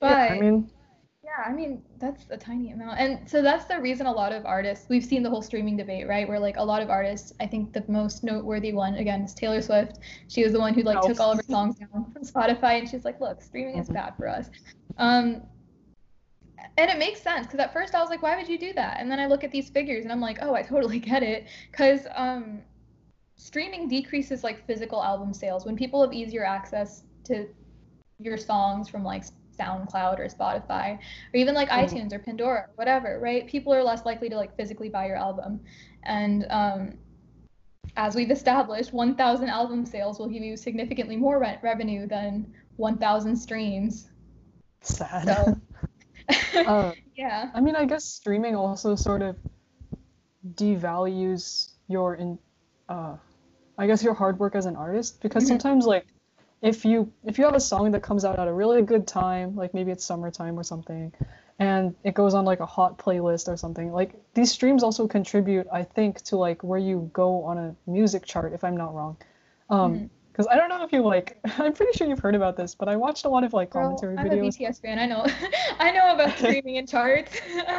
but 0.00 0.30
yeah, 0.30 0.34
I 0.34 0.40
mean, 0.40 0.70
I 1.46 1.52
mean 1.52 1.82
that's 1.98 2.26
a 2.30 2.36
tiny 2.36 2.72
amount, 2.72 2.98
and 2.98 3.28
so 3.28 3.42
that's 3.42 3.64
the 3.66 3.80
reason 3.80 4.06
a 4.06 4.12
lot 4.12 4.32
of 4.32 4.44
artists. 4.46 4.88
We've 4.88 5.04
seen 5.04 5.22
the 5.22 5.30
whole 5.30 5.42
streaming 5.42 5.76
debate, 5.76 6.08
right? 6.08 6.28
Where 6.28 6.38
like 6.38 6.56
a 6.56 6.64
lot 6.64 6.82
of 6.82 6.90
artists. 6.90 7.32
I 7.40 7.46
think 7.46 7.72
the 7.72 7.84
most 7.88 8.24
noteworthy 8.24 8.72
one 8.72 8.94
again 8.94 9.22
is 9.22 9.34
Taylor 9.34 9.62
Swift. 9.62 9.98
She 10.28 10.42
was 10.42 10.52
the 10.52 10.58
one 10.58 10.74
who 10.74 10.82
like 10.82 11.00
took 11.02 11.20
all 11.20 11.32
of 11.32 11.38
her 11.38 11.42
songs 11.44 11.76
down 11.76 12.10
from 12.12 12.22
Spotify, 12.22 12.78
and 12.78 12.88
she's 12.88 13.04
like, 13.04 13.20
"Look, 13.20 13.42
streaming 13.42 13.74
mm-hmm. 13.74 13.82
is 13.82 13.88
bad 13.88 14.14
for 14.16 14.28
us." 14.28 14.50
Um, 14.96 15.42
and 16.76 16.90
it 16.90 16.98
makes 16.98 17.20
sense 17.20 17.46
because 17.46 17.60
at 17.60 17.72
first 17.72 17.94
I 17.94 18.00
was 18.00 18.10
like, 18.10 18.22
why 18.22 18.36
would 18.36 18.48
you 18.48 18.58
do 18.58 18.72
that? 18.74 18.98
And 19.00 19.10
then 19.10 19.18
I 19.18 19.26
look 19.26 19.44
at 19.44 19.50
these 19.50 19.68
figures 19.68 20.04
and 20.04 20.12
I'm 20.12 20.20
like, 20.20 20.38
oh, 20.42 20.54
I 20.54 20.62
totally 20.62 20.98
get 21.10 21.22
it. 21.22 21.46
Because 21.70 22.06
um, 22.14 22.60
streaming 23.36 23.88
decreases 23.88 24.44
like 24.44 24.66
physical 24.66 25.02
album 25.02 25.32
sales 25.32 25.64
when 25.64 25.76
people 25.76 26.02
have 26.02 26.12
easier 26.12 26.44
access 26.44 27.04
to 27.24 27.46
your 28.18 28.36
songs 28.36 28.88
from 28.88 29.04
like 29.04 29.24
SoundCloud 29.58 30.18
or 30.18 30.26
Spotify 30.26 30.96
or 30.96 31.00
even 31.34 31.54
like 31.54 31.68
mm-hmm. 31.68 31.94
iTunes 31.94 32.12
or 32.12 32.18
Pandora 32.18 32.60
or 32.60 32.70
whatever, 32.76 33.18
right? 33.20 33.46
People 33.46 33.72
are 33.74 33.82
less 33.82 34.04
likely 34.04 34.28
to 34.28 34.36
like 34.36 34.56
physically 34.56 34.88
buy 34.88 35.06
your 35.06 35.16
album. 35.16 35.60
And 36.04 36.46
um, 36.50 36.94
as 37.96 38.14
we've 38.14 38.30
established, 38.30 38.92
1,000 38.92 39.48
album 39.48 39.84
sales 39.84 40.18
will 40.18 40.28
give 40.28 40.42
you 40.42 40.56
significantly 40.56 41.16
more 41.16 41.38
rent 41.38 41.60
revenue 41.62 42.06
than 42.06 42.52
1,000 42.76 43.36
streams. 43.36 44.08
Sad. 44.80 45.26
So, 45.26 46.60
uh, 46.60 46.92
yeah. 47.16 47.50
I 47.54 47.60
mean, 47.60 47.76
I 47.76 47.84
guess 47.84 48.04
streaming 48.04 48.54
also 48.54 48.94
sort 48.94 49.22
of 49.22 49.36
devalues 50.54 51.72
your 51.88 52.14
in, 52.14 52.38
uh, 52.88 53.16
I 53.76 53.86
guess 53.86 54.02
your 54.02 54.14
hard 54.14 54.38
work 54.38 54.54
as 54.54 54.66
an 54.66 54.76
artist 54.76 55.20
because 55.20 55.44
mm-hmm. 55.44 55.48
sometimes 55.48 55.86
like 55.86 56.06
if 56.62 56.84
you 56.84 57.12
if 57.24 57.38
you 57.38 57.44
have 57.44 57.54
a 57.54 57.60
song 57.60 57.92
that 57.92 58.02
comes 58.02 58.24
out 58.24 58.38
at 58.38 58.48
a 58.48 58.52
really 58.52 58.82
good 58.82 59.06
time, 59.06 59.54
like 59.56 59.74
maybe 59.74 59.90
it's 59.90 60.04
summertime 60.04 60.58
or 60.58 60.62
something, 60.64 61.12
and 61.58 61.94
it 62.04 62.14
goes 62.14 62.34
on 62.34 62.44
like 62.44 62.60
a 62.60 62.66
hot 62.66 62.98
playlist 62.98 63.48
or 63.48 63.56
something, 63.56 63.92
like 63.92 64.12
these 64.34 64.50
streams 64.50 64.82
also 64.82 65.06
contribute, 65.06 65.66
I 65.72 65.84
think, 65.84 66.22
to 66.24 66.36
like 66.36 66.62
where 66.64 66.78
you 66.78 67.10
go 67.12 67.44
on 67.44 67.58
a 67.58 67.76
music 67.86 68.24
chart, 68.24 68.52
if 68.52 68.64
I'm 68.64 68.76
not 68.76 68.94
wrong. 68.94 69.16
Um, 69.70 69.92
Mhm. 69.94 70.10
because 70.32 70.46
I 70.52 70.56
don't 70.56 70.68
know 70.68 70.84
if 70.84 70.92
you 70.92 71.02
like, 71.02 71.40
I'm 71.58 71.72
pretty 71.72 71.98
sure 71.98 72.06
you've 72.06 72.20
heard 72.20 72.36
about 72.36 72.56
this, 72.56 72.74
but 72.76 72.88
I 72.88 72.94
watched 72.96 73.24
a 73.24 73.28
lot 73.28 73.42
of 73.44 73.52
like 73.52 73.70
commentary 73.70 74.14
Girl, 74.16 74.16
commentary 74.16 74.16
I'm 74.16 74.26
a 74.26 74.48
videos. 74.50 74.56
BTS 74.58 74.80
fan. 74.80 74.98
I 75.00 75.06
know. 75.06 75.26
I 75.80 75.90
know 75.90 76.14
about 76.14 76.36
streaming 76.38 76.78
and 76.78 76.88
charts. 76.88 77.36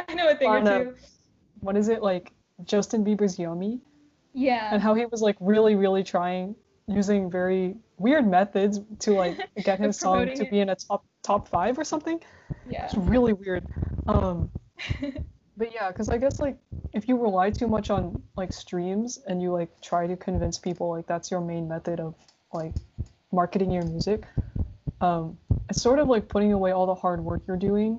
I 0.08 0.14
know 0.14 0.28
a 0.28 0.34
thing 0.34 0.50
I 0.50 0.58
or 0.60 0.84
two. 0.84 0.94
What 1.60 1.76
is 1.76 1.88
it 1.88 2.02
like? 2.02 2.32
Justin 2.64 3.02
Bieber's 3.02 3.38
Yummy, 3.38 3.80
Yeah. 4.34 4.68
and 4.72 4.82
how 4.82 4.92
he 4.94 5.06
was 5.06 5.22
like 5.22 5.36
really, 5.40 5.74
really 5.76 6.04
trying 6.04 6.54
using 6.90 7.30
very 7.30 7.76
weird 7.98 8.26
methods 8.26 8.80
to 9.00 9.12
like 9.12 9.38
get 9.64 9.78
his 9.78 9.98
song 9.98 10.26
to 10.26 10.32
it. 10.32 10.50
be 10.50 10.60
in 10.60 10.70
a 10.70 10.74
top 10.74 11.04
top 11.22 11.48
five 11.48 11.78
or 11.78 11.84
something. 11.84 12.20
Yeah. 12.68 12.84
It's 12.84 12.94
really 12.96 13.32
weird. 13.32 13.66
Um, 14.06 14.50
but 15.56 15.72
yeah, 15.72 15.88
because 15.88 16.08
I 16.08 16.18
guess 16.18 16.40
like 16.40 16.56
if 16.92 17.08
you 17.08 17.16
rely 17.16 17.50
too 17.50 17.68
much 17.68 17.90
on 17.90 18.22
like 18.36 18.52
streams 18.52 19.18
and 19.26 19.40
you 19.40 19.52
like 19.52 19.80
try 19.80 20.06
to 20.06 20.16
convince 20.16 20.58
people 20.58 20.90
like 20.90 21.06
that's 21.06 21.30
your 21.30 21.40
main 21.40 21.68
method 21.68 22.00
of 22.00 22.14
like 22.52 22.74
marketing 23.32 23.70
your 23.70 23.84
music, 23.84 24.24
um, 25.00 25.38
it's 25.68 25.80
sort 25.80 25.98
of 25.98 26.08
like 26.08 26.28
putting 26.28 26.52
away 26.52 26.72
all 26.72 26.86
the 26.86 26.94
hard 26.94 27.22
work 27.24 27.42
you're 27.46 27.56
doing 27.56 27.98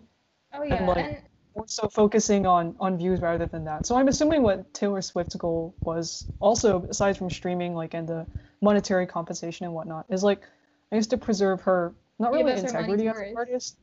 oh 0.53 0.63
yeah. 0.63 0.85
like, 0.85 0.97
and 0.97 1.17
more 1.55 1.67
so 1.67 1.87
focusing 1.87 2.45
on 2.45 2.75
on 2.79 2.97
views 2.97 3.21
rather 3.21 3.45
than 3.45 3.65
that. 3.65 3.85
So 3.85 3.95
I'm 3.95 4.07
assuming 4.07 4.41
what 4.41 4.73
Taylor 4.73 5.01
Swift's 5.01 5.35
goal 5.35 5.75
was 5.81 6.29
also 6.39 6.83
aside 6.89 7.17
from 7.17 7.29
streaming 7.29 7.75
like 7.75 7.93
and 7.93 8.07
the 8.07 8.25
monetary 8.61 9.07
compensation 9.07 9.65
and 9.65 9.73
whatnot 9.73 10.05
is 10.09 10.23
like 10.23 10.43
I 10.91 10.95
used 10.95 11.09
to 11.11 11.17
preserve 11.17 11.61
her 11.61 11.93
not 12.19 12.31
really 12.31 12.53
us 12.53 12.61
her 12.61 12.81
money's 12.81 13.01
integrity 13.01 13.07
as 13.07 13.17
an 13.17 13.37
artist, 13.37 13.77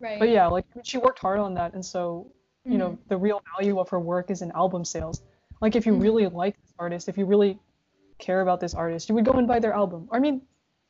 right. 0.00 0.18
but 0.18 0.28
yeah, 0.28 0.46
like 0.46 0.64
she 0.84 0.98
worked 0.98 1.18
hard 1.18 1.38
on 1.40 1.54
that 1.54 1.74
and 1.74 1.84
so 1.84 2.30
you 2.64 2.78
know 2.78 2.90
Mhm. 2.92 3.08
the 3.08 3.16
real 3.16 3.42
value 3.56 3.78
of 3.80 3.88
her 3.88 3.98
work 3.98 4.30
is 4.30 4.42
in 4.42 4.52
album 4.52 4.84
sales. 4.84 5.22
Like 5.60 5.74
if 5.76 5.86
you 5.86 5.94
Mhm. 5.94 6.02
really 6.02 6.26
like 6.28 6.54
this 6.60 6.74
artist, 6.78 7.08
if 7.08 7.18
you 7.18 7.24
really 7.26 7.58
care 8.18 8.40
about 8.40 8.60
this 8.60 8.74
artist, 8.74 9.08
you 9.08 9.14
would 9.16 9.24
go 9.24 9.32
and 9.32 9.48
buy 9.48 9.58
their 9.58 9.72
album. 9.72 10.08
I 10.12 10.20
mean, 10.20 10.42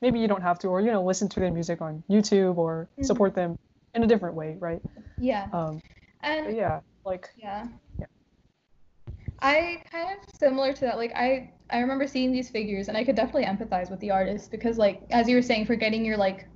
maybe 0.02 0.18
you 0.18 0.28
don't 0.28 0.42
have 0.42 0.58
to, 0.60 0.68
or 0.68 0.80
you 0.82 0.90
know, 0.90 1.02
listen 1.02 1.28
to 1.30 1.40
their 1.40 1.50
music 1.50 1.80
on 1.80 2.02
YouTube 2.10 2.58
or 2.58 2.88
Mhm. 2.98 3.04
support 3.06 3.34
them 3.34 3.58
in 3.94 4.02
a 4.02 4.06
different 4.06 4.34
way, 4.34 4.56
right? 4.60 4.82
Yeah. 5.18 5.48
Um, 5.52 5.80
And 6.20 6.54
yeah, 6.56 6.80
like 7.04 7.30
Yeah. 7.36 7.68
I 9.42 9.82
kind 9.90 10.16
of 10.16 10.24
similar 10.38 10.72
to 10.72 10.80
that. 10.82 10.96
Like 10.96 11.12
I 11.14 11.50
I 11.68 11.80
remember 11.80 12.06
seeing 12.06 12.32
these 12.32 12.48
figures 12.48 12.88
and 12.88 12.96
I 12.96 13.02
could 13.02 13.16
definitely 13.16 13.44
empathize 13.44 13.90
with 13.90 13.98
the 14.00 14.12
artist 14.12 14.52
because 14.52 14.78
like 14.78 15.02
as 15.10 15.28
you 15.28 15.34
were 15.34 15.42
saying 15.42 15.66
for 15.66 15.74
getting 15.74 16.04
your 16.04 16.16
like 16.16 16.46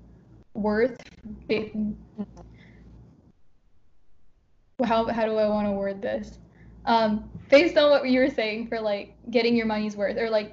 worth 0.55 0.97
how 4.85 5.07
how 5.09 5.27
do 5.27 5.37
I 5.37 5.49
want 5.49 5.67
to 5.67 5.73
word 5.73 6.01
this? 6.01 6.39
Um 6.85 7.29
based 7.51 7.77
on 7.77 7.91
what 7.91 8.09
you 8.09 8.21
were 8.21 8.31
saying 8.31 8.69
for 8.69 8.81
like 8.81 9.17
getting 9.31 9.57
your 9.57 9.67
money's 9.67 9.97
worth 9.97 10.17
or 10.17 10.31
like 10.31 10.53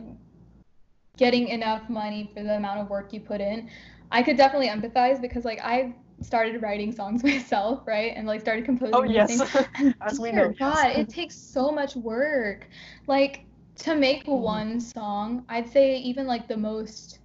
getting 1.17 1.49
enough 1.49 1.87
money 1.87 2.31
for 2.33 2.41
the 2.41 2.55
amount 2.55 2.79
of 2.79 2.89
work 2.89 3.13
you 3.13 3.19
put 3.19 3.41
in. 3.41 3.69
I 4.11 4.23
could 4.23 4.37
definitely 4.37 4.69
empathize 4.69 5.21
because 5.21 5.45
like 5.45 5.59
I 5.61 5.93
started 6.23 6.61
writing 6.61 6.91
songs 6.91 7.23
myself, 7.31 7.81
right? 7.87 8.13
And 8.15 8.27
like 8.27 8.41
started 8.41 8.65
composing 8.65 8.93
Oh 8.93 9.03
yes. 9.03 9.41
And 9.79 9.95
as 10.01 10.19
we 10.19 10.31
know. 10.31 10.49
God, 10.59 10.87
yes. 10.87 10.97
it 10.97 11.09
takes 11.09 11.35
so 11.35 11.71
much 11.71 11.95
work. 11.95 12.67
Like 13.07 13.45
to 13.79 13.95
make 13.95 14.25
Mhm. 14.25 14.41
one 14.41 14.79
song, 14.81 15.45
I'd 15.49 15.69
say 15.69 15.97
even 15.97 16.27
like 16.27 16.47
the 16.47 16.57
most 16.57 17.19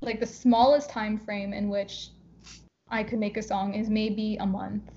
like 0.00 0.20
the 0.20 0.26
smallest 0.26 0.90
time 0.90 1.18
frame 1.18 1.52
in 1.52 1.68
which 1.68 2.10
I 2.90 3.02
could 3.02 3.18
make 3.18 3.36
a 3.36 3.42
song 3.42 3.74
is 3.74 3.88
maybe 3.88 4.36
a 4.36 4.46
month. 4.46 4.90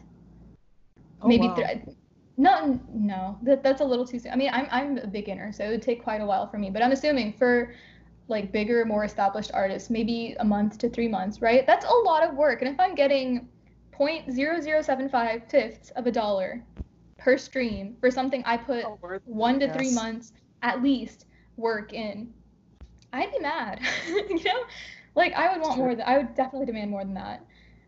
Oh, 1.22 1.28
maybe 1.28 1.48
wow. 1.48 1.56
three. 1.56 1.96
No, 2.38 2.80
no, 2.94 3.38
that 3.42 3.64
that's 3.64 3.82
a 3.82 3.86
little 3.86 4.06
too 4.06 4.20
soon. 4.20 4.32
I 4.32 4.36
mean, 4.36 4.50
I'm 4.54 4.68
I'm 4.72 4.98
a 5.00 5.08
beginner, 5.08 5.52
so 5.52 5.66
it 5.66 5.70
would 5.70 5.82
take 5.82 6.04
quite 6.04 6.22
a 6.22 6.26
while 6.26 6.48
for 6.48 6.58
me. 6.60 6.70
But 6.70 6.84
I'm 6.84 6.92
assuming 6.92 7.34
for 7.34 7.74
like 8.28 8.52
bigger, 8.52 8.84
more 8.86 9.04
established 9.04 9.52
artists, 9.54 9.90
maybe 9.90 10.36
a 10.40 10.46
month 10.46 10.78
to 10.80 10.90
three 10.90 11.08
months, 11.08 11.42
right? 11.42 11.66
That's 11.66 11.86
a 11.86 11.94
lot 12.06 12.24
of 12.24 12.36
work. 12.36 12.62
And 12.62 12.70
if 12.70 12.80
I'm 12.80 12.96
getting 12.96 13.48
0.0075 13.98 15.50
fifths 15.50 15.90
of 15.92 16.08
a 16.08 16.12
dollar 16.12 16.64
per 17.18 17.38
stream 17.38 17.96
for 18.00 18.12
something 18.12 18.44
I 18.46 18.58
put 18.58 18.86
Oh, 18.86 19.00
one 19.26 19.60
to 19.60 19.72
three 19.74 19.94
months 19.94 20.34
at 20.62 20.84
least 20.84 21.26
work 21.56 21.94
in, 21.94 22.34
I'd 23.14 23.32
be 23.32 23.40
mad. 23.40 23.80
you 24.08 24.44
know, 24.44 24.64
like 25.16 25.34
I 25.34 25.52
would 25.52 25.62
want 25.62 25.78
more. 25.78 25.96
Than, 25.96 26.06
I 26.06 26.18
would 26.18 26.36
definitely 26.36 26.66
demand 26.66 26.92
more 26.92 27.04
than 27.04 27.14
that. 27.16 27.46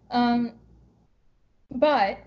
Um, 0.10 0.54
but 1.72 2.20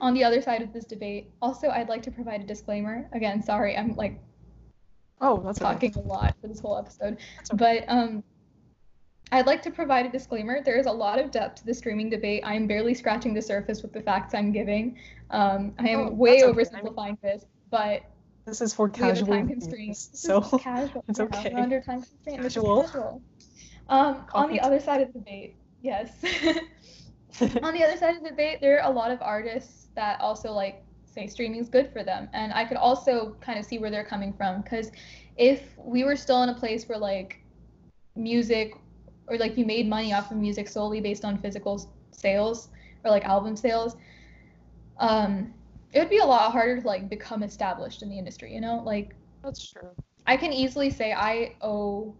on 0.00 0.14
the 0.14 0.24
other 0.24 0.42
side 0.42 0.62
of 0.62 0.72
this 0.72 0.84
debate, 0.84 1.30
also 1.40 1.68
I'd 1.68 1.88
like 1.88 2.02
to 2.02 2.10
provide 2.10 2.40
a 2.40 2.46
disclaimer. 2.46 3.08
Again, 3.12 3.42
sorry, 3.42 3.76
I'm 3.76 3.94
like 3.94 4.20
Oh, 5.24 5.38
that's 5.44 5.58
okay. 5.60 5.88
talking 5.88 5.94
a 6.04 6.06
lot 6.06 6.36
for 6.40 6.48
this 6.48 6.60
whole 6.60 6.76
episode. 6.76 7.16
Okay. 7.52 7.56
But 7.56 7.84
um, 7.92 8.22
I'd 9.32 9.46
like 9.46 9.62
to 9.62 9.70
provide 9.70 10.04
a 10.04 10.10
disclaimer. 10.10 10.62
There 10.62 10.76
is 10.76 10.84
a 10.84 10.92
lot 10.92 11.18
of 11.18 11.30
depth 11.30 11.56
to 11.60 11.66
the 11.66 11.72
streaming 11.72 12.10
debate. 12.10 12.42
I 12.44 12.54
am 12.54 12.66
barely 12.66 12.92
scratching 12.92 13.32
the 13.32 13.40
surface 13.40 13.80
with 13.82 13.92
the 13.94 14.02
facts 14.02 14.34
I'm 14.34 14.52
giving. 14.52 14.98
Um, 15.30 15.72
I 15.78 15.88
am 15.88 16.00
Oh, 16.00 16.10
way 16.10 16.42
okay. 16.42 16.44
I 16.44 16.46
mean- 16.46 16.54
oversimplifying 16.54 17.20
this, 17.22 17.46
but 17.70 18.02
This 18.44 18.60
is 18.60 18.74
for 18.74 18.90
casual 18.90 19.28
time 19.28 19.46
viewers, 19.46 19.64
constraint. 19.64 19.88
This 19.96 20.10
so 20.12 20.42
casual. 20.58 21.02
it's 21.08 21.18
okay. 21.20 21.52
We're 21.54 21.60
under 21.60 21.80
time 21.80 22.02
constraint. 22.02 22.42
Casual. 22.42 22.82
casual. 22.82 23.22
Um, 23.88 24.26
on 24.34 24.50
the 24.50 24.60
other 24.60 24.78
side 24.78 25.00
of 25.00 25.10
the 25.14 25.20
debate, 25.20 25.56
yes. 25.80 26.10
on 27.62 27.72
the 27.72 27.82
other 27.82 27.96
side 27.96 28.16
of 28.16 28.22
the 28.22 28.28
debate, 28.28 28.58
there 28.60 28.78
are 28.82 28.90
a 28.90 28.94
lot 28.94 29.10
of 29.10 29.22
artists 29.22 29.88
that 29.96 30.20
also 30.20 30.52
like 30.52 30.83
say 31.14 31.26
streaming 31.26 31.60
is 31.60 31.68
good 31.68 31.92
for 31.92 32.02
them, 32.02 32.28
and 32.32 32.52
I 32.52 32.64
could 32.64 32.76
also 32.76 33.36
kind 33.40 33.58
of 33.58 33.64
see 33.64 33.78
where 33.78 33.90
they're 33.90 34.04
coming 34.04 34.32
from 34.32 34.62
because 34.62 34.90
if 35.36 35.62
we 35.78 36.04
were 36.04 36.16
still 36.16 36.42
in 36.42 36.48
a 36.48 36.54
place 36.54 36.88
where 36.88 36.98
like 36.98 37.40
music 38.16 38.74
or 39.28 39.38
like 39.38 39.56
you 39.56 39.64
made 39.64 39.88
money 39.88 40.12
off 40.12 40.30
of 40.30 40.36
music 40.36 40.68
solely 40.68 41.00
based 41.00 41.24
on 41.24 41.38
physical 41.38 41.90
sales 42.10 42.68
or 43.04 43.10
like 43.10 43.24
album 43.24 43.56
sales, 43.56 43.96
um, 44.98 45.52
it 45.92 45.98
would 45.98 46.10
be 46.10 46.18
a 46.18 46.24
lot 46.24 46.52
harder 46.52 46.80
to 46.80 46.86
like 46.86 47.08
become 47.08 47.42
established 47.42 48.02
in 48.02 48.08
the 48.08 48.18
industry. 48.18 48.52
You 48.52 48.60
know, 48.60 48.82
like 48.84 49.14
That's 49.42 49.70
true. 49.70 49.90
I 50.26 50.36
can 50.36 50.52
easily 50.52 50.90
say 50.90 51.12
I 51.12 51.54
owe 51.60 52.14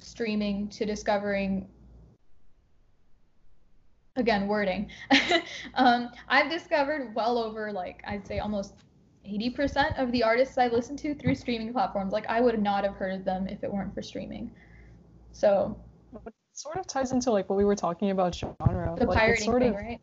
streaming 0.00 0.68
to 0.68 0.84
discovering 0.84 1.68
again 4.16 4.46
wording. 4.48 4.90
um, 5.74 6.10
I've 6.28 6.50
discovered 6.50 7.14
well 7.14 7.38
over 7.38 7.72
like 7.72 8.02
I'd 8.06 8.26
say 8.26 8.38
almost 8.38 8.74
80% 9.26 9.98
of 9.98 10.10
the 10.12 10.22
artists 10.22 10.56
I 10.58 10.68
listen 10.68 10.96
to 10.98 11.14
through 11.14 11.34
streaming 11.34 11.72
platforms. 11.72 12.12
Like 12.12 12.26
I 12.28 12.40
would 12.40 12.60
not 12.62 12.84
have 12.84 12.94
heard 12.94 13.14
of 13.14 13.24
them 13.24 13.46
if 13.48 13.62
it 13.62 13.72
weren't 13.72 13.94
for 13.94 14.02
streaming. 14.02 14.50
So 15.32 15.76
It 16.26 16.32
sort 16.52 16.76
of 16.76 16.86
ties 16.86 17.12
into 17.12 17.30
like 17.30 17.48
what 17.48 17.56
we 17.56 17.64
were 17.64 17.76
talking 17.76 18.10
about 18.10 18.34
genre. 18.34 18.96
the 18.98 19.06
like, 19.06 19.18
pirating 19.18 19.44
sort 19.44 19.62
thing, 19.62 19.70
of, 19.70 19.76
right? 19.76 20.00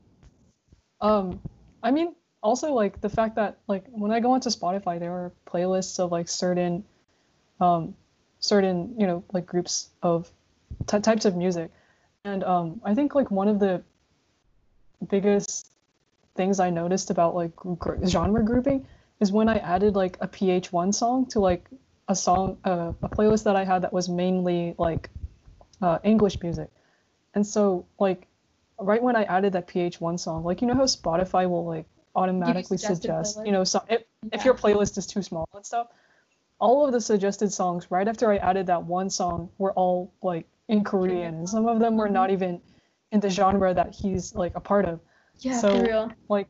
Um, 1.01 1.39
I 1.83 1.91
mean, 1.91 2.15
also 2.41 2.73
like 2.73 3.01
the 3.01 3.09
fact 3.09 3.35
that 3.35 3.57
like 3.67 3.85
when 3.89 4.11
I 4.11 4.19
go 4.19 4.31
onto 4.31 4.49
Spotify, 4.49 4.99
there 4.99 5.11
are 5.11 5.31
playlists 5.47 5.99
of 5.99 6.11
like 6.11 6.27
certain, 6.27 6.83
um, 7.59 7.95
certain 8.39 8.95
you 8.97 9.07
know 9.07 9.23
like 9.33 9.45
groups 9.45 9.89
of 10.01 10.31
ty 10.85 10.99
types 10.99 11.25
of 11.25 11.35
music, 11.35 11.71
and 12.23 12.43
um, 12.43 12.81
I 12.83 12.95
think 12.95 13.15
like 13.15 13.31
one 13.31 13.47
of 13.47 13.59
the 13.59 13.83
biggest 15.05 15.71
things 16.35 16.59
I 16.59 16.69
noticed 16.69 17.09
about 17.09 17.35
like 17.35 17.55
gr- 17.55 18.05
genre 18.05 18.43
grouping 18.43 18.87
is 19.19 19.31
when 19.31 19.49
I 19.49 19.57
added 19.57 19.95
like 19.95 20.17
a 20.21 20.27
pH-1 20.27 20.93
song 20.93 21.25
to 21.27 21.39
like 21.39 21.67
a 22.07 22.15
song 22.15 22.57
uh, 22.63 22.93
a 23.01 23.09
playlist 23.09 23.43
that 23.43 23.55
I 23.55 23.65
had 23.65 23.81
that 23.81 23.91
was 23.91 24.07
mainly 24.07 24.75
like 24.77 25.09
uh, 25.81 25.99
English 26.03 26.41
music, 26.41 26.69
and 27.33 27.45
so 27.45 27.85
like 27.99 28.27
right 28.79 29.01
when 29.01 29.15
I 29.15 29.23
added 29.23 29.53
that 29.53 29.67
pH-1 29.67 30.19
song, 30.19 30.43
like 30.43 30.61
you 30.61 30.67
know 30.67 30.75
how 30.75 30.83
Spotify 30.83 31.49
will 31.49 31.65
like 31.65 31.85
automatically 32.15 32.77
suggest, 32.77 33.39
you 33.45 33.51
know, 33.51 33.63
so 33.63 33.83
if, 33.89 34.03
if 34.31 34.43
your 34.43 34.55
playlist 34.55 34.97
is 34.97 35.05
too 35.05 35.21
small 35.21 35.47
and 35.53 35.65
stuff, 35.65 35.87
all 36.59 36.85
of 36.85 36.91
the 36.91 36.99
suggested 36.99 37.51
songs 37.53 37.91
right 37.91 38.07
after 38.07 38.31
I 38.31 38.37
added 38.37 38.67
that 38.67 38.83
one 38.83 39.09
song 39.09 39.49
were 39.57 39.73
all 39.73 40.11
like 40.21 40.47
in 40.67 40.83
Korean, 40.83 41.35
and 41.35 41.49
some 41.49 41.67
of 41.67 41.79
them 41.79 41.95
were 41.97 42.09
not 42.09 42.31
even 42.31 42.61
in 43.11 43.19
the 43.19 43.29
genre 43.29 43.73
that 43.73 43.95
he's 43.95 44.35
like 44.35 44.55
a 44.55 44.59
part 44.59 44.85
of. 44.85 44.99
Yeah, 45.39 45.59
so- 45.59 45.77
for 45.77 45.83
real. 45.83 46.11
Like 46.29 46.47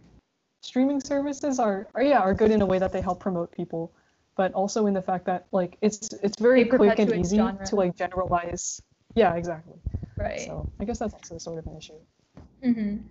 streaming 0.62 1.00
services 1.00 1.60
are, 1.60 1.88
are 1.94 2.04
yeah, 2.04 2.20
are 2.20 2.34
good 2.34 2.52
in 2.52 2.62
a 2.62 2.66
way 2.66 2.80
that 2.80 2.92
they 2.92 3.02
help 3.02 3.20
promote 3.20 3.52
people, 3.52 3.92
but 4.36 4.54
also 4.54 4.88
in 4.88 4.94
the 4.94 5.02
fact 5.02 5.26
that 5.26 5.48
like 5.52 5.78
it's 5.82 6.10
it's 6.24 6.40
very 6.42 6.64
They 6.64 6.70
quick 6.70 7.00
and 7.00 7.14
easy 7.16 7.38
genre. 7.38 7.66
to 7.66 7.76
like 7.76 7.96
generalize. 7.96 8.82
Yeah, 9.16 9.36
exactly. 9.36 9.76
Right. 10.18 10.42
So 10.42 10.70
I 10.80 10.86
guess 10.86 11.00
that's 11.00 11.14
also 11.14 11.38
sort 11.38 11.60
of 11.60 11.68
an 11.68 11.78
issue. 11.78 11.94
Mhm. 12.64 13.04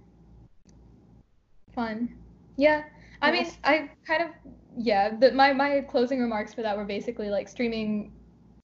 Fun. 1.75 2.09
Yeah. 2.57 2.85
I 3.23 3.31
mean, 3.33 3.47
I 3.65 3.91
kind 4.07 4.23
of 4.23 4.31
yeah. 4.77 5.17
The, 5.17 5.33
my 5.33 5.53
my 5.53 5.81
closing 5.81 6.21
remarks 6.21 6.53
for 6.53 6.63
that 6.63 6.77
were 6.77 6.85
basically 6.85 7.31
like 7.31 7.49
streaming 7.49 8.13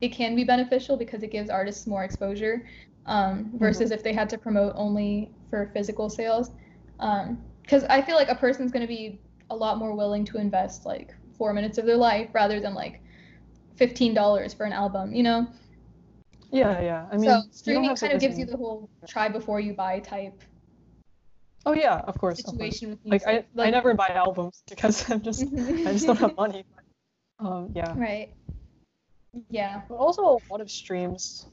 it 0.01 0.09
can 0.09 0.35
be 0.35 0.45
beneficial 0.45 0.97
because 0.97 1.23
it 1.23 1.31
gives 1.31 1.49
artists 1.49 1.87
more 1.87 2.05
exposure 2.05 2.67
um, 3.07 3.51
versus 3.55 3.91
mm-hmm. 3.91 3.95
if 3.95 4.03
they 4.03 4.13
had 4.13 4.29
to 4.31 4.39
promote 4.39 4.73
only 4.77 5.31
for 5.51 5.71
physical 5.75 6.09
sales. 6.09 6.51
Because 6.99 7.83
um, 7.83 7.91
I 7.91 8.03
feel 8.03 8.17
like 8.17 8.29
a 8.29 8.35
person's 8.35 8.73
going 8.73 8.83
to 8.83 8.89
be 8.89 9.21
a 9.51 9.57
lot 9.57 9.79
more 9.79 9.95
willing 9.95 10.25
to 10.27 10.39
invest 10.39 10.87
like 10.87 11.15
four 11.37 11.53
minutes 11.53 11.79
of 11.79 11.87
their 11.87 11.97
life 11.97 12.29
rather 12.33 12.61
than 12.61 12.75
like 12.75 13.03
fifteen 13.77 14.15
dollars 14.15 14.55
for 14.55 14.65
an 14.65 14.73
album, 14.73 15.13
you 15.15 15.23
know? 15.23 15.47
Yeah, 16.51 16.81
yeah. 16.83 17.07
I 17.11 17.17
mean, 17.17 17.31
so 17.31 17.43
streaming 17.51 17.97
kind 17.97 18.13
of 18.13 18.21
gives 18.21 18.39
you 18.39 18.45
the 18.45 18.57
whole 18.57 18.91
try 19.09 19.29
before 19.29 19.59
you 19.59 19.73
buy 19.73 20.01
type. 20.01 20.43
Oh 21.65 21.75
yeah, 21.75 21.99
of 22.07 22.19
course. 22.19 22.39
Situation 22.39 22.93
of 22.93 23.03
course. 23.03 23.11
Like 23.11 23.27
I, 23.27 23.45
like, 23.55 23.69
I 23.69 23.71
never 23.71 23.95
buy 23.95 24.09
albums 24.09 24.63
because 24.69 25.11
I'm 25.11 25.23
just 25.23 25.43
I 25.43 25.93
just 25.93 26.07
don't 26.07 26.19
have 26.19 26.37
money. 26.45 26.65
Um, 27.39 27.71
yeah. 27.75 27.95
Right. 27.97 28.35
Yeah. 29.49 29.83
But 29.89 29.95
also 29.95 30.23
a 30.23 30.39
lot 30.51 30.61
of 30.61 30.71
streams, 30.71 31.47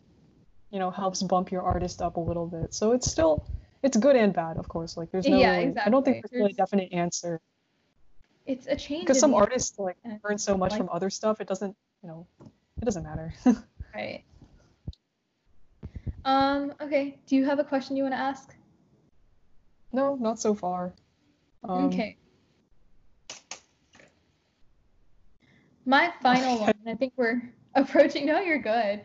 you 0.71 0.79
know, 0.79 0.91
helps 0.91 1.21
bump 1.23 1.51
your 1.51 1.63
artist 1.63 2.01
up 2.01 2.17
a 2.17 2.19
little 2.19 2.47
bit. 2.47 2.73
So 2.73 2.91
it's 2.91 3.09
still 3.09 3.45
it's 3.81 3.97
good 3.97 4.15
and 4.15 4.33
bad, 4.33 4.57
of 4.57 4.67
course. 4.67 4.97
Like 4.97 5.11
there's 5.11 5.27
no 5.27 5.39
yeah, 5.39 5.51
really, 5.51 5.63
exactly. 5.65 5.87
I 5.87 5.91
don't 5.91 6.05
think 6.05 6.15
there's, 6.17 6.31
there's 6.31 6.39
really 6.39 6.51
a 6.51 6.55
definite 6.55 6.93
answer. 6.93 7.41
It's 8.45 8.67
a 8.67 8.75
change. 8.75 9.01
Because 9.03 9.19
some 9.19 9.33
artists 9.33 9.77
like 9.77 9.97
earn 10.23 10.37
so 10.37 10.57
much 10.57 10.75
from 10.75 10.89
other 10.91 11.09
stuff, 11.09 11.39
it 11.39 11.47
doesn't, 11.47 11.75
you 12.01 12.09
know, 12.09 12.27
it 12.41 12.85
doesn't 12.85 13.03
matter. 13.03 13.33
right. 13.95 14.23
Um, 16.25 16.73
okay. 16.81 17.19
Do 17.27 17.35
you 17.35 17.45
have 17.45 17.59
a 17.59 17.63
question 17.63 17.95
you 17.95 18.03
want 18.03 18.15
to 18.15 18.19
ask? 18.19 18.53
No, 19.91 20.15
not 20.15 20.39
so 20.39 20.53
far. 20.53 20.93
Um, 21.63 21.85
okay. 21.85 22.17
My 25.85 26.11
final 26.21 26.59
one. 26.61 26.73
I 26.85 26.95
think 26.95 27.13
we're 27.15 27.41
approaching. 27.75 28.25
No, 28.25 28.39
you're 28.39 28.59
good. 28.59 29.01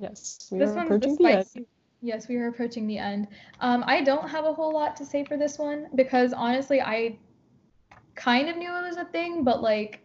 Yes, 0.00 0.48
we 0.50 0.58
this 0.58 0.70
are 0.70 0.84
approaching 0.84 1.16
the 1.16 1.26
end. 1.26 1.66
Yes, 2.02 2.28
we 2.28 2.36
are 2.36 2.48
approaching 2.48 2.86
the 2.86 2.96
end. 2.96 3.28
Um, 3.60 3.84
I 3.86 4.02
don't 4.02 4.26
have 4.26 4.46
a 4.46 4.52
whole 4.54 4.72
lot 4.72 4.96
to 4.96 5.04
say 5.04 5.24
for 5.24 5.36
this 5.36 5.58
one 5.58 5.88
because 5.94 6.32
honestly, 6.32 6.80
I 6.80 7.18
kind 8.14 8.48
of 8.48 8.56
knew 8.56 8.74
it 8.74 8.82
was 8.82 8.96
a 8.96 9.04
thing, 9.04 9.44
but 9.44 9.62
like 9.62 10.00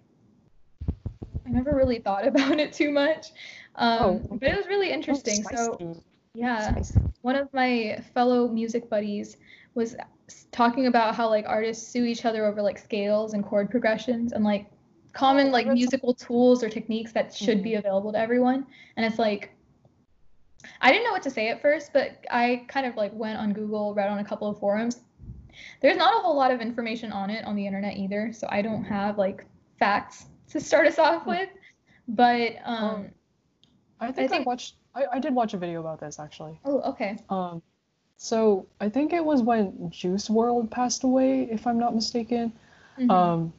I 1.45 1.49
never 1.49 1.73
really 1.73 1.99
thought 1.99 2.27
about 2.31 2.59
it 2.59 2.73
too 2.73 2.91
much. 2.91 3.31
Um, 3.75 3.99
oh, 4.01 4.09
okay. 4.09 4.37
But 4.39 4.49
it 4.49 4.57
was 4.57 4.67
really 4.67 4.91
interesting. 4.91 5.45
Oh, 5.53 5.77
so 5.77 6.03
yeah, 6.33 6.71
spicy. 6.71 6.99
one 7.21 7.35
of 7.37 7.53
my 7.53 8.03
fellow 8.13 8.49
music 8.49 8.89
buddies 8.89 9.37
was 9.73 9.95
talking 10.51 10.87
about 10.87 11.15
how 11.15 11.29
like 11.29 11.45
artists 11.47 11.87
sue 11.87 12.03
each 12.03 12.25
other 12.25 12.45
over 12.45 12.61
like 12.61 12.77
scales 12.77 13.33
and 13.33 13.43
chord 13.43 13.69
progressions 13.69 14.33
and 14.33 14.43
like 14.43 14.69
common 15.13 15.51
like 15.51 15.67
musical 15.67 16.13
tools 16.13 16.61
or 16.63 16.69
techniques 16.69 17.13
that 17.13 17.33
should 17.33 17.63
be 17.63 17.71
mm-hmm. 17.71 17.79
available 17.79 18.11
to 18.11 18.19
everyone. 18.19 18.65
And 18.97 19.05
it's 19.05 19.19
like 19.19 19.54
I 20.81 20.91
didn't 20.91 21.05
know 21.05 21.11
what 21.11 21.23
to 21.23 21.29
say 21.29 21.49
at 21.49 21.61
first, 21.61 21.91
but 21.93 22.23
I 22.29 22.65
kind 22.67 22.85
of 22.85 22.95
like 22.95 23.13
went 23.13 23.37
on 23.37 23.53
Google, 23.53 23.93
read 23.93 24.09
on 24.09 24.19
a 24.19 24.25
couple 24.25 24.47
of 24.47 24.59
forums. 24.59 25.01
There's 25.81 25.97
not 25.97 26.17
a 26.17 26.21
whole 26.21 26.35
lot 26.35 26.51
of 26.51 26.61
information 26.61 27.11
on 27.11 27.29
it 27.29 27.45
on 27.45 27.55
the 27.55 27.65
internet 27.65 27.97
either, 27.97 28.31
so 28.33 28.47
I 28.49 28.61
don't 28.61 28.83
have 28.83 29.17
like 29.17 29.45
facts 29.79 30.25
to 30.49 30.59
start 30.59 30.87
us 30.87 30.99
off 30.99 31.25
with. 31.25 31.49
But 32.07 32.57
um, 32.65 32.83
um 32.83 33.09
I 33.99 34.11
think 34.11 34.31
I, 34.31 34.35
think 34.35 34.47
I 34.47 34.49
watched 34.49 34.75
I, 34.93 35.05
I 35.13 35.19
did 35.19 35.33
watch 35.33 35.53
a 35.53 35.57
video 35.57 35.79
about 35.79 35.99
this 35.99 36.19
actually. 36.19 36.59
Oh, 36.65 36.81
okay. 36.91 37.17
Um 37.29 37.61
so 38.17 38.67
I 38.79 38.89
think 38.89 39.13
it 39.13 39.23
was 39.23 39.41
when 39.41 39.89
Juice 39.91 40.29
WRLD 40.29 40.71
passed 40.71 41.03
away, 41.03 41.43
if 41.51 41.67
I'm 41.67 41.79
not 41.79 41.93
mistaken. 41.93 42.53
Mm-hmm. 42.97 43.11
Um, 43.11 43.53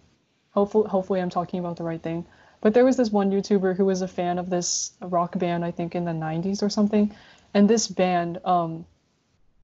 hopefully, 0.50 0.88
hopefully 0.88 1.20
I'm 1.20 1.30
talking 1.30 1.60
about 1.60 1.76
the 1.76 1.84
right 1.84 2.02
thing. 2.02 2.26
But 2.60 2.74
there 2.74 2.84
was 2.84 2.96
this 2.96 3.10
one 3.10 3.30
YouTuber 3.30 3.76
who 3.76 3.84
was 3.84 4.02
a 4.02 4.08
fan 4.08 4.38
of 4.38 4.50
this 4.50 4.92
rock 5.00 5.38
band, 5.38 5.64
I 5.64 5.70
think 5.70 5.94
in 5.94 6.04
the 6.04 6.12
90s 6.12 6.62
or 6.62 6.68
something, 6.68 7.14
and 7.54 7.68
this 7.68 7.86
band, 7.86 8.40
um, 8.44 8.86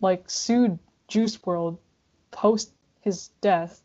like 0.00 0.28
sued 0.28 0.78
Juice 1.08 1.36
WRLD 1.36 1.78
post 2.30 2.72
his 3.00 3.28
death 3.40 3.82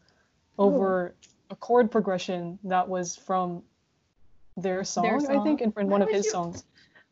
over 0.58 1.14
oh. 1.14 1.28
a 1.52 1.56
chord 1.56 1.92
progression 1.92 2.60
that 2.64 2.88
was 2.88 3.16
from 3.16 3.64
their 4.56 4.84
song, 4.84 5.04
their 5.04 5.20
song? 5.20 5.40
I 5.40 5.44
think, 5.44 5.62
in, 5.62 5.74
in 5.78 5.88
one 5.88 6.02
of 6.02 6.10
his 6.10 6.26
you... 6.26 6.32
songs 6.32 6.64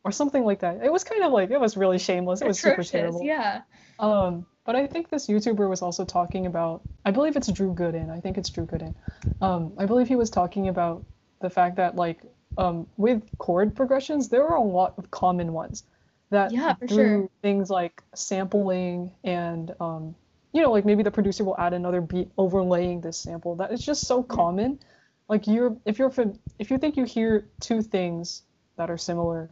or 0.03 0.11
something 0.11 0.43
like 0.43 0.59
that. 0.59 0.83
It 0.83 0.91
was 0.91 1.03
kind 1.03 1.23
of 1.23 1.31
like 1.31 1.51
it 1.51 1.59
was 1.59 1.75
really 1.75 1.97
shameless. 1.97 2.41
It 2.41 2.47
was 2.47 2.59
Atrocious, 2.59 2.89
super 2.89 2.97
terrible. 2.97 3.23
Yeah. 3.23 3.61
Um, 3.99 4.45
but 4.65 4.75
I 4.75 4.87
think 4.87 5.09
this 5.09 5.27
YouTuber 5.27 5.69
was 5.69 5.81
also 5.81 6.05
talking 6.05 6.45
about. 6.45 6.81
I 7.05 7.11
believe 7.11 7.35
it's 7.35 7.51
Drew 7.51 7.73
Gooden. 7.73 8.09
I 8.09 8.19
think 8.19 8.37
it's 8.37 8.49
Drew 8.49 8.65
Gooden. 8.65 8.95
Um, 9.41 9.73
I 9.77 9.85
believe 9.85 10.07
he 10.07 10.15
was 10.15 10.29
talking 10.29 10.67
about 10.67 11.05
the 11.41 11.49
fact 11.49 11.77
that 11.77 11.95
like 11.95 12.19
um, 12.57 12.87
with 12.97 13.23
chord 13.37 13.75
progressions, 13.75 14.29
there 14.29 14.47
are 14.47 14.55
a 14.55 14.63
lot 14.63 14.93
of 14.97 15.11
common 15.11 15.53
ones 15.53 15.83
that 16.29 16.51
yeah, 16.51 16.73
for 16.75 16.87
through 16.87 17.21
sure. 17.21 17.29
things 17.41 17.69
like 17.69 18.01
sampling 18.13 19.11
and 19.23 19.73
um, 19.79 20.15
you 20.53 20.61
know 20.61 20.71
like 20.71 20.85
maybe 20.85 21.03
the 21.03 21.11
producer 21.11 21.43
will 21.43 21.57
add 21.57 21.73
another 21.73 22.01
beat 22.01 22.29
overlaying 22.37 23.01
this 23.01 23.17
sample. 23.17 23.55
That 23.55 23.71
it's 23.71 23.83
just 23.83 24.07
so 24.07 24.23
common. 24.23 24.79
Like 25.27 25.47
you're 25.47 25.75
if 25.85 25.99
you're 25.99 26.13
if 26.59 26.71
you 26.71 26.77
think 26.77 26.97
you 26.97 27.03
hear 27.03 27.47
two 27.59 27.81
things 27.81 28.43
that 28.77 28.89
are 28.89 28.97
similar 28.97 29.49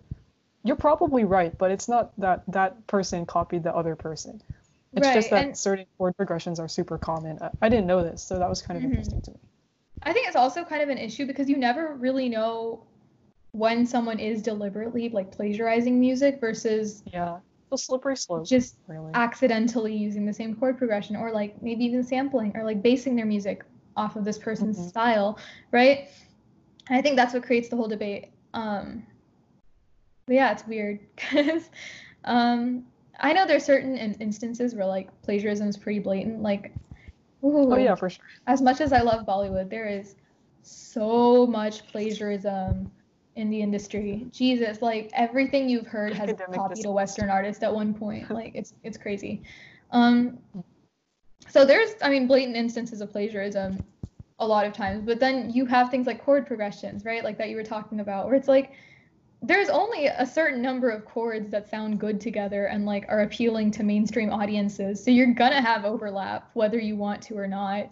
you're 0.63 0.77
probably 0.77 1.25
right, 1.25 1.55
but 1.57 1.71
it's 1.71 1.87
not 1.87 2.17
that 2.19 2.43
that 2.47 2.87
person 2.87 3.25
copied 3.25 3.63
the 3.63 3.75
other 3.75 3.95
person. 3.95 4.41
It's 4.93 5.05
right. 5.05 5.13
just 5.13 5.29
that 5.31 5.45
and 5.45 5.57
certain 5.57 5.85
chord 5.97 6.15
progressions 6.15 6.59
are 6.59 6.67
super 6.67 6.97
common. 6.97 7.39
I, 7.41 7.49
I, 7.63 7.69
didn't 7.69 7.87
know 7.87 8.03
this, 8.03 8.23
so 8.23 8.39
that 8.39 8.47
was 8.47 8.61
kind 8.61 8.77
of 8.77 8.83
mm-hmm. 8.83 8.91
interesting 8.91 9.21
to 9.23 9.31
me. 9.31 9.37
I 10.01 10.11
think 10.13 10.27
it's 10.27 10.35
also 10.35 10.63
kind 10.63 10.81
of 10.81 10.89
an 10.89 10.97
issue 10.97 11.25
because 11.25 11.49
you 11.49 11.57
never 11.57 11.95
really 11.95 12.27
know 12.29 12.83
when 13.51 13.85
someone 13.85 14.19
is 14.19 14.41
deliberately 14.41 15.09
like 15.09 15.31
plagiarizing 15.31 15.99
music 15.99 16.39
versus 16.39 17.03
yeah, 17.13 17.37
the 17.69 17.77
slippery 17.77 18.17
slope. 18.17 18.45
Just 18.45 18.77
really. 18.87 19.11
accidentally 19.13 19.95
using 19.95 20.25
the 20.25 20.33
same 20.33 20.55
chord 20.55 20.77
progression 20.77 21.15
or 21.15 21.31
like 21.31 21.61
maybe 21.61 21.85
even 21.85 22.03
sampling 22.03 22.51
or 22.55 22.63
like 22.63 22.81
basing 22.81 23.15
their 23.15 23.25
music 23.25 23.63
off 23.95 24.15
of 24.15 24.25
this 24.25 24.37
person's 24.37 24.77
mm-hmm. 24.77 24.87
style, 24.87 25.37
right? 25.71 26.09
And 26.87 26.97
I 26.97 27.01
think 27.01 27.15
that's 27.15 27.33
what 27.33 27.43
creates 27.43 27.69
the 27.69 27.75
whole 27.75 27.87
debate. 27.87 28.29
Um, 28.53 29.05
but 30.25 30.35
yeah, 30.35 30.51
it's 30.51 30.65
weird 30.65 30.99
because 31.15 31.69
um, 32.25 32.85
I 33.19 33.33
know 33.33 33.45
there's 33.45 33.65
certain 33.65 33.97
in- 33.97 34.15
instances 34.15 34.75
where 34.75 34.85
like 34.85 35.09
plagiarism 35.21 35.67
is 35.67 35.77
pretty 35.77 35.99
blatant. 35.99 36.41
Like, 36.41 36.73
ooh, 37.43 37.73
oh 37.73 37.77
yeah, 37.77 37.95
for 37.95 38.09
sure. 38.09 38.25
As 38.47 38.61
much 38.61 38.81
as 38.81 38.93
I 38.93 39.01
love 39.01 39.25
Bollywood, 39.25 39.69
there 39.69 39.87
is 39.87 40.15
so 40.61 41.45
much 41.45 41.85
plagiarism 41.87 42.91
in 43.35 43.49
the 43.49 43.61
industry. 43.61 44.27
Jesus, 44.31 44.81
like 44.81 45.09
everything 45.13 45.67
you've 45.67 45.87
heard 45.87 46.13
has 46.13 46.33
copied 46.53 46.85
a 46.85 46.91
Western 46.91 47.29
artist 47.29 47.63
at 47.63 47.73
one 47.73 47.93
point. 47.93 48.29
Like 48.33 48.53
it's 48.55 48.73
it's 48.83 48.97
crazy. 48.97 49.41
Um, 49.91 50.39
so 51.49 51.65
there's, 51.65 51.95
I 52.01 52.09
mean, 52.09 52.25
blatant 52.25 52.55
instances 52.55 53.01
of 53.01 53.11
plagiarism 53.11 53.83
a 54.39 54.47
lot 54.47 54.65
of 54.65 54.73
times, 54.73 55.03
but 55.05 55.19
then 55.19 55.51
you 55.51 55.65
have 55.65 55.91
things 55.91 56.07
like 56.07 56.23
chord 56.23 56.47
progressions, 56.47 57.05
right? 57.05 57.23
Like 57.23 57.37
that 57.37 57.49
you 57.49 57.55
were 57.55 57.63
talking 57.63 57.99
about, 57.99 58.25
where 58.25 58.35
it's 58.35 58.47
like 58.47 58.71
there's 59.43 59.67
only 59.67 60.07
a 60.07 60.25
certain 60.25 60.61
number 60.61 60.89
of 60.89 61.03
chords 61.03 61.51
that 61.51 61.69
sound 61.69 61.99
good 61.99 62.21
together 62.21 62.67
and 62.67 62.85
like 62.85 63.05
are 63.09 63.23
appealing 63.23 63.71
to 63.71 63.83
mainstream 63.83 64.31
audiences. 64.31 65.03
So 65.03 65.11
you're 65.11 65.33
gonna 65.33 65.61
have 65.61 65.83
overlap 65.83 66.49
whether 66.53 66.79
you 66.79 66.95
want 66.95 67.21
to 67.23 67.37
or 67.37 67.47
not. 67.47 67.91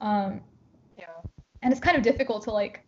Um, 0.00 0.40
yeah. 0.96 1.06
And 1.62 1.72
it's 1.72 1.80
kind 1.80 1.96
of 1.96 2.04
difficult 2.04 2.44
to 2.44 2.52
like 2.52 2.84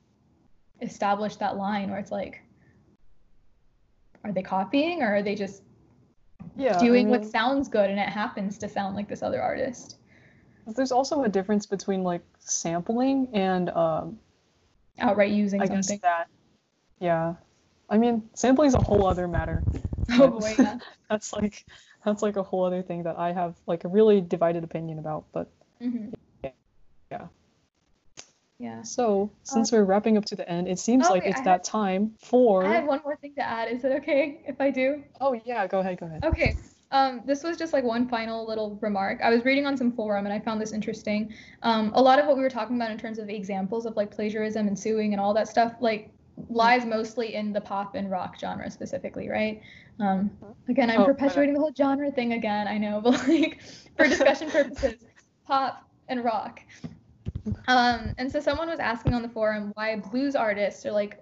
establish 0.81 1.37
that 1.37 1.57
line 1.57 1.91
where 1.91 1.99
it's 1.99 2.13
like, 2.13 2.41
are 4.23 4.31
they 4.31 4.43
copying 4.43 5.03
or 5.03 5.17
are 5.17 5.23
they 5.23 5.35
just 5.35 5.65
yeah, 6.57 6.79
doing 6.79 6.93
I 6.93 6.95
mean, 7.05 7.09
what 7.09 7.25
sounds 7.25 7.69
good 7.69 7.91
and 7.91 7.99
it 7.99 8.09
happens 8.09 8.59
to 8.59 8.69
sound 8.69 8.95
like 8.95 9.09
this 9.09 9.25
other 9.25 9.43
artist? 9.43 9.99
There's 10.69 10.93
also 10.93 11.25
a 11.25 11.29
difference 11.29 11.67
between 11.67 12.05
like 12.05 12.23
sampling 12.39 13.29
and 13.33 13.71
um, 13.71 14.21
outright 15.01 15.33
using 15.33 15.61
I 15.61 15.67
something. 15.67 15.99
Guess 15.99 16.03
that, 16.03 16.29
yeah, 17.01 17.35
I 17.89 17.99
mean, 17.99 18.29
sampling 18.35 18.69
is 18.69 18.75
a 18.75 18.83
whole 18.83 19.07
other 19.07 19.29
matter. 19.29 19.63
Oh 20.11 20.29
boy, 20.29 20.55
yeah. 20.59 20.79
that's 21.09 21.33
like 21.33 21.65
that's 22.05 22.21
like 22.21 22.37
a 22.37 22.43
whole 22.43 22.65
other 22.65 22.83
thing 22.83 23.05
that 23.05 23.19
I 23.19 23.33
have 23.33 23.55
like 23.67 23.85
a 23.85 23.89
really 23.89 24.21
divided 24.21 24.63
opinion 24.63 24.99
about. 24.99 25.25
But 25.33 25.51
mm-hmm. 25.81 26.11
yeah. 27.11 27.29
Yeah. 28.59 28.83
So 28.83 29.31
since 29.45 29.73
um, 29.73 29.79
we're 29.79 29.85
wrapping 29.85 30.19
up 30.19 30.27
to 30.27 30.37
the 30.37 30.47
end, 30.49 30.69
it 30.69 30.79
seems 30.79 31.09
like 31.09 31.25
it's 31.25 31.41
I 31.41 31.45
that 31.45 31.65
time 31.65 32.15
for. 32.21 32.67
I 32.67 32.75
have 32.75 32.85
one 32.85 33.01
more 33.03 33.17
thing 33.17 33.35
to 33.37 33.43
add. 33.43 33.73
Is 33.73 33.83
it 33.83 33.93
okay 34.03 34.43
if 34.47 34.61
I 34.61 34.71
do? 34.71 35.03
Oh 35.23 35.41
yeah, 35.45 35.67
go 35.67 35.81
ahead, 35.81 35.99
go 35.99 36.07
ahead. 36.07 36.25
Okay. 36.25 36.57
Um, 36.91 37.23
this 37.27 37.43
was 37.43 37.57
just 37.57 37.73
like 37.73 37.83
one 37.83 38.07
final 38.09 38.47
little 38.47 38.79
remark. 38.81 39.21
I 39.23 39.31
was 39.31 39.45
reading 39.45 39.67
on 39.67 39.77
some 39.77 39.91
forum 39.91 40.27
and 40.27 40.33
I 40.33 40.39
found 40.39 40.61
this 40.61 40.73
interesting. 40.73 41.35
Um, 41.63 41.91
a 41.95 42.01
lot 42.01 42.21
of 42.21 42.27
what 42.27 42.37
we 42.37 42.43
were 42.43 42.51
talking 42.51 42.77
about 42.77 42.91
in 42.91 42.99
terms 42.99 43.19
of 43.19 43.29
examples 43.29 43.85
of 43.85 43.97
like 43.97 44.11
plagiarism 44.11 44.69
and 44.69 44.79
suing 44.79 45.13
and 45.13 45.21
all 45.21 45.35
that 45.35 45.49
stuff, 45.49 45.73
like 45.81 46.11
lies 46.49 46.85
mostly 46.85 47.35
in 47.35 47.53
the 47.53 47.61
pop 47.61 47.95
and 47.95 48.11
rock 48.11 48.39
genre 48.39 48.71
specifically, 48.71 49.29
right? 49.29 49.61
Um, 50.01 50.31
again, 50.69 50.91
I'm 50.91 51.03
oh, 51.03 51.05
perpetuating 51.05 51.55
the 51.55 51.61
whole 51.61 51.73
genre 51.77 52.11
thing 52.11 52.33
again, 52.33 52.67
I 52.67 52.79
know, 52.79 53.01
but 53.05 53.27
like 53.29 53.61
for 53.97 54.07
discussion 54.09 54.51
purposes, 54.53 55.05
pop 55.47 55.89
and 56.09 56.25
rock. 56.25 56.61
Um, 57.69 58.15
and 58.19 58.31
so 58.31 58.41
someone 58.41 58.69
was 58.69 58.81
asking 58.81 59.15
on 59.15 59.23
the 59.23 59.29
forum 59.29 59.73
why 59.75 59.97
blues 59.97 60.35
artists 60.35 60.85
are 60.87 60.93
like 60.93 61.21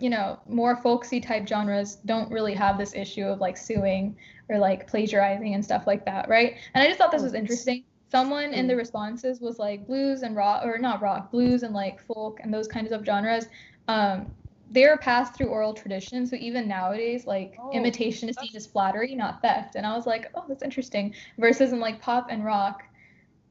you 0.00 0.10
know, 0.10 0.38
more 0.48 0.76
folksy 0.76 1.20
type 1.20 1.48
genres 1.48 1.96
don't 2.04 2.30
really 2.30 2.54
have 2.54 2.78
this 2.78 2.94
issue 2.94 3.24
of 3.24 3.40
like 3.40 3.56
suing 3.56 4.16
or 4.48 4.58
like 4.58 4.86
plagiarizing 4.86 5.54
and 5.54 5.64
stuff 5.64 5.86
like 5.86 6.04
that, 6.04 6.28
right? 6.28 6.56
And 6.74 6.82
I 6.82 6.86
just 6.86 6.98
thought 6.98 7.10
this 7.10 7.22
was 7.22 7.34
interesting. 7.34 7.84
Someone 8.10 8.52
in 8.52 8.66
the 8.66 8.76
responses 8.76 9.40
was 9.40 9.58
like 9.58 9.86
blues 9.86 10.22
and 10.22 10.36
rock, 10.36 10.64
or 10.64 10.78
not 10.78 11.02
rock, 11.02 11.30
blues 11.30 11.62
and 11.62 11.74
like 11.74 12.00
folk 12.00 12.40
and 12.42 12.52
those 12.52 12.68
kinds 12.68 12.92
of 12.92 13.04
genres. 13.04 13.46
Um, 13.88 14.30
they're 14.70 14.96
passed 14.96 15.34
through 15.34 15.46
oral 15.46 15.72
tradition. 15.72 16.26
So 16.26 16.36
even 16.36 16.66
nowadays, 16.66 17.26
like 17.26 17.56
Oh, 17.60 17.70
imitation 17.70 18.28
is 18.28 18.36
seen 18.36 18.50
as 18.54 18.66
flattery, 18.66 19.14
not 19.14 19.40
theft. 19.40 19.76
And 19.76 19.86
I 19.86 19.94
was 19.94 20.06
like, 20.06 20.30
oh, 20.34 20.44
that's 20.48 20.62
interesting. 20.62 21.14
Versus 21.38 21.72
in 21.72 21.78
like 21.78 22.00
pop 22.00 22.26
and 22.30 22.44
rock, 22.44 22.82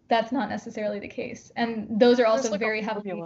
that's 0.10 0.32
not 0.32 0.50
necessarily 0.50 1.00
the 1.00 1.08
case. 1.08 1.52
And 1.56 1.88
those 1.90 2.20
are 2.20 2.26
also 2.26 2.52
like, 2.52 2.60
very 2.60 2.82
heavily 2.82 3.24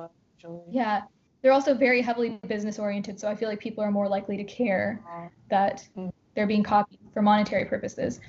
yeah, 0.72 1.02
they're 1.42 1.52
also 1.52 1.74
very 1.74 2.02
heavily 2.02 2.40
business 2.48 2.80
oriented, 2.80 3.20
so 3.20 3.28
I 3.28 3.36
feel 3.36 3.50
like 3.50 3.60
people 3.60 3.84
are 3.84 3.92
more 3.92 4.08
likely 4.08 4.38
to 4.38 4.44
care 4.44 5.04
that 5.50 5.88
Mm. 5.98 6.12
they're 6.36 6.48
being 6.48 6.64
copied 6.64 7.00
for 7.14 7.22
monetary 7.22 7.66
purposes. 7.66 8.20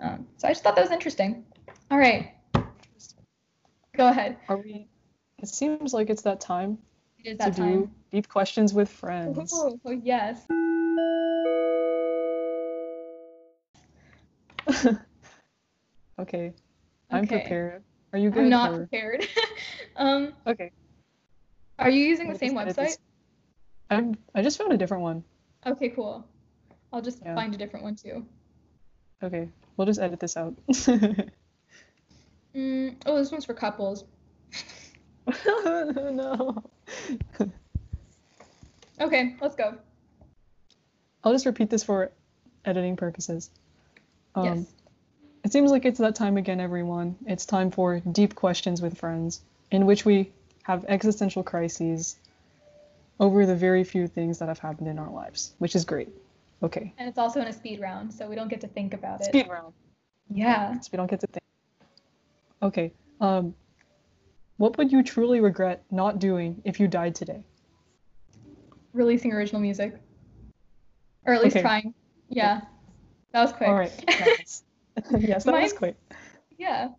Um, 0.00 0.26
so 0.36 0.48
I 0.48 0.50
just 0.50 0.62
thought 0.62 0.74
that 0.76 0.82
was 0.82 0.90
interesting. 0.90 1.44
All 1.90 1.98
right, 1.98 2.34
go 3.96 4.08
ahead. 4.08 4.38
Are 4.48 4.56
we? 4.56 4.88
It 5.42 5.48
seems 5.48 5.92
like 5.92 6.10
it's 6.10 6.22
that 6.22 6.40
time 6.40 6.78
to 7.24 7.34
that 7.36 7.56
do 7.56 7.62
time. 7.62 7.90
deep 8.12 8.28
questions 8.28 8.74
with 8.74 8.88
friends. 8.90 9.50
Oh, 9.54 9.78
oh, 9.84 9.90
yes. 9.90 10.42
okay, 16.18 16.52
I'm 17.10 17.24
Okay. 17.24 17.38
prepared. 17.40 17.82
Are 18.12 18.18
you 18.18 18.30
good? 18.30 18.44
I'm 18.44 18.50
not 18.50 18.70
or- 18.72 18.78
prepared. 18.78 19.26
um, 19.96 20.32
Okay. 20.46 20.70
are 21.78 21.90
you 21.90 22.04
using 22.04 22.32
the 22.32 22.38
same 22.38 22.54
website? 22.54 22.96
I'm. 23.90 24.16
I 24.34 24.42
just 24.42 24.56
found 24.58 24.72
a 24.72 24.76
different 24.76 25.02
one. 25.02 25.24
Okay, 25.66 25.88
cool. 25.90 26.24
I'll 26.92 27.02
just 27.02 27.20
Yeah. 27.22 27.34
find 27.34 27.54
a 27.54 27.58
different 27.58 27.84
one 27.84 27.96
too. 27.96 28.24
Okay, 29.22 29.48
we'll 29.76 29.86
just 29.86 30.00
edit 30.00 30.20
this 30.20 30.36
out. 30.36 30.54
Mm, 32.54 32.94
oh, 33.06 33.18
this 33.18 33.32
one's 33.32 33.44
for 33.44 33.52
couples. 33.52 34.04
no. 35.26 36.62
Okay, 39.00 39.34
let's 39.40 39.56
go. 39.56 39.74
I'll 41.22 41.32
just 41.32 41.46
repeat 41.46 41.70
this 41.70 41.82
for 41.82 42.12
editing 42.64 42.96
purposes. 42.96 43.50
Um, 44.34 44.44
yes. 44.44 44.66
It 45.44 45.52
seems 45.52 45.70
like 45.70 45.84
it's 45.84 45.98
that 45.98 46.14
time 46.14 46.36
again, 46.36 46.60
everyone. 46.60 47.16
It's 47.26 47.44
time 47.44 47.70
for 47.70 48.00
Deep 48.00 48.34
Questions 48.34 48.80
with 48.80 48.96
Friends, 48.96 49.42
in 49.70 49.84
which 49.86 50.04
we 50.04 50.32
have 50.62 50.84
existential 50.88 51.42
crises 51.42 52.16
over 53.20 53.46
the 53.46 53.54
very 53.54 53.84
few 53.84 54.06
things 54.06 54.38
that 54.38 54.48
have 54.48 54.58
happened 54.58 54.88
in 54.88 54.98
our 54.98 55.10
lives, 55.10 55.52
which 55.58 55.74
is 55.74 55.84
great. 55.84 56.08
Okay. 56.62 56.92
And 56.96 57.08
it's 57.08 57.18
also 57.18 57.40
in 57.40 57.48
a 57.48 57.52
speed 57.52 57.80
round, 57.80 58.12
so 58.12 58.28
we 58.28 58.34
don't 58.36 58.48
get 58.48 58.60
to 58.62 58.68
think 58.68 58.94
about 58.94 59.20
it. 59.20 59.26
Speed 59.26 59.48
round. 59.48 59.74
Yeah. 60.30 60.80
So 60.80 60.88
we 60.92 60.96
don't 60.96 61.10
get 61.10 61.20
to 61.20 61.26
think. 61.26 61.42
Okay. 62.62 62.92
Um, 63.20 63.54
what 64.56 64.76
would 64.78 64.92
you 64.92 65.02
truly 65.02 65.40
regret 65.40 65.84
not 65.90 66.18
doing 66.18 66.60
if 66.64 66.78
you 66.80 66.88
died 66.88 67.14
today? 67.14 67.44
releasing 68.92 69.32
original 69.32 69.60
music. 69.60 70.00
Or 71.26 71.34
at 71.34 71.42
least 71.42 71.56
Okay. 71.56 71.62
trying. 71.62 71.94
Yeah. 72.28 72.60
That 73.32 73.42
was 73.42 73.52
quick. 73.52 73.68
All 73.68 73.74
right. 73.74 73.92
Yes, 74.08 74.62
yes 75.18 75.42
that 75.44 75.60
was 75.60 75.72
quick. 75.72 75.96
Yeah. 76.58 76.90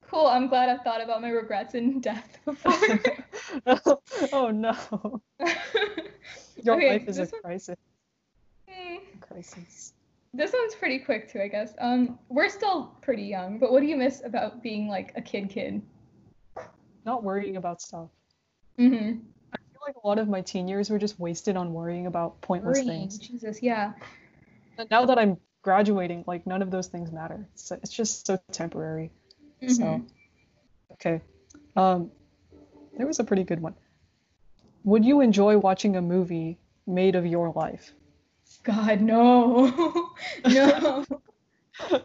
Cool. 0.00 0.26
I'm 0.26 0.48
glad 0.48 0.70
I've 0.70 0.80
thought 0.80 1.02
about 1.02 1.20
my 1.20 1.28
regrets 1.28 1.74
in 1.74 2.00
death 2.08 2.38
before. 2.46 2.72
oh 4.32 4.50
no. 4.50 4.74
Your 6.62 6.76
Okay, 6.76 6.88
life 6.92 7.08
is 7.08 7.18
a 7.18 7.24
one- 7.26 7.42
crisis. 7.42 7.76
Hmm, 8.66 8.96
Crisis. 9.20 9.92
this 10.32 10.50
one's 10.54 10.74
pretty 10.76 10.98
quick 11.00 11.30
too, 11.30 11.42
I 11.42 11.48
guess. 11.48 11.74
Um, 11.78 12.18
we're 12.30 12.48
still 12.48 12.96
pretty 13.02 13.24
young, 13.24 13.58
but 13.58 13.70
what 13.70 13.80
do 13.80 13.86
you 13.86 13.96
miss 13.96 14.22
about 14.24 14.62
being 14.62 14.88
like 14.88 15.12
a 15.16 15.20
kid 15.20 15.50
kid? 15.50 15.82
Not 17.04 17.22
worrying 17.22 17.56
about 17.56 17.80
stuff. 17.82 18.08
Mm-hmm. 18.78 19.18
I 19.52 19.56
feel 19.72 19.80
like 19.86 19.96
a 20.02 20.06
lot 20.06 20.18
of 20.18 20.28
my 20.28 20.40
teen 20.40 20.66
years 20.68 20.90
were 20.90 20.98
just 20.98 21.18
wasted 21.20 21.56
on 21.56 21.72
worrying 21.72 22.06
about 22.06 22.40
pointless 22.40 22.78
Worrying. 22.78 23.08
things. 23.08 23.18
Jesus, 23.18 23.62
yeah. 23.62 23.92
And 24.78 24.90
now 24.90 25.04
that 25.06 25.18
I'm 25.18 25.36
graduating, 25.62 26.24
like 26.26 26.46
none 26.46 26.62
of 26.62 26.70
those 26.70 26.88
things 26.88 27.12
matter. 27.12 27.46
So 27.54 27.76
it's 27.82 27.92
just 27.92 28.26
so 28.26 28.38
temporary. 28.50 29.10
So 29.66 29.84
Mhm. 29.84 30.10
okay. 30.92 31.20
Um 31.76 32.10
there 32.96 33.06
was 33.06 33.18
a 33.18 33.24
pretty 33.24 33.44
good 33.44 33.60
one. 33.60 33.74
Would 34.84 35.04
you 35.04 35.20
enjoy 35.20 35.58
watching 35.58 35.96
a 35.96 36.02
movie 36.02 36.58
made 36.86 37.14
of 37.14 37.26
your 37.26 37.50
life? 37.52 37.92
God, 38.62 39.00
no. 39.00 39.66
no. 40.46 41.04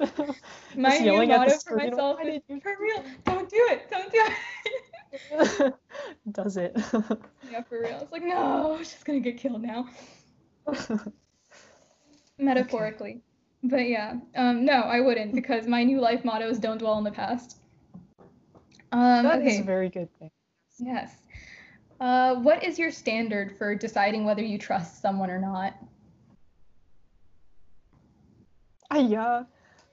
My 0.75 0.97
new 0.97 1.05
yelling 1.05 1.31
at 1.31 1.45
the 1.45 1.45
motto 1.45 1.59
for 1.59 1.75
myself 1.75 2.17
"Why 2.17 2.29
is 2.29 2.41
for 2.63 2.75
real, 2.79 3.03
don't 3.25 3.49
do 3.49 3.67
it. 3.69 3.89
Don't 3.91 4.11
do 4.11 4.17
it. 4.25 4.33
Does 6.31 6.57
it? 6.57 6.73
yeah, 7.51 7.63
for 7.63 7.81
real. 7.81 7.99
It's 8.01 8.11
like, 8.11 8.23
no, 8.23 8.77
she's 8.79 9.03
gonna 9.03 9.19
get 9.19 9.37
killed 9.37 9.61
now. 9.61 9.87
Metaphorically. 12.37 13.21
But 13.63 13.87
yeah. 13.89 14.15
Um, 14.35 14.65
no, 14.65 14.73
I 14.73 15.01
wouldn't 15.01 15.35
because 15.35 15.67
my 15.67 15.83
new 15.83 15.99
life 15.99 16.23
motto 16.23 16.47
is 16.47 16.59
don't 16.59 16.77
dwell 16.77 16.93
on 16.93 17.03
the 17.03 17.11
past. 17.11 17.57
Um, 18.91 19.23
That 19.23 19.41
is 19.41 19.53
okay. 19.53 19.59
a 19.59 19.63
very 19.63 19.89
good 19.89 20.09
thing. 20.19 20.31
Yes. 20.77 21.13
Uh, 21.99 22.35
what 22.35 22.63
is 22.63 22.79
your 22.79 22.91
standard 22.91 23.57
for 23.57 23.75
deciding 23.75 24.23
whether 24.23 24.41
you 24.41 24.57
trust 24.57 25.01
someone 25.01 25.29
or 25.29 25.39
not? 25.39 25.75
Ah, 28.89 28.97
yeah. 28.97 29.43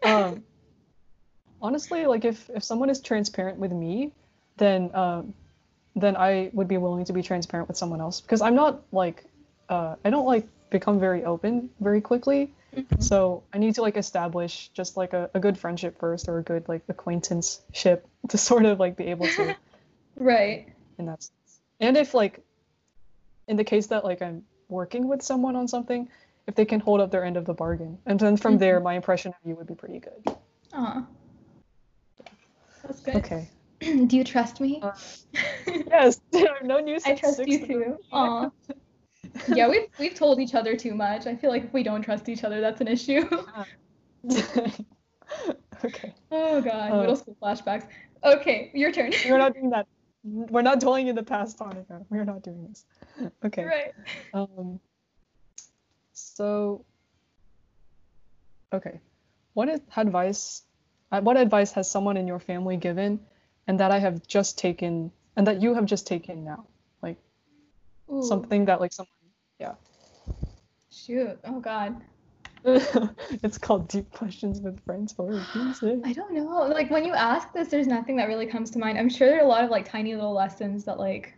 Um, 0.04 0.44
honestly, 1.60 2.06
like 2.06 2.24
if 2.24 2.48
if 2.50 2.62
someone 2.62 2.88
is 2.88 3.00
transparent 3.00 3.58
with 3.58 3.72
me, 3.72 4.12
then 4.57 4.90
um, 4.94 5.34
then 5.94 6.16
I 6.16 6.50
would 6.52 6.68
be 6.68 6.76
willing 6.76 7.04
to 7.07 7.12
be 7.12 7.22
transparent 7.22 7.68
with 7.68 7.76
someone 7.76 8.00
else 8.00 8.20
because 8.20 8.40
I'm 8.40 8.54
not 8.54 8.82
like 8.92 9.24
uh, 9.68 9.96
I 10.04 10.11
don't 10.11 10.26
like 10.26 10.46
become 10.70 11.00
very 11.00 11.24
open 11.24 11.70
very 11.80 12.00
quickly. 12.00 12.52
So 12.98 13.42
I 13.54 13.59
need 13.59 13.74
to 13.76 13.82
like 13.82 13.96
establish 13.96 14.68
just 14.74 14.98
like 14.98 15.14
a, 15.14 15.30
a 15.32 15.40
good 15.40 15.57
friendship 15.59 15.98
first 15.98 16.28
or 16.28 16.38
a 16.38 16.42
good 16.42 16.68
like 16.68 16.82
acquaintanceship 16.88 18.07
to 18.28 18.38
sort 18.38 18.66
of 18.66 18.78
like 18.78 18.96
be 18.96 19.04
able 19.04 19.26
to 19.28 19.57
Right. 20.16 20.68
in 20.98 21.07
that 21.07 21.22
sense. 21.22 21.61
And 21.80 21.96
if 21.96 22.12
like 22.12 22.40
in 23.48 23.57
the 23.57 23.64
case 23.64 23.86
that 23.88 24.04
like 24.04 24.20
I'm 24.20 24.44
working 24.68 25.09
with 25.09 25.22
someone 25.22 25.57
on 25.57 25.68
something, 25.68 26.09
if 26.46 26.54
they 26.54 26.64
can 26.64 26.80
hold 26.80 27.00
up 27.00 27.11
their 27.11 27.24
end 27.24 27.36
of 27.36 27.44
the 27.44 27.54
bargain. 27.54 27.98
And 28.04 28.20
then 28.20 28.36
from 28.36 28.59
there 28.59 28.78
my 28.80 28.94
impression 28.94 29.30
of 29.32 29.48
you 29.48 29.54
would 29.57 29.66
be 29.66 29.74
pretty 29.74 30.00
good. 30.00 30.36
Aw. 30.74 31.07
That's 32.82 33.00
good. 33.00 33.16
Okay. 33.16 33.48
Do 34.07 34.16
you 34.16 34.24
trust 34.24 34.61
me? 34.61 34.81
Uh, 34.83 34.93
Yes, 35.89 36.20
I've 36.35 36.62
known 36.62 36.87
you 36.87 36.99
since 37.01 37.18
I 37.18 37.20
trust 37.20 37.47
you 37.47 37.59
too. 37.66 37.66
grade. 37.66 37.95
Aw. 38.12 38.51
yeah, 39.55 39.68
we've 39.68 39.89
we've 39.99 40.14
told 40.14 40.41
each 40.41 40.55
other 40.55 40.77
too 40.77 40.95
much. 40.95 41.27
I 41.27 41.35
feel 41.37 41.51
like 41.51 41.64
if 41.64 41.72
we 41.72 41.83
don't 41.83 42.03
trust 42.03 42.29
each 42.29 42.45
other, 42.45 42.61
that's 42.61 42.81
an 42.81 42.89
issue. 42.89 43.29
okay. 45.85 46.14
oh 46.31 46.61
god, 46.61 46.93
Uh, 46.93 47.01
middle 47.01 47.16
school 47.16 47.37
flashbacks. 47.43 47.87
Okay, 48.24 48.70
your 48.74 48.93
turn. 48.93 49.12
We're 49.29 49.39
not 49.39 49.55
doing 49.55 49.70
that. 49.70 49.87
We're 50.24 50.62
not 50.62 50.81
dwelling 50.81 51.07
in 51.09 51.14
the 51.14 51.22
past, 51.22 51.59
Hanukkah. 51.59 52.05
We're 52.11 52.24
not 52.24 52.43
doing 52.43 52.66
this. 52.68 52.85
Okay. 53.45 53.64
Right. 53.64 53.93
Um, 54.35 54.81
so, 56.12 56.85
okay. 58.72 59.01
What 59.55 59.68
is, 59.68 59.81
advice, 59.97 60.62
uh, 61.12 61.20
what 61.20 61.37
advice 61.37 61.72
has 61.72 61.89
someone 61.91 62.16
in 62.16 62.27
your 62.27 62.41
family 62.41 62.77
given 62.77 63.20
and 63.66 63.80
that 63.80 63.90
I 63.90 63.98
have 63.98 64.26
just 64.26 64.58
taken, 64.58 65.10
and 65.36 65.46
that 65.46 65.60
you 65.60 65.74
have 65.74 65.86
just 65.86 66.06
taken 66.06 66.44
now? 66.44 66.66
Like 67.02 67.16
Ooh, 68.10 68.22
something 68.22 68.66
that 68.66 68.80
like 68.80 68.92
someone, 68.92 69.10
yeah. 69.58 69.74
Shoot. 70.90 71.38
Oh 71.44 71.60
god. 71.60 72.00
it's 73.44 73.58
called 73.58 73.86
Deep 73.86 74.10
Questions 74.10 74.60
with 74.60 74.82
Friends 74.84 75.12
for. 75.12 75.30
I 75.32 76.12
don't 76.12 76.32
know. 76.32 76.62
Like 76.62 76.90
when 76.90 77.04
you 77.04 77.12
ask 77.12 77.52
this, 77.52 77.68
there's 77.68 77.86
nothing 77.86 78.16
that 78.16 78.26
really 78.26 78.46
comes 78.46 78.70
to 78.72 78.80
mind. 78.80 78.98
I'm 78.98 79.08
sure 79.08 79.28
there 79.28 79.38
are 79.38 79.44
a 79.44 79.48
lot 79.48 79.62
of 79.62 79.70
like 79.70 79.88
tiny 79.88 80.16
little 80.16 80.32
lessons 80.32 80.84
that 80.84 80.98
like 80.98 81.34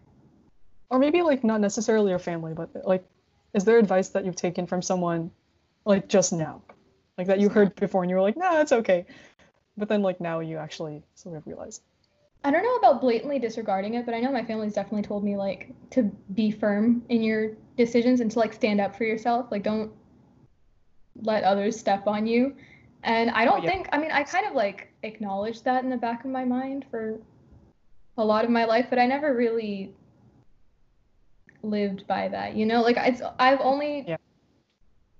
Or 0.88 0.98
maybe 0.98 1.20
like 1.20 1.44
not 1.44 1.60
necessarily 1.60 2.10
your 2.10 2.18
family, 2.18 2.54
but 2.54 2.70
like, 2.86 3.04
is 3.52 3.64
there 3.64 3.78
advice 3.78 4.08
that 4.10 4.24
you've 4.24 4.36
taken 4.36 4.66
from 4.66 4.80
someone 4.80 5.30
like 5.84 6.08
just 6.08 6.32
now? 6.32 6.62
Like 7.18 7.26
that 7.26 7.40
you 7.40 7.50
heard 7.50 7.74
before 7.74 8.02
and 8.02 8.08
you 8.08 8.16
were 8.16 8.22
like, 8.22 8.36
no, 8.36 8.60
it's 8.62 8.72
okay. 8.72 9.04
But 9.76 9.90
then 9.90 10.00
like 10.00 10.22
now 10.22 10.40
you 10.40 10.56
actually 10.56 11.02
sort 11.14 11.36
of 11.36 11.46
realize. 11.46 11.82
I 12.44 12.50
don't 12.50 12.62
know 12.62 12.76
about 12.76 13.00
blatantly 13.00 13.38
disregarding 13.38 13.94
it, 13.94 14.06
but 14.06 14.14
I 14.14 14.20
know 14.20 14.30
my 14.30 14.44
family's 14.44 14.74
definitely 14.74 15.02
told 15.02 15.24
me 15.24 15.36
like 15.36 15.74
to 15.90 16.04
be 16.34 16.50
firm 16.50 17.02
in 17.08 17.22
your 17.22 17.52
decisions 17.76 18.20
and 18.20 18.30
to 18.30 18.38
like 18.38 18.52
stand 18.52 18.80
up 18.80 18.94
for 18.96 19.04
yourself. 19.04 19.46
Like 19.50 19.62
don't 19.62 19.92
let 21.22 21.44
others 21.44 21.78
step 21.78 22.06
on 22.06 22.26
you. 22.26 22.54
And 23.02 23.30
I 23.30 23.44
don't 23.44 23.60
oh, 23.60 23.64
yeah. 23.64 23.70
think 23.70 23.88
I 23.92 23.98
mean 23.98 24.12
I 24.12 24.22
kind 24.22 24.46
of 24.46 24.54
like 24.54 24.92
acknowledged 25.02 25.64
that 25.64 25.84
in 25.84 25.90
the 25.90 25.96
back 25.96 26.24
of 26.24 26.30
my 26.30 26.44
mind 26.44 26.86
for 26.90 27.20
a 28.16 28.24
lot 28.24 28.44
of 28.44 28.50
my 28.50 28.64
life, 28.64 28.86
but 28.90 28.98
I 28.98 29.06
never 29.06 29.34
really 29.34 29.92
lived 31.62 32.06
by 32.06 32.28
that. 32.28 32.54
You 32.54 32.66
know, 32.66 32.82
like 32.82 32.96
it's 32.98 33.22
I've 33.38 33.60
only 33.60 34.04
Yeah. 34.06 34.16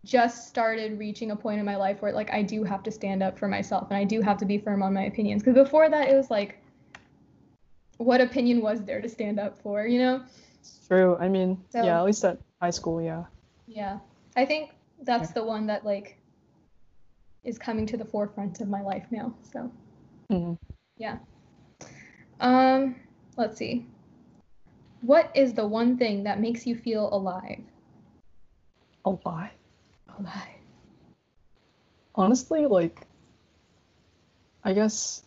just 0.04 0.48
started 0.48 0.98
reaching 0.98 1.32
a 1.32 1.36
point 1.36 1.58
in 1.58 1.66
my 1.66 1.76
life 1.76 2.00
where 2.00 2.12
like 2.12 2.32
I 2.32 2.42
do 2.42 2.64
have 2.64 2.82
to 2.84 2.90
stand 2.92 3.22
up 3.22 3.38
for 3.38 3.48
myself 3.48 3.88
and 3.90 3.96
I 3.98 4.04
do 4.04 4.20
have 4.22 4.38
to 4.38 4.44
be 4.44 4.58
firm 4.58 4.82
on 4.82 4.94
my 4.94 5.04
opinions. 5.04 5.42
Because 5.42 5.54
before 5.54 5.90
that, 5.90 6.08
it 6.08 6.14
was 6.14 6.30
like, 6.30 6.60
what 7.98 8.20
opinion 8.20 8.60
was 8.62 8.82
there 8.84 9.00
to 9.00 9.08
stand 9.08 9.38
up 9.38 9.58
for? 9.62 9.86
You 9.86 9.98
know? 9.98 10.22
True. 10.86 11.16
I 11.18 11.28
mean, 11.28 11.62
So- 11.70 11.84
yeah, 11.84 11.98
at 11.98 12.04
least 12.04 12.24
at 12.24 12.38
high 12.62 12.70
school, 12.70 13.02
yeah. 13.02 13.24
Yeah. 13.66 13.98
I 14.36 14.44
think 14.46 14.70
that's 15.02 15.32
the 15.32 15.44
one 15.44 15.66
that 15.66 15.84
like 15.84 16.18
is 17.44 17.58
coming 17.58 17.86
to 17.86 17.96
the 17.96 18.04
forefront 18.04 18.60
of 18.60 18.68
my 18.68 18.80
life 18.82 19.06
now. 19.10 19.34
So 19.52 19.70
hmm 20.30 20.54
yeah. 20.96 21.18
Um, 22.40 22.96
let's 23.36 23.56
see. 23.56 23.86
What 25.02 25.30
is 25.34 25.54
the 25.54 25.66
one 25.66 25.96
thing 25.96 26.24
that 26.24 26.40
makes 26.40 26.66
you 26.66 26.76
feel 26.76 27.08
alive? 27.12 27.62
A 29.04 29.10
lie. 29.10 29.52
Alive. 30.18 30.58
Honestly, 32.14 32.66
like, 32.66 33.06
I 34.64 34.72
guess 34.72 35.22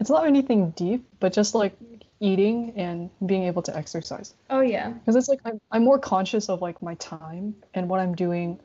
it's 0.00 0.10
not 0.10 0.26
anything 0.26 0.70
deep, 0.70 1.04
but 1.20 1.32
just 1.32 1.54
like 1.54 1.76
eating 2.20 2.72
and 2.76 3.10
being 3.26 3.44
able 3.44 3.62
to 3.62 3.76
exercise. 3.76 4.34
Oh 4.50 4.60
yeah. 4.60 4.90
Because 4.90 5.16
it's 5.16 5.28
like 5.28 5.40
I'm, 5.44 5.60
I'm 5.70 5.84
more 5.84 5.98
conscious 5.98 6.48
of 6.48 6.60
like 6.62 6.80
my 6.82 6.94
time 6.94 7.54
and 7.74 7.88
what 7.88 8.00
I'm 8.00 8.14
doing, 8.14 8.58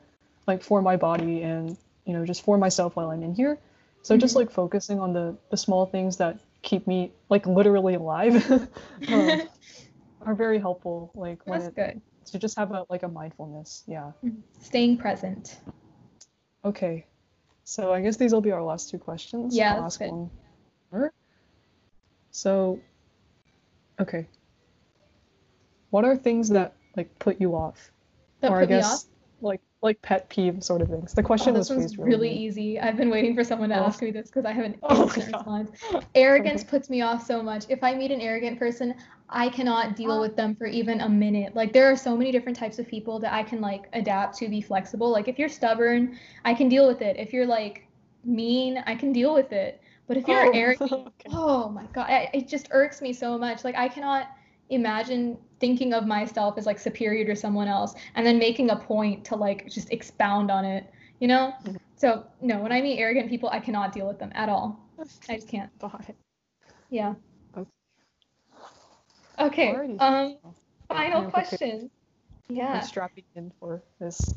like 0.46 0.62
for 0.62 0.82
my 0.82 0.96
body 0.96 1.42
and 1.42 1.76
you 2.04 2.12
know 2.12 2.24
just 2.24 2.44
for 2.44 2.58
myself 2.58 2.96
while 2.96 3.10
I'm 3.10 3.22
in 3.22 3.34
here. 3.34 3.58
So 4.02 4.16
just 4.16 4.34
Mhm. 4.34 4.38
like 4.40 4.50
focusing 4.50 5.00
on 5.00 5.12
the 5.12 5.36
the 5.50 5.56
small 5.56 5.86
things 5.86 6.16
that 6.18 6.38
keep 6.62 6.86
me 6.86 7.12
like 7.28 7.46
literally 7.46 7.94
alive 7.94 8.34
um, 9.08 9.40
are 10.22 10.34
very 10.34 10.58
helpful. 10.58 11.10
Like 11.14 11.40
when 11.46 11.60
That's 11.60 11.68
it, 11.70 11.74
good. 11.76 12.00
to 12.32 12.38
just 12.38 12.56
have 12.58 12.70
a 12.72 12.84
like 12.88 13.02
a 13.02 13.08
mindfulness. 13.08 13.82
Yeah. 13.86 14.12
Staying 14.60 14.98
present. 14.98 15.58
Okay. 16.64 17.06
So 17.64 17.92
I 17.92 18.00
guess 18.02 18.16
these 18.16 18.32
will 18.32 18.40
be 18.42 18.52
our 18.52 18.62
last 18.62 18.90
two 18.90 18.98
questions. 18.98 19.56
Yeah, 19.56 19.80
that's 19.80 19.96
good. 19.96 20.10
one. 20.10 20.30
So, 22.34 22.80
okay. 24.00 24.26
What 25.90 26.04
are 26.04 26.16
things 26.16 26.48
that 26.48 26.74
like 26.96 27.16
put 27.20 27.40
you 27.40 27.54
off? 27.54 27.92
That 28.40 28.50
or 28.50 28.58
put 28.58 28.64
I 28.64 28.66
me 28.66 28.74
guess 28.74 29.04
off. 29.04 29.04
like 29.40 29.60
like 29.82 30.02
pet 30.02 30.28
peeve 30.28 30.64
sort 30.64 30.82
of 30.82 30.88
things. 30.88 31.14
The 31.14 31.22
Oh, 31.22 31.26
question 31.26 31.54
this 31.54 31.70
was 31.70 31.78
one's 31.78 31.96
really 31.96 32.30
weird. 32.30 32.40
easy. 32.40 32.80
I've 32.80 32.96
been 32.96 33.08
waiting 33.10 33.36
for 33.36 33.44
someone 33.44 33.68
to 33.68 33.76
Oh. 33.78 33.84
ask 33.84 34.02
me 34.02 34.10
this 34.10 34.26
because 34.30 34.44
I 34.44 34.50
have 34.50 34.64
an 34.64 34.76
Oh 34.82 35.06
response. 35.06 35.70
Arrogance 36.16 36.64
puts 36.64 36.90
me 36.90 37.02
off 37.02 37.24
so 37.24 37.40
much. 37.40 37.66
If 37.68 37.84
I 37.84 37.94
meet 37.94 38.10
an 38.10 38.20
arrogant 38.20 38.58
person, 38.58 38.96
I 39.28 39.48
cannot 39.48 39.94
deal 39.94 40.20
with 40.20 40.34
them 40.34 40.56
for 40.56 40.66
even 40.66 41.02
a 41.02 41.08
minute. 41.08 41.54
Like 41.54 41.72
there 41.72 41.86
are 41.90 41.96
so 41.96 42.16
many 42.16 42.32
different 42.32 42.58
types 42.58 42.80
of 42.80 42.88
people 42.88 43.20
that 43.20 43.32
I 43.32 43.44
can 43.44 43.60
like 43.60 43.88
adapt 43.92 44.36
to 44.38 44.48
be 44.48 44.60
flexible. 44.60 45.10
Like 45.12 45.28
if 45.28 45.38
you're 45.38 45.48
stubborn, 45.48 46.18
I 46.44 46.54
can 46.54 46.68
deal 46.68 46.88
with 46.88 47.00
it. 47.00 47.16
If 47.16 47.32
you're 47.32 47.46
like 47.46 47.86
mean, 48.24 48.82
I 48.86 48.96
can 48.96 49.12
deal 49.12 49.34
with 49.34 49.52
it. 49.52 49.80
But 50.06 50.16
if 50.16 50.28
you're 50.28 50.44
Oh, 50.46 50.52
arrogant, 50.54 50.92
okay. 50.92 51.30
oh 51.30 51.68
my 51.68 51.84
god, 51.92 52.10
I, 52.10 52.30
it 52.34 52.48
just 52.48 52.68
irks 52.70 53.00
me 53.00 53.12
so 53.12 53.38
much. 53.38 53.64
Like 53.64 53.76
I 53.76 53.88
cannot 53.88 54.28
imagine 54.70 55.38
thinking 55.60 55.92
of 55.94 56.06
myself 56.06 56.58
as 56.58 56.66
like 56.66 56.78
superior 56.78 57.24
to 57.26 57.36
someone 57.36 57.68
else 57.68 57.94
and 58.14 58.26
then 58.26 58.38
making 58.38 58.70
a 58.70 58.76
point 58.76 59.24
to 59.26 59.36
like 59.36 59.68
just 59.68 59.90
expound 59.92 60.50
on 60.50 60.64
it, 60.64 60.90
you 61.20 61.28
know? 61.28 61.54
Mhm. 61.64 61.78
So 61.96 62.24
no, 62.40 62.60
when 62.60 62.72
I 62.72 62.80
meet 62.80 62.98
arrogant 62.98 63.28
people, 63.28 63.48
I 63.50 63.60
cannot 63.60 63.92
deal 63.92 64.06
with 64.06 64.18
them 64.18 64.32
at 64.34 64.48
all. 64.48 64.78
I 65.28 65.36
just 65.36 65.48
can't. 65.48 65.70
Bye. 65.78 66.14
Yeah. 66.90 67.14
Okay. 69.40 69.70
Okay. 69.70 69.96
Um, 69.98 70.36
final 70.88 71.22
I'm 71.22 71.30
question. 71.30 71.90
I'm 72.50 72.56
Yeah. 72.56 72.80
strapping 72.80 73.24
in 73.36 73.52
for 73.58 73.82
this. 73.98 74.34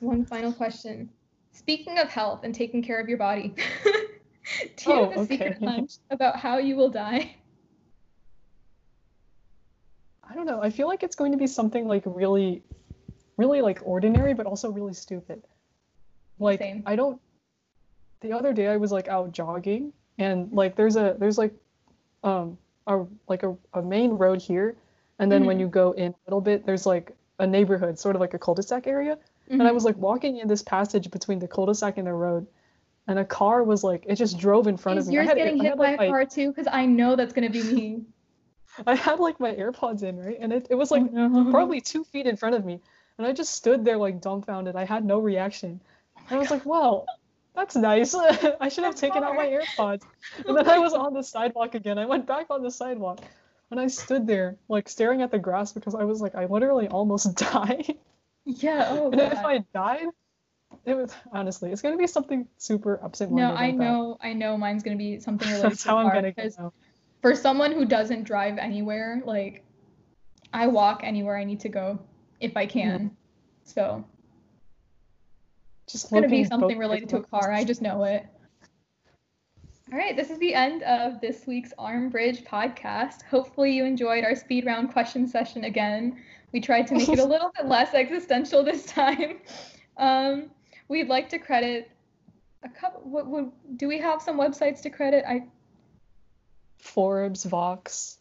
One 0.00 0.24
final 0.24 0.52
question. 0.52 1.10
Speaking 1.52 1.98
of 1.98 2.08
health 2.08 2.40
and 2.44 2.54
taking 2.54 2.82
care 2.82 3.00
of 3.00 3.08
your 3.08 3.18
body, 3.18 3.54
do 4.76 4.90
you 4.90 4.96
Oh, 4.96 5.10
have 5.10 5.22
a 5.22 5.26
secret 5.26 5.56
okay. 5.56 5.66
hunch 5.66 5.92
about 6.10 6.36
how 6.36 6.58
you 6.58 6.76
will 6.76 6.90
die? 6.90 7.36
I 10.28 10.34
don't 10.34 10.46
know. 10.46 10.62
I 10.62 10.70
feel 10.70 10.86
like 10.86 11.02
it's 11.02 11.16
going 11.16 11.32
to 11.32 11.38
be 11.38 11.46
something 11.46 11.86
like 11.88 12.02
really, 12.06 12.62
really 13.36 13.62
like 13.62 13.80
ordinary, 13.84 14.34
but 14.34 14.46
also 14.46 14.70
really 14.70 14.94
stupid. 14.94 15.42
Like 16.38 16.60
Same. 16.60 16.82
I 16.86 16.96
don't. 16.96 17.20
The 18.20 18.32
other 18.32 18.52
day 18.52 18.68
I 18.68 18.76
was 18.76 18.92
like 18.92 19.08
out 19.08 19.32
jogging, 19.32 19.92
and 20.18 20.52
like 20.52 20.76
there's 20.76 20.96
a 20.96 21.16
there's 21.18 21.38
like, 21.38 21.52
um, 22.22 22.58
a 22.86 23.04
like 23.28 23.42
a, 23.42 23.56
a 23.74 23.82
main 23.82 24.10
road 24.12 24.40
here, 24.40 24.76
and 25.18 25.30
then 25.32 25.46
when 25.46 25.56
Mhm. 25.56 25.60
you 25.60 25.68
go 25.68 25.92
in 25.92 26.12
a 26.12 26.16
little 26.26 26.40
bit, 26.40 26.64
there's 26.64 26.86
like 26.86 27.16
a 27.38 27.46
neighborhood, 27.46 27.98
sort 27.98 28.14
of 28.14 28.20
like 28.20 28.34
a 28.34 28.38
cul-de-sac 28.38 28.86
area, 28.86 29.18
and 29.48 29.62
I 29.62 29.72
Mhm. 29.72 29.74
was 29.74 29.84
like 29.84 29.96
walking 29.96 30.36
in 30.36 30.48
this 30.48 30.62
passage 30.62 31.10
between 31.10 31.38
the 31.38 31.48
cul-de-sac 31.48 31.96
and 31.98 32.06
the 32.06 32.12
road, 32.12 32.46
and 33.08 33.18
a 33.18 33.24
car 33.24 33.62
was 33.64 33.82
like 33.82 34.04
it 34.06 34.16
just 34.16 34.38
drove 34.38 34.66
in 34.66 34.76
front 34.76 34.98
Is 34.98 35.06
of 35.06 35.10
me. 35.10 35.16
Yours 35.16 35.28
getting 35.34 35.60
hit 35.60 35.76
by 35.76 35.96
like, 35.96 36.00
a 36.00 36.08
car 36.08 36.24
too? 36.24 36.48
Because 36.48 36.68
I 36.70 36.86
know 36.86 37.16
that's 37.16 37.32
gonna 37.32 37.50
be 37.50 37.62
me. 37.62 38.02
I 38.86 38.94
had 38.94 39.18
like 39.18 39.40
my 39.40 39.52
AirPods 39.52 40.02
in, 40.02 40.18
right? 40.18 40.38
And 40.40 40.52
it, 40.52 40.68
it 40.70 40.74
was 40.74 40.90
like 40.90 41.02
Oh, 41.02 41.28
no. 41.28 41.50
probably 41.50 41.80
two 41.80 42.04
feet 42.04 42.26
in 42.26 42.36
front 42.36 42.54
of 42.54 42.64
me. 42.64 42.80
And 43.18 43.26
I 43.26 43.32
just 43.32 43.54
stood 43.54 43.84
there 43.84 43.98
like 43.98 44.20
dumbfounded. 44.20 44.76
I 44.76 44.84
had 44.84 45.04
no 45.04 45.18
reaction. 45.18 45.80
Oh 46.16 46.22
and 46.28 46.36
I 46.36 46.38
was 46.38 46.50
like, 46.50 46.64
wow, 46.64 47.04
that's 47.54 47.76
nice. 47.76 48.14
I 48.60 48.68
should 48.68 48.84
have 48.84 48.94
taken 48.94 49.22
out 49.24 49.34
my. 49.34 49.46
AirPods. 49.46 50.02
And 50.46 50.56
then 50.56 50.68
I 50.68 50.78
was 50.78 50.92
on 50.92 51.12
the 51.12 51.22
sidewalk 51.22 51.74
again. 51.74 51.98
I 51.98 52.06
went 52.06 52.26
back 52.26 52.46
on 52.50 52.62
the 52.62 52.70
sidewalk. 52.70 53.20
And 53.70 53.78
I 53.78 53.86
stood 53.88 54.26
there 54.26 54.56
like 54.68 54.88
staring 54.88 55.22
at 55.22 55.30
the 55.30 55.38
grass 55.38 55.72
because 55.72 55.94
I 55.94 56.04
was 56.04 56.20
like, 56.20 56.34
I 56.34 56.46
literally 56.46 56.88
almost 56.88 57.34
died. 57.36 57.96
Yeah. 58.44 58.86
Oh 58.90 59.10
And 59.10 59.20
if. 59.20 59.38
I 59.38 59.64
died, 59.74 60.06
it 60.84 60.94
was 60.94 61.12
honestly, 61.32 61.70
it's 61.70 61.82
gonna 61.82 61.96
be 61.96 62.06
something 62.06 62.46
super 62.58 63.00
absent-minded. 63.04 63.42
No, 63.42 63.54
I 63.54 63.66
like 63.66 63.78
that. 63.78 63.84
know. 63.84 64.18
I 64.20 64.32
know. 64.32 64.56
Mine's 64.56 64.82
gonna 64.82 64.96
be 64.96 65.20
something 65.20 65.48
related 65.48 65.70
That's 65.70 65.82
to 65.82 65.88
how 65.88 65.98
I'm 65.98 66.12
gonna 66.12 66.32
go. 66.32 66.72
for 67.22 67.34
someone 67.34 67.72
who 67.72 67.84
doesn't 67.84 68.24
drive 68.24 68.58
anywhere, 68.58 69.22
like 69.24 69.64
I 70.52 70.66
walk 70.66 71.00
anywhere 71.04 71.36
I 71.36 71.44
need 71.44 71.60
to 71.60 71.68
go 71.68 71.98
if 72.40 72.56
I 72.56 72.66
can. 72.66 73.16
So 73.64 74.04
Just 75.86 76.04
it's 76.04 76.12
gonna 76.12 76.28
be 76.28 76.44
something 76.44 76.78
related 76.78 77.08
to 77.10 77.18
a 77.18 77.22
car. 77.22 77.52
I 77.52 77.64
just 77.64 77.82
know 77.82 78.04
it. 78.04 78.26
All 79.92 79.98
right, 79.98 80.16
this 80.16 80.30
is 80.30 80.38
the 80.38 80.54
end 80.54 80.84
of 80.84 81.20
this 81.20 81.48
week's 81.48 81.72
Arm 81.76 82.10
Bridge 82.10 82.44
podcast. 82.44 83.22
Hopefully, 83.22 83.72
you 83.72 83.84
enjoyed 83.84 84.24
our 84.24 84.36
speed 84.36 84.64
round 84.64 84.92
question 84.92 85.26
session 85.26 85.64
again. 85.64 86.16
We 86.52 86.60
tried 86.60 86.86
to 86.88 86.94
make 86.94 87.08
it 87.08 87.18
a 87.18 87.24
little 87.26 87.50
bit 87.56 87.66
less 87.66 87.92
existential 87.92 88.62
this 88.62 88.86
time. 88.86 89.40
Um, 89.96 90.50
we'd 90.90 91.08
like 91.08 91.30
to 91.30 91.38
credit 91.38 91.90
a 92.62 92.68
couple. 92.68 93.00
What, 93.02 93.26
what, 93.26 93.78
do 93.78 93.88
we 93.88 93.98
have 93.98 94.20
some 94.20 94.38
websites 94.38 94.82
to 94.82 94.90
credit? 94.90 95.24
I 95.26 95.44
Forbes, 96.78 97.44
Vox. 97.44 98.18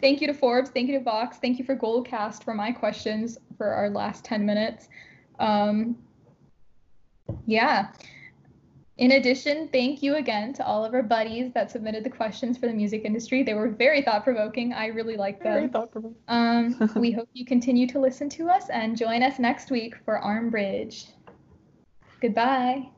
thank 0.00 0.20
you 0.20 0.26
to 0.26 0.34
Forbes, 0.34 0.70
thank 0.70 0.88
you 0.88 0.98
to 0.98 1.04
Vox, 1.04 1.38
thank 1.38 1.58
you 1.58 1.64
for 1.64 1.76
Goldcast 1.76 2.42
for 2.44 2.54
my 2.54 2.72
questions 2.72 3.38
for 3.56 3.68
our 3.68 3.88
last 3.90 4.24
10 4.24 4.44
minutes. 4.44 4.88
Um, 5.38 5.96
yeah. 7.46 7.92
In 8.96 9.12
addition, 9.12 9.68
thank 9.68 10.02
you 10.02 10.16
again 10.16 10.52
to 10.54 10.66
all 10.66 10.84
of 10.84 10.92
our 10.92 11.02
buddies 11.02 11.52
that 11.54 11.70
submitted 11.70 12.04
the 12.04 12.10
questions 12.10 12.58
for 12.58 12.66
the 12.66 12.72
music 12.72 13.04
industry. 13.04 13.42
They 13.42 13.54
were 13.54 13.70
very 13.70 14.02
thought 14.02 14.24
provoking. 14.24 14.74
I 14.74 14.86
really 14.86 15.16
liked 15.16 15.42
them. 15.42 15.54
Very 15.54 15.68
thought-provoking. 15.68 16.16
Um, 16.28 16.90
we 16.96 17.10
hope 17.10 17.28
you 17.32 17.46
continue 17.46 17.86
to 17.88 17.98
listen 17.98 18.28
to 18.30 18.50
us 18.50 18.68
and 18.68 18.96
join 18.96 19.22
us 19.22 19.38
next 19.38 19.70
week 19.70 19.94
for 20.04 20.18
Arm 20.18 20.50
Bridge. 20.50 21.06
Goodbye. 22.20 22.90